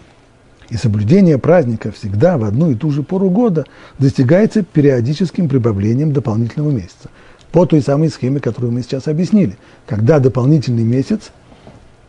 И 0.69 0.77
соблюдение 0.77 1.39
праздника 1.39 1.91
всегда 1.91 2.37
в 2.37 2.43
одну 2.43 2.69
и 2.71 2.75
ту 2.75 2.91
же 2.91 3.01
пору 3.01 3.29
года 3.29 3.65
достигается 3.97 4.63
периодическим 4.63 5.49
прибавлением 5.49 6.13
дополнительного 6.13 6.71
месяца. 6.71 7.09
По 7.51 7.65
той 7.65 7.81
самой 7.81 8.09
схеме, 8.09 8.39
которую 8.39 8.71
мы 8.71 8.81
сейчас 8.83 9.07
объяснили. 9.07 9.57
Когда 9.87 10.19
дополнительный 10.19 10.83
месяц 10.83 11.31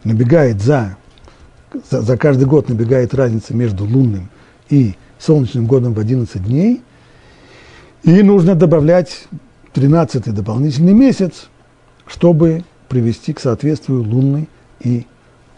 набегает 0.05 0.61
за, 0.61 0.97
за, 1.91 2.03
за 2.03 2.17
каждый 2.19 2.47
год 2.47 2.69
набегает 2.69 3.15
разница 3.15 3.55
между 3.55 3.85
лунным 3.85 4.29
и 4.69 4.97
солнечным 5.19 5.67
годом 5.67 5.95
в 5.95 5.99
11 5.99 6.43
дней, 6.45 6.83
и 8.03 8.23
нужно 8.23 8.55
добавлять 8.55 9.29
13 9.73 10.35
дополнительный 10.35 10.93
месяц, 10.95 11.49
чтобы 12.07 12.65
привести 12.89 13.33
к 13.33 13.41
соответствию 13.41 14.03
лунный 14.03 14.49
и 14.81 15.07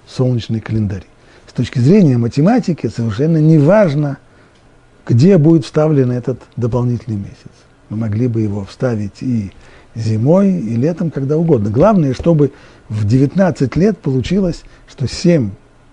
солнечный 0.07 0.61
календарь. 0.61 1.05
С 1.49 1.53
точки 1.53 1.79
зрения 1.79 2.19
математики 2.19 2.89
совершенно 2.89 3.39
не 3.39 3.59
важно, 3.59 4.19
где 5.07 5.39
будет 5.39 5.65
вставлен 5.65 6.11
этот 6.11 6.41
дополнительный 6.57 7.17
месяц. 7.17 7.53
Мы 7.89 7.97
могли 7.97 8.27
бы 8.27 8.41
его 8.41 8.65
вставить 8.65 9.23
и 9.23 9.53
зимой, 9.95 10.53
и 10.53 10.77
летом, 10.77 11.11
когда 11.11 11.37
угодно. 11.37 11.71
Главное, 11.71 12.15
чтобы 12.15 12.53
в 12.89 13.07
19 13.07 13.77
лет 13.77 13.99
получилось, 13.99 14.63
что 14.89 15.07
7, 15.07 15.51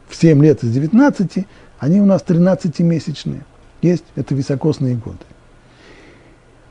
в 0.08 0.16
7 0.16 0.44
лет 0.44 0.64
из 0.64 0.72
19 0.72 1.46
они 1.80 2.02
у 2.02 2.06
нас 2.06 2.24
13-месячные. 2.28 3.42
Есть, 3.82 4.04
это 4.16 4.36
високосные 4.36 4.96
годы. 4.96 5.18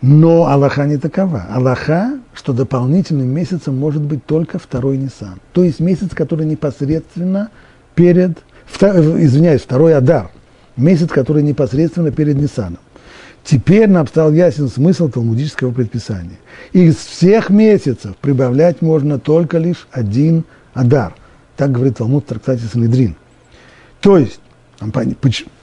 Но 0.01 0.47
Аллаха 0.47 0.87
не 0.87 0.97
такова. 0.97 1.47
Аллаха, 1.51 2.21
что 2.33 2.53
дополнительным 2.53 3.29
месяцем 3.29 3.77
может 3.77 4.03
быть 4.03 4.25
только 4.25 4.59
второй 4.59 4.97
Нисан. 4.97 5.41
То 5.53 5.65
есть 5.65 5.81
месяц, 5.81 6.11
который 6.15 6.47
непосредственно 6.47 7.51
перед, 7.95 8.39
извиняюсь, 8.71 9.63
второй 9.63 9.97
Адар. 9.97 10.31
Месяц, 10.77 11.09
который 11.09 11.43
непосредственно 11.43 12.13
перед 12.13 12.37
Нисаном. 12.37 12.79
Теперь 13.49 13.89
нам 13.89 14.07
стал 14.07 14.31
ясен 14.35 14.69
смысл 14.69 15.09
талмудического 15.09 15.73
предписания. 15.73 16.39
Из 16.75 16.97
всех 16.97 17.49
месяцев 17.49 18.15
прибавлять 18.21 18.83
можно 18.83 19.19
только 19.19 19.57
лишь 19.57 19.89
один 19.91 20.45
Адар. 20.75 21.15
Так 21.57 21.73
говорит 21.73 21.97
Талмуд 21.97 22.25
в 22.25 22.27
трактате 22.27 22.65
Санедрин. 22.71 23.17
То 24.01 24.19
есть, 24.19 24.41
нам, 24.81 24.93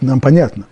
нам 0.02 0.20
понятно, 0.20 0.66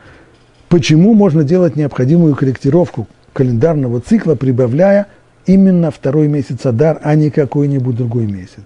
почему 0.69 1.13
можно 1.13 1.43
делать 1.43 1.75
необходимую 1.75 2.35
корректировку 2.35 3.07
календарного 3.31 4.01
цикла, 4.01 4.33
прибавляя 4.33 5.05
именно 5.45 5.91
второй 5.91 6.27
месяц 6.27 6.65
Адар, 6.65 6.99
а 7.03 7.13
не 7.13 7.29
какой-нибудь 7.29 7.95
другой 7.95 8.25
месяц. 8.25 8.63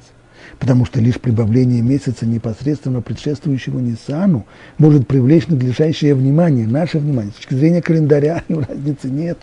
Потому 0.59 0.85
что 0.85 0.99
лишь 0.99 1.19
прибавление 1.19 1.81
месяца 1.81 2.25
непосредственно 2.25 3.01
предшествующего 3.01 3.79
Нисану 3.79 4.45
может 4.77 5.07
привлечь 5.07 5.47
надлежащее 5.47 6.15
внимание, 6.15 6.67
наше 6.67 6.99
внимание. 6.99 7.31
С 7.31 7.35
точки 7.35 7.53
зрения 7.53 7.81
календаря 7.81 8.43
разницы 8.49 9.09
нет. 9.09 9.37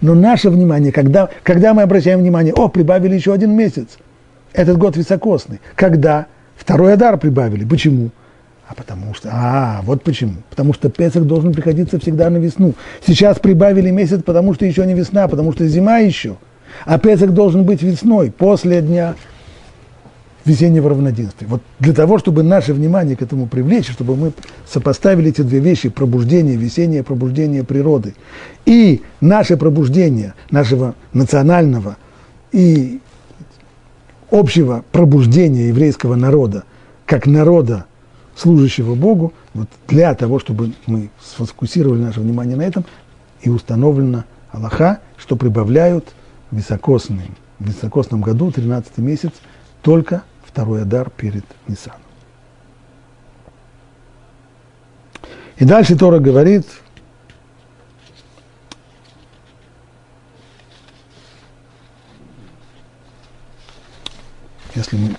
Но 0.00 0.14
наше 0.14 0.50
внимание, 0.50 0.92
когда, 0.92 1.28
когда 1.42 1.74
мы 1.74 1.82
обращаем 1.82 2.20
внимание, 2.20 2.54
о, 2.54 2.68
прибавили 2.68 3.14
еще 3.14 3.32
один 3.32 3.54
месяц, 3.54 3.98
этот 4.52 4.78
год 4.78 4.96
високосный. 4.96 5.60
Когда? 5.74 6.26
Второй 6.56 6.94
Адар 6.94 7.18
прибавили. 7.18 7.64
Почему? 7.64 8.10
А 8.66 8.74
потому 8.74 9.14
что, 9.14 9.30
а, 9.32 9.80
вот 9.82 10.02
почему. 10.02 10.36
Потому 10.50 10.72
что 10.72 10.88
Песах 10.90 11.24
должен 11.24 11.52
приходиться 11.52 12.00
всегда 12.00 12.30
на 12.30 12.38
весну. 12.38 12.74
Сейчас 13.06 13.38
прибавили 13.38 13.90
месяц, 13.90 14.22
потому 14.24 14.54
что 14.54 14.66
еще 14.66 14.84
не 14.86 14.94
весна, 14.94 15.28
потому 15.28 15.52
что 15.52 15.66
зима 15.68 15.98
еще. 15.98 16.36
А 16.84 16.98
Песах 16.98 17.30
должен 17.30 17.64
быть 17.64 17.82
весной, 17.82 18.32
после 18.32 18.82
дня 18.82 19.14
весеннего 20.46 20.88
равноденствия. 20.88 21.48
Вот 21.48 21.60
для 21.80 21.92
того, 21.92 22.18
чтобы 22.18 22.42
наше 22.42 22.72
внимание 22.72 23.16
к 23.16 23.22
этому 23.22 23.46
привлечь, 23.46 23.90
чтобы 23.90 24.16
мы 24.16 24.32
сопоставили 24.66 25.30
эти 25.30 25.42
две 25.42 25.58
вещи, 25.58 25.88
пробуждение, 25.88 26.56
весеннее 26.56 27.02
пробуждение 27.02 27.64
природы, 27.64 28.14
и 28.64 29.02
наше 29.20 29.56
пробуждение 29.56 30.34
нашего 30.50 30.94
национального 31.12 31.96
и 32.52 33.00
общего 34.30 34.84
пробуждения 34.92 35.68
еврейского 35.68 36.14
народа, 36.14 36.64
как 37.04 37.26
народа, 37.26 37.86
служащего 38.36 38.94
Богу, 38.94 39.32
вот 39.54 39.68
для 39.88 40.14
того, 40.14 40.38
чтобы 40.38 40.72
мы 40.86 41.10
сфокусировали 41.22 42.02
наше 42.02 42.20
внимание 42.20 42.56
на 42.56 42.62
этом, 42.62 42.84
и 43.42 43.50
установлено 43.50 44.24
Аллаха, 44.50 45.00
что 45.16 45.36
прибавляют 45.36 46.06
в 46.50 46.56
в 47.58 47.66
високосном 47.66 48.20
году, 48.20 48.50
13 48.50 48.98
месяц, 48.98 49.30
только 49.82 50.22
второй 50.56 50.80
Адар 50.80 51.10
перед 51.10 51.44
Нисаном. 51.68 52.00
И 55.58 55.66
дальше 55.66 55.98
Тора 55.98 56.18
говорит, 56.18 56.64
если 64.74 64.96
мы 64.96 65.16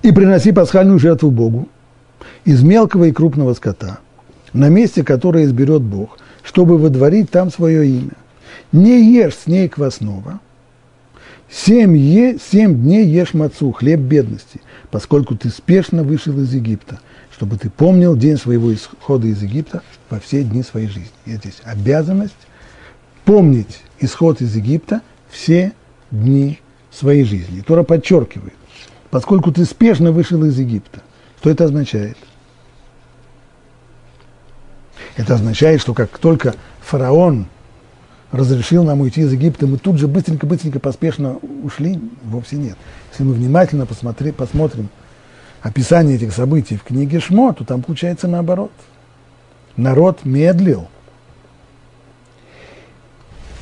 и 0.00 0.10
приноси 0.10 0.52
пасхальную 0.52 0.98
жертву 0.98 1.30
Богу 1.30 1.68
из 2.46 2.62
мелкого 2.62 3.04
и 3.04 3.12
крупного 3.12 3.52
скота, 3.52 3.98
на 4.54 4.70
месте, 4.70 5.04
которое 5.04 5.44
изберет 5.44 5.82
Бог, 5.82 6.16
чтобы 6.44 6.78
водворить 6.78 7.30
там 7.30 7.50
свое 7.50 7.86
имя. 7.86 8.14
Не 8.72 9.02
ешь 9.02 9.36
с 9.36 9.46
ней 9.46 9.68
квасного. 9.68 10.40
Семь, 11.52 11.96
е, 11.96 12.38
семь 12.38 12.80
дней 12.80 13.06
ешь 13.06 13.34
мацу, 13.34 13.72
хлеб 13.72 13.98
бедности, 13.98 14.60
поскольку 14.90 15.34
ты 15.36 15.50
спешно 15.50 16.04
вышел 16.04 16.38
из 16.38 16.54
Египта, 16.54 17.00
чтобы 17.32 17.56
ты 17.56 17.68
помнил 17.68 18.16
день 18.16 18.36
своего 18.36 18.72
исхода 18.72 19.26
из 19.26 19.42
Египта 19.42 19.82
во 20.10 20.20
все 20.20 20.44
дни 20.44 20.62
своей 20.62 20.86
жизни. 20.86 21.10
И 21.26 21.32
здесь 21.32 21.60
обязанность 21.64 22.36
помнить 23.24 23.82
исход 23.98 24.40
из 24.40 24.54
Египта 24.54 25.02
все 25.28 25.72
дни 26.12 26.60
своей 26.92 27.24
жизни. 27.24 27.62
Тора 27.62 27.82
подчеркивает, 27.82 28.54
поскольку 29.10 29.50
ты 29.50 29.64
спешно 29.64 30.12
вышел 30.12 30.44
из 30.44 30.56
Египта. 30.56 31.02
Что 31.40 31.50
это 31.50 31.64
означает? 31.64 32.16
Это 35.16 35.34
означает, 35.34 35.80
что 35.80 35.94
как 35.94 36.16
только 36.18 36.54
фараон 36.80 37.46
разрешил 38.32 38.84
нам 38.84 39.00
уйти 39.00 39.22
из 39.22 39.32
Египта, 39.32 39.66
мы 39.66 39.78
тут 39.78 39.98
же 39.98 40.08
быстренько-быстренько 40.08 40.78
поспешно 40.78 41.38
ушли? 41.62 42.00
Вовсе 42.24 42.56
нет. 42.56 42.76
Если 43.10 43.24
мы 43.24 43.32
внимательно 43.32 43.86
посмотри, 43.86 44.32
посмотрим 44.32 44.88
описание 45.62 46.16
этих 46.16 46.32
событий 46.32 46.76
в 46.76 46.84
книге 46.84 47.20
Шмо, 47.20 47.52
то 47.52 47.64
там 47.64 47.82
получается 47.82 48.28
наоборот. 48.28 48.72
Народ 49.76 50.24
медлил. 50.24 50.88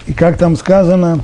И 0.07 0.15
как 0.15 0.39
там 0.39 0.57
сказано, 0.57 1.23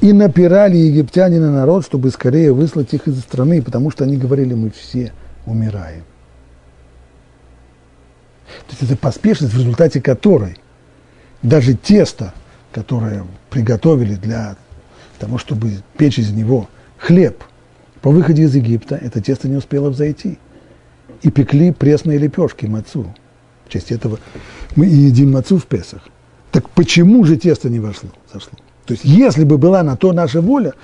и 0.00 0.12
напирали 0.12 0.76
египтяне 0.76 1.40
на 1.40 1.50
народ, 1.50 1.84
чтобы 1.84 2.10
скорее 2.10 2.52
выслать 2.52 2.92
их 2.94 3.08
из 3.08 3.20
страны, 3.20 3.62
потому 3.62 3.90
что 3.90 4.04
они 4.04 4.16
говорили, 4.16 4.54
мы 4.54 4.70
все 4.70 5.12
умираем. 5.46 6.04
То 8.46 8.72
есть 8.72 8.82
это 8.82 8.96
поспешность, 8.96 9.54
в 9.54 9.58
результате 9.58 10.00
которой 10.00 10.58
даже 11.42 11.74
тесто, 11.74 12.32
которое 12.76 13.24
приготовили 13.48 14.16
для 14.16 14.54
того, 15.18 15.38
чтобы 15.38 15.70
печь 15.96 16.18
из 16.18 16.30
него 16.30 16.68
хлеб, 16.98 17.42
по 18.02 18.10
выходе 18.10 18.42
из 18.42 18.54
Египта 18.54 18.96
это 18.96 19.22
тесто 19.22 19.48
не 19.48 19.56
успело 19.56 19.88
взойти. 19.88 20.38
И 21.22 21.30
пекли 21.30 21.72
пресные 21.72 22.18
лепешки 22.18 22.66
мацу. 22.66 23.14
В 23.64 23.72
честь 23.72 23.90
этого 23.90 24.18
мы 24.76 24.86
и 24.88 24.94
едим 24.94 25.32
мацу 25.32 25.56
в 25.56 25.64
Песах. 25.64 26.06
Так 26.52 26.68
почему 26.68 27.24
же 27.24 27.36
тесто 27.36 27.70
не 27.70 27.80
вошло, 27.80 28.10
зашло? 28.30 28.52
То 28.84 28.92
есть, 28.92 29.04
если 29.06 29.44
бы 29.44 29.56
была 29.56 29.82
на 29.82 29.96
то 29.96 30.12
наша 30.12 30.42
воля, 30.42 30.74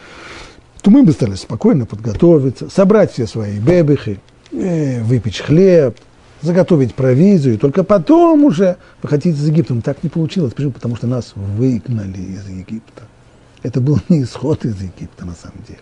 то 0.80 0.90
мы 0.90 1.02
бы 1.02 1.12
стали 1.12 1.34
спокойно 1.34 1.84
подготовиться, 1.84 2.70
собрать 2.70 3.12
все 3.12 3.26
свои 3.26 3.58
бебехи, 3.58 4.18
э, 4.50 5.02
выпечь 5.02 5.40
хлеб, 5.40 5.98
заготовить 6.42 6.94
провизию, 6.94 7.54
и 7.54 7.58
только 7.58 7.84
потом 7.84 8.44
уже 8.44 8.76
выходить 9.02 9.36
из 9.36 9.48
Египта. 9.48 9.74
Но 9.74 9.80
так 9.80 10.02
не 10.02 10.10
получилось. 10.10 10.52
Почему? 10.52 10.72
Потому 10.72 10.96
что 10.96 11.06
нас 11.06 11.32
выгнали 11.36 12.18
из 12.18 12.48
Египта. 12.48 13.02
Это 13.62 13.80
был 13.80 14.00
не 14.08 14.22
исход 14.22 14.64
из 14.64 14.80
Египта 14.80 15.24
на 15.24 15.34
самом 15.34 15.62
деле 15.66 15.80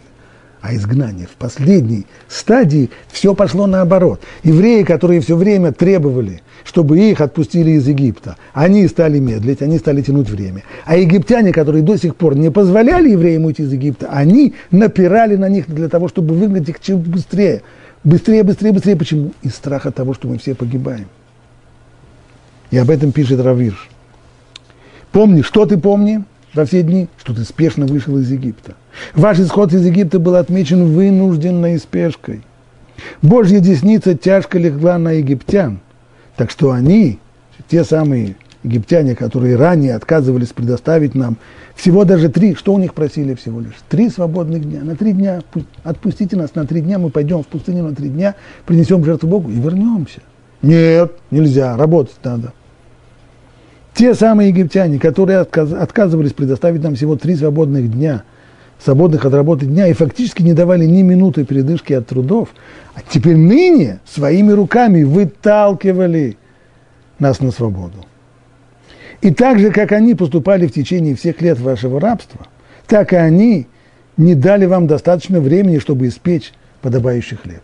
а 0.60 0.74
изгнание. 0.74 1.26
В 1.26 1.36
последней 1.36 2.06
стадии 2.28 2.90
все 3.08 3.34
пошло 3.34 3.66
наоборот. 3.66 4.20
Евреи, 4.42 4.82
которые 4.82 5.20
все 5.20 5.36
время 5.36 5.72
требовали, 5.72 6.42
чтобы 6.64 6.98
их 6.98 7.20
отпустили 7.20 7.72
из 7.72 7.88
Египта, 7.88 8.36
они 8.52 8.86
стали 8.88 9.18
медлить, 9.18 9.62
они 9.62 9.78
стали 9.78 10.02
тянуть 10.02 10.28
время. 10.28 10.62
А 10.84 10.96
египтяне, 10.96 11.52
которые 11.52 11.82
до 11.82 11.96
сих 11.96 12.16
пор 12.16 12.36
не 12.36 12.50
позволяли 12.50 13.10
евреям 13.10 13.46
уйти 13.46 13.62
из 13.62 13.72
Египта, 13.72 14.08
они 14.10 14.54
напирали 14.70 15.36
на 15.36 15.48
них 15.48 15.66
для 15.68 15.88
того, 15.88 16.08
чтобы 16.08 16.34
выгнать 16.34 16.68
их 16.68 16.80
чем 16.80 17.00
быстрее. 17.00 17.62
Быстрее, 18.02 18.42
быстрее, 18.42 18.72
быстрее. 18.72 18.96
Почему? 18.96 19.32
Из 19.42 19.54
страха 19.54 19.90
того, 19.90 20.14
что 20.14 20.28
мы 20.28 20.38
все 20.38 20.54
погибаем. 20.54 21.06
И 22.70 22.78
об 22.78 22.90
этом 22.90 23.12
пишет 23.12 23.40
Равирш. 23.40 23.88
Помни, 25.12 25.42
что 25.42 25.66
ты 25.66 25.76
помни 25.76 26.24
во 26.54 26.64
все 26.64 26.82
дни, 26.82 27.08
что 27.18 27.34
ты 27.34 27.44
спешно 27.44 27.86
вышел 27.86 28.16
из 28.18 28.30
Египта. 28.30 28.74
Ваш 29.14 29.38
исход 29.40 29.72
из 29.72 29.84
Египта 29.84 30.18
был 30.18 30.36
отмечен 30.36 30.92
вынужденной 30.92 31.78
спешкой. 31.78 32.42
Божья 33.22 33.60
десница 33.60 34.14
тяжко 34.14 34.58
легла 34.58 34.98
на 34.98 35.12
египтян, 35.12 35.80
так 36.36 36.50
что 36.50 36.70
они, 36.70 37.18
те 37.68 37.82
самые 37.82 38.36
египтяне, 38.62 39.14
которые 39.14 39.56
ранее 39.56 39.94
отказывались 39.94 40.48
предоставить 40.48 41.14
нам 41.14 41.36
всего 41.80 42.04
даже 42.04 42.28
три, 42.28 42.54
что 42.54 42.74
у 42.74 42.78
них 42.78 42.94
просили 42.94 43.34
всего 43.34 43.60
лишь? 43.60 43.74
Три 43.88 44.10
свободных 44.10 44.62
дня. 44.62 44.80
На 44.82 44.96
три 44.96 45.12
дня 45.12 45.40
отпустите 45.82 46.36
нас, 46.36 46.54
на 46.54 46.66
три 46.66 46.80
дня 46.80 46.98
мы 46.98 47.10
пойдем 47.10 47.42
в 47.42 47.46
пустыню 47.46 47.84
на 47.84 47.94
три 47.94 48.08
дня, 48.08 48.34
принесем 48.66 49.04
жертву 49.04 49.28
Богу 49.28 49.50
и 49.50 49.54
вернемся. 49.54 50.20
Нет, 50.62 51.12
нельзя, 51.30 51.76
работать 51.76 52.16
надо. 52.22 52.52
Те 53.94 54.14
самые 54.14 54.50
египтяне, 54.50 54.98
которые 54.98 55.38
отказывались 55.38 56.32
предоставить 56.32 56.82
нам 56.82 56.94
всего 56.94 57.16
три 57.16 57.34
свободных 57.34 57.90
дня– 57.90 58.24
свободных 58.82 59.24
от 59.24 59.34
работы 59.34 59.66
дня 59.66 59.88
и 59.88 59.92
фактически 59.92 60.42
не 60.42 60.54
давали 60.54 60.86
ни 60.86 61.02
минуты 61.02 61.44
передышки 61.44 61.92
от 61.92 62.06
трудов, 62.06 62.48
а 62.94 63.00
теперь 63.08 63.36
ныне 63.36 64.00
своими 64.06 64.52
руками 64.52 65.02
выталкивали 65.02 66.36
нас 67.18 67.40
на 67.40 67.50
свободу. 67.50 68.06
И 69.20 69.30
так 69.32 69.58
же, 69.58 69.70
как 69.70 69.92
они 69.92 70.14
поступали 70.14 70.66
в 70.66 70.72
течение 70.72 71.14
всех 71.14 71.40
лет 71.42 71.58
вашего 71.58 72.00
рабства, 72.00 72.46
так 72.86 73.12
и 73.12 73.16
они 73.16 73.66
не 74.16 74.34
дали 74.34 74.66
вам 74.66 74.86
достаточно 74.86 75.40
времени, 75.40 75.78
чтобы 75.78 76.08
испечь 76.08 76.52
подобающий 76.80 77.36
хлеб. 77.36 77.62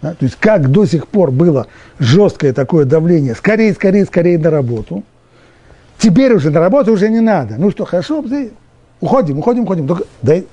Да? 0.00 0.14
То 0.14 0.24
есть 0.24 0.36
как 0.40 0.70
до 0.70 0.86
сих 0.86 1.08
пор 1.08 1.30
было 1.30 1.66
жесткое 1.98 2.52
такое 2.52 2.84
давление, 2.84 3.34
скорее, 3.34 3.72
скорее, 3.74 4.04
скорее 4.04 4.38
на 4.38 4.50
работу, 4.50 5.02
теперь 5.98 6.32
уже 6.32 6.50
на 6.50 6.60
работу 6.60 6.92
уже 6.92 7.08
не 7.08 7.20
надо. 7.20 7.56
Ну 7.58 7.70
что, 7.70 7.84
хорошо, 7.84 8.24
уходим, 9.00 9.38
уходим, 9.38 9.62
уходим. 9.64 9.86
Только 9.86 10.04
дай, 10.22 10.46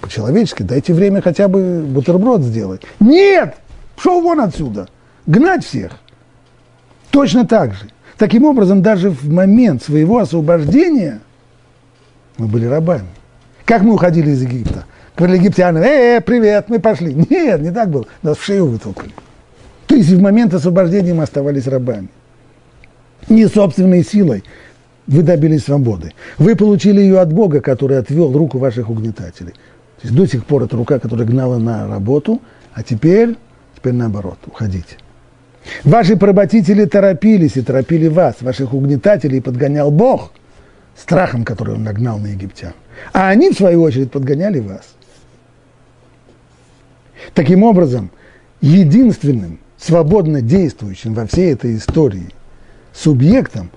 по-человечески, 0.00 0.62
дайте 0.62 0.94
время 0.94 1.20
хотя 1.20 1.48
бы 1.48 1.82
бутерброд 1.82 2.42
сделать. 2.42 2.82
Нет! 3.00 3.56
Пошел 3.96 4.20
вон 4.20 4.40
отсюда. 4.40 4.88
Гнать 5.26 5.64
всех. 5.64 5.92
Точно 7.10 7.46
так 7.46 7.74
же. 7.74 7.86
Таким 8.18 8.44
образом, 8.44 8.82
даже 8.82 9.10
в 9.10 9.28
момент 9.28 9.82
своего 9.82 10.18
освобождения 10.18 11.20
мы 12.38 12.46
были 12.46 12.66
рабами. 12.66 13.08
Как 13.64 13.82
мы 13.82 13.94
уходили 13.94 14.30
из 14.30 14.42
Египта? 14.42 14.84
Говорили 15.16 15.38
египтянам, 15.38 15.82
э, 15.82 16.16
э, 16.16 16.20
привет, 16.20 16.68
мы 16.68 16.80
пошли. 16.80 17.14
Нет, 17.30 17.60
не 17.60 17.70
так 17.70 17.88
было. 17.88 18.06
Нас 18.22 18.36
в 18.36 18.44
шею 18.44 18.66
вытолкали. 18.66 19.12
То 19.86 19.94
есть 19.94 20.10
в 20.10 20.20
момент 20.20 20.52
освобождения 20.54 21.14
мы 21.14 21.22
оставались 21.22 21.68
рабами. 21.68 22.08
Не 23.28 23.46
собственной 23.46 24.04
силой 24.04 24.42
вы 25.06 25.22
добились 25.22 25.64
свободы. 25.64 26.12
Вы 26.38 26.56
получили 26.56 27.00
ее 27.00 27.20
от 27.20 27.32
Бога, 27.32 27.60
который 27.60 27.98
отвел 27.98 28.32
руку 28.32 28.58
ваших 28.58 28.90
угнетателей. 28.90 29.52
То 29.52 30.02
есть 30.02 30.14
до 30.14 30.26
сих 30.26 30.44
пор 30.46 30.64
это 30.64 30.76
рука, 30.76 30.98
которая 30.98 31.26
гнала 31.26 31.58
на 31.58 31.86
работу, 31.86 32.42
а 32.72 32.82
теперь, 32.82 33.36
теперь 33.76 33.92
наоборот, 33.92 34.38
уходите. 34.46 34.96
Ваши 35.84 36.16
поработители 36.16 36.84
торопились 36.84 37.56
и 37.56 37.62
торопили 37.62 38.08
вас, 38.08 38.36
ваших 38.40 38.74
угнетателей 38.74 39.40
подгонял 39.40 39.90
Бог 39.90 40.32
страхом, 40.96 41.44
который 41.44 41.74
он 41.74 41.84
нагнал 41.84 42.18
на 42.18 42.28
египтян. 42.28 42.74
А 43.12 43.28
они, 43.28 43.50
в 43.50 43.54
свою 43.54 43.82
очередь, 43.82 44.10
подгоняли 44.10 44.60
вас. 44.60 44.94
Таким 47.32 47.62
образом, 47.62 48.10
единственным 48.60 49.58
свободно 49.78 50.40
действующим 50.40 51.14
во 51.14 51.26
всей 51.26 51.52
этой 51.52 51.76
истории 51.76 52.28
субъектом 52.92 53.70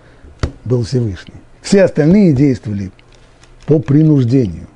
был 0.66 0.84
Всевышний. 0.84 1.36
Все 1.62 1.84
остальные 1.84 2.34
действовали 2.34 2.92
по 3.66 3.80
принуждению 3.80 4.68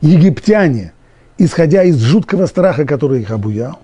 египтяне, 0.00 0.92
исходя 1.38 1.84
из 1.84 1.98
жуткого 2.00 2.46
страха, 2.46 2.84
который 2.84 3.22
их 3.22 3.30
обуял, 3.30 3.78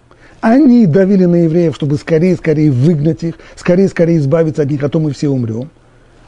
они 0.52 0.84
давили 0.84 1.24
на 1.24 1.44
евреев, 1.44 1.74
чтобы 1.74 1.96
скорее-скорее 1.96 2.70
выгнать 2.70 3.22
их, 3.22 3.36
скорее-скорее 3.56 4.18
избавиться 4.18 4.60
от 4.60 4.70
них, 4.70 4.82
а 4.82 4.90
то 4.90 5.00
мы 5.00 5.10
все 5.12 5.30
умрем. 5.30 5.70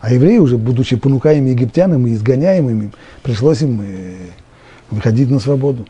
А 0.00 0.10
евреи 0.10 0.38
уже, 0.38 0.56
будучи 0.56 0.96
понукаемыми 0.96 1.50
египтянами 1.50 2.08
и 2.08 2.14
изгоняемыми, 2.14 2.92
пришлось 3.22 3.60
им 3.60 3.82
э, 3.82 4.14
выходить 4.90 5.30
на 5.30 5.38
свободу. 5.38 5.86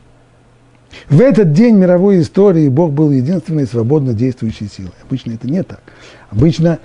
В 1.09 1.21
этот 1.21 1.53
день 1.53 1.77
мировой 1.77 2.21
истории 2.21 2.69
Бог 2.69 2.93
был 2.93 3.13
единственной 3.13 3.65
свободно 3.65 4.13
действующей 4.13 4.69
силой. 4.69 4.95
Обычно 5.05 5.35
это 5.35 5.47
не 5.47 5.63
так. 5.63 5.83
Обычно 6.31 6.81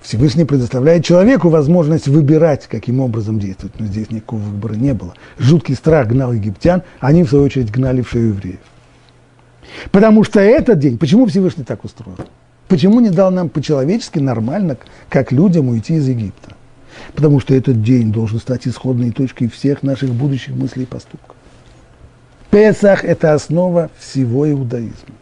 Всевышний 0.00 0.44
предоставляет 0.44 1.04
человеку 1.04 1.48
возможность 1.48 2.08
выбирать, 2.08 2.66
каким 2.66 2.98
образом 2.98 3.38
действовать. 3.38 3.78
Но 3.78 3.86
здесь 3.86 4.10
никакого 4.10 4.40
выбора 4.40 4.74
не 4.74 4.94
было. 4.94 5.14
Жуткий 5.38 5.76
страх 5.76 6.08
гнал 6.08 6.32
египтян, 6.32 6.82
а 6.98 7.08
они, 7.08 7.22
в 7.22 7.28
свою 7.28 7.44
очередь, 7.44 7.70
гнали 7.70 8.02
в 8.02 8.10
шею 8.10 8.30
евреев. 8.30 8.58
Потому 9.90 10.24
что 10.24 10.40
этот 10.40 10.78
день, 10.78 10.98
почему 10.98 11.26
Всевышний 11.26 11.64
так 11.64 11.84
устроил? 11.84 12.18
Почему 12.68 13.00
не 13.00 13.10
дал 13.10 13.30
нам 13.30 13.48
по-человечески 13.48 14.18
нормально, 14.18 14.76
как 15.08 15.32
людям, 15.32 15.68
уйти 15.68 15.94
из 15.94 16.08
Египта? 16.08 16.54
Потому 17.14 17.40
что 17.40 17.54
этот 17.54 17.82
день 17.82 18.12
должен 18.12 18.38
стать 18.38 18.66
исходной 18.66 19.10
точкой 19.10 19.48
всех 19.48 19.82
наших 19.82 20.10
будущих 20.10 20.54
мыслей 20.54 20.84
и 20.84 20.86
поступков. 20.86 21.36
Песах– 22.50 23.04
это 23.04 23.34
основа 23.34 23.90
всего 23.98 24.50
иудаизма. 24.50 25.14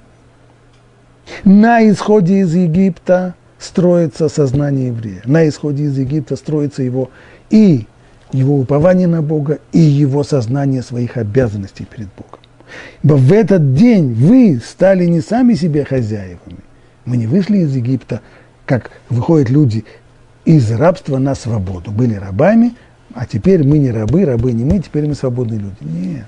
На 1.45 1.89
исходе 1.89 2.41
из 2.41 2.55
Египта– 2.55 3.35
строится 3.61 4.29
сознание 4.29 4.89
еврея. 4.89 5.23
На 5.25 5.49
исходе 5.49 5.85
из 5.85 5.97
Египта 5.97 6.35
строится 6.35 6.83
его 6.83 7.11
и 7.51 7.87
его 8.33 8.59
упование 8.59 9.07
на 9.07 9.23
Бога, 9.23 9.59
и 9.73 9.79
его 9.79 10.25
сознание 10.25 10.83
своих 10.83 11.17
обязанностей 11.17 11.85
перед 11.85 12.09
Богом. 12.17 12.40
Ибо 13.03 13.15
в 13.15 13.33
этот 13.33 13.75
день 13.75 14.13
вы 14.13 14.61
стали 14.65 15.07
не 15.07 15.21
сами 15.21 15.55
себе 15.55 15.85
хозяевами. 15.85 16.59
Мы 17.05 17.17
не 17.17 17.27
вышли 17.27 17.59
из 17.59 17.75
Египта, 17.75 18.21
как 18.67 18.91
выходят 19.09 19.51
люди 19.51 19.85
из 20.45 20.71
рабства 20.71 21.19
на 21.19 21.35
свободу. 21.35 21.91
Были 21.91 22.15
рабами, 22.15 22.75
а 23.15 23.27
теперь 23.27 23.67
мы 23.67 23.79
не 23.79 23.91
рабы, 23.91 24.25
рабы 24.25 24.53
не 24.53 24.65
мы, 24.65 24.79
теперь 24.81 25.07
мы 25.07 25.15
свободные 25.15 25.61
люди. 25.61 25.77
Нет. 25.81 26.27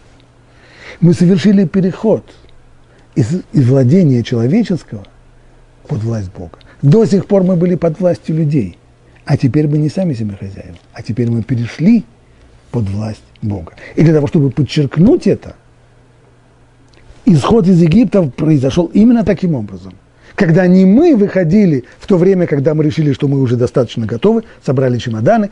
Мы 1.00 1.14
совершили 1.14 1.64
переход 1.66 2.24
из, 3.14 3.42
из 3.52 3.68
владения 3.68 4.22
человеческого 4.22 5.04
под 5.86 6.02
власть 6.02 6.30
Бога. 6.32 6.58
До 6.82 7.04
сих 7.04 7.26
пор 7.26 7.44
мы 7.44 7.56
были 7.56 7.76
под 7.76 8.00
властью 8.00 8.36
людей, 8.36 8.78
а 9.24 9.36
теперь 9.36 9.68
мы 9.68 9.78
не 9.78 9.88
сами 9.88 10.14
себе 10.14 10.36
хозяева, 10.36 10.76
а 10.92 11.02
теперь 11.02 11.30
мы 11.30 11.42
перешли 11.42 12.04
под 12.70 12.88
власть 12.88 13.22
Бога. 13.40 13.74
И 13.94 14.02
для 14.02 14.14
того, 14.14 14.26
чтобы 14.26 14.50
подчеркнуть 14.50 15.26
это, 15.26 15.56
исход 17.24 17.66
из 17.68 17.80
Египта 17.80 18.22
произошел 18.22 18.90
именно 18.92 19.24
таким 19.24 19.54
образом. 19.54 19.94
Когда 20.34 20.66
не 20.66 20.86
мы 20.86 21.14
выходили 21.14 21.84
в 21.98 22.06
то 22.06 22.16
время, 22.16 22.46
когда 22.46 22.74
мы 22.74 22.84
решили, 22.84 23.12
что 23.12 23.28
мы 23.28 23.40
уже 23.40 23.56
достаточно 23.56 24.06
готовы, 24.06 24.44
собрали 24.64 24.98
чемоданы, 24.98 25.50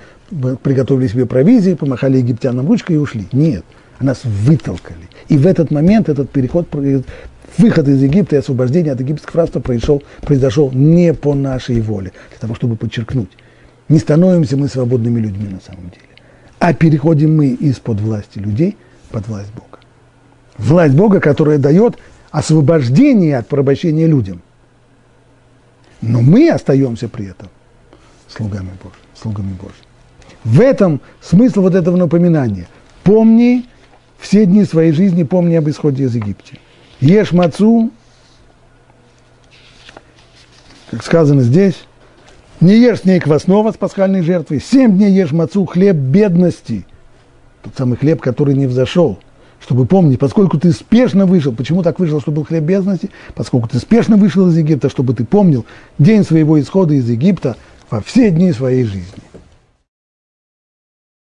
приготовили 0.62 1.06
себе 1.06 1.26
провизии, 1.26 1.74
помахали 1.74 2.16
египтянам 2.16 2.66
ручкой 2.66 2.96
и 2.96 2.98
ушли. 2.98 3.26
Нет, 3.32 3.64
нас 4.00 4.22
вытолкали. 4.24 5.08
И 5.28 5.36
в 5.36 5.46
этот 5.46 5.70
момент 5.70 6.08
этот 6.08 6.30
переход 6.30 6.66
выход 7.58 7.88
из 7.88 8.02
Египта 8.02 8.36
и 8.36 8.38
освобождение 8.38 8.92
от 8.92 9.00
египетского 9.00 9.42
рабства 9.42 9.60
произошел, 9.60 10.02
произошел 10.22 10.70
не 10.72 11.12
по 11.12 11.34
нашей 11.34 11.80
воле, 11.80 12.12
для 12.30 12.38
того, 12.38 12.54
чтобы 12.54 12.76
подчеркнуть. 12.76 13.30
Не 13.88 13.98
становимся 13.98 14.56
мы 14.56 14.68
свободными 14.68 15.20
людьми 15.20 15.48
на 15.48 15.60
самом 15.60 15.90
деле. 15.90 16.06
а 16.58 16.74
переходим 16.74 17.36
мы 17.36 17.48
из-под 17.48 18.00
власти 18.00 18.38
людей 18.38 18.76
под 19.10 19.26
власть 19.28 19.50
Бога. 19.54 19.69
Власть 20.60 20.94
Бога, 20.94 21.20
которая 21.20 21.58
дает 21.58 21.96
освобождение 22.30 23.38
от 23.38 23.48
порабощения 23.48 24.06
людям. 24.06 24.42
Но 26.02 26.20
мы 26.20 26.50
остаемся 26.50 27.08
при 27.08 27.26
этом 27.26 27.48
слугами 28.28 28.70
Божьими. 28.82 29.00
Слугами 29.20 29.52
Божьими. 29.52 29.90
В 30.44 30.60
этом 30.60 31.00
смысл 31.20 31.62
вот 31.62 31.74
этого 31.74 31.96
напоминания. 31.96 32.68
Помни 33.02 33.66
все 34.18 34.46
дни 34.46 34.64
своей 34.64 34.92
жизни, 34.92 35.24
помни 35.24 35.54
об 35.54 35.68
исходе 35.68 36.04
из 36.04 36.14
Египта. 36.14 36.52
Ешь 37.00 37.32
мацу, 37.32 37.90
как 40.90 41.02
сказано 41.02 41.42
здесь, 41.42 41.84
не 42.60 42.76
ешь 42.76 43.00
с 43.00 43.04
ней 43.04 43.20
квасного 43.20 43.72
с 43.72 43.76
пасхальной 43.76 44.22
жертвой, 44.22 44.60
семь 44.60 44.96
дней 44.96 45.12
ешь 45.12 45.32
мацу, 45.32 45.64
хлеб 45.64 45.96
бедности, 45.96 46.86
тот 47.62 47.74
самый 47.76 47.96
хлеб, 47.96 48.20
который 48.20 48.54
не 48.54 48.66
взошел, 48.66 49.18
чтобы 49.60 49.86
помнить, 49.86 50.18
поскольку 50.18 50.58
ты 50.58 50.72
спешно 50.72 51.26
вышел, 51.26 51.52
почему 51.52 51.82
так 51.82 51.98
вышел, 51.98 52.20
чтобы 52.20 52.36
был 52.36 52.44
хлеб 52.44 52.64
бедности, 52.64 53.10
поскольку 53.34 53.68
ты 53.68 53.78
спешно 53.78 54.16
вышел 54.16 54.48
из 54.48 54.56
Египта, 54.56 54.88
чтобы 54.88 55.14
ты 55.14 55.24
помнил 55.24 55.66
день 55.98 56.24
своего 56.24 56.58
исхода 56.60 56.94
из 56.94 57.08
Египта 57.08 57.56
во 57.90 58.00
все 58.00 58.30
дни 58.30 58.52
своей 58.52 58.84
жизни. 58.84 59.22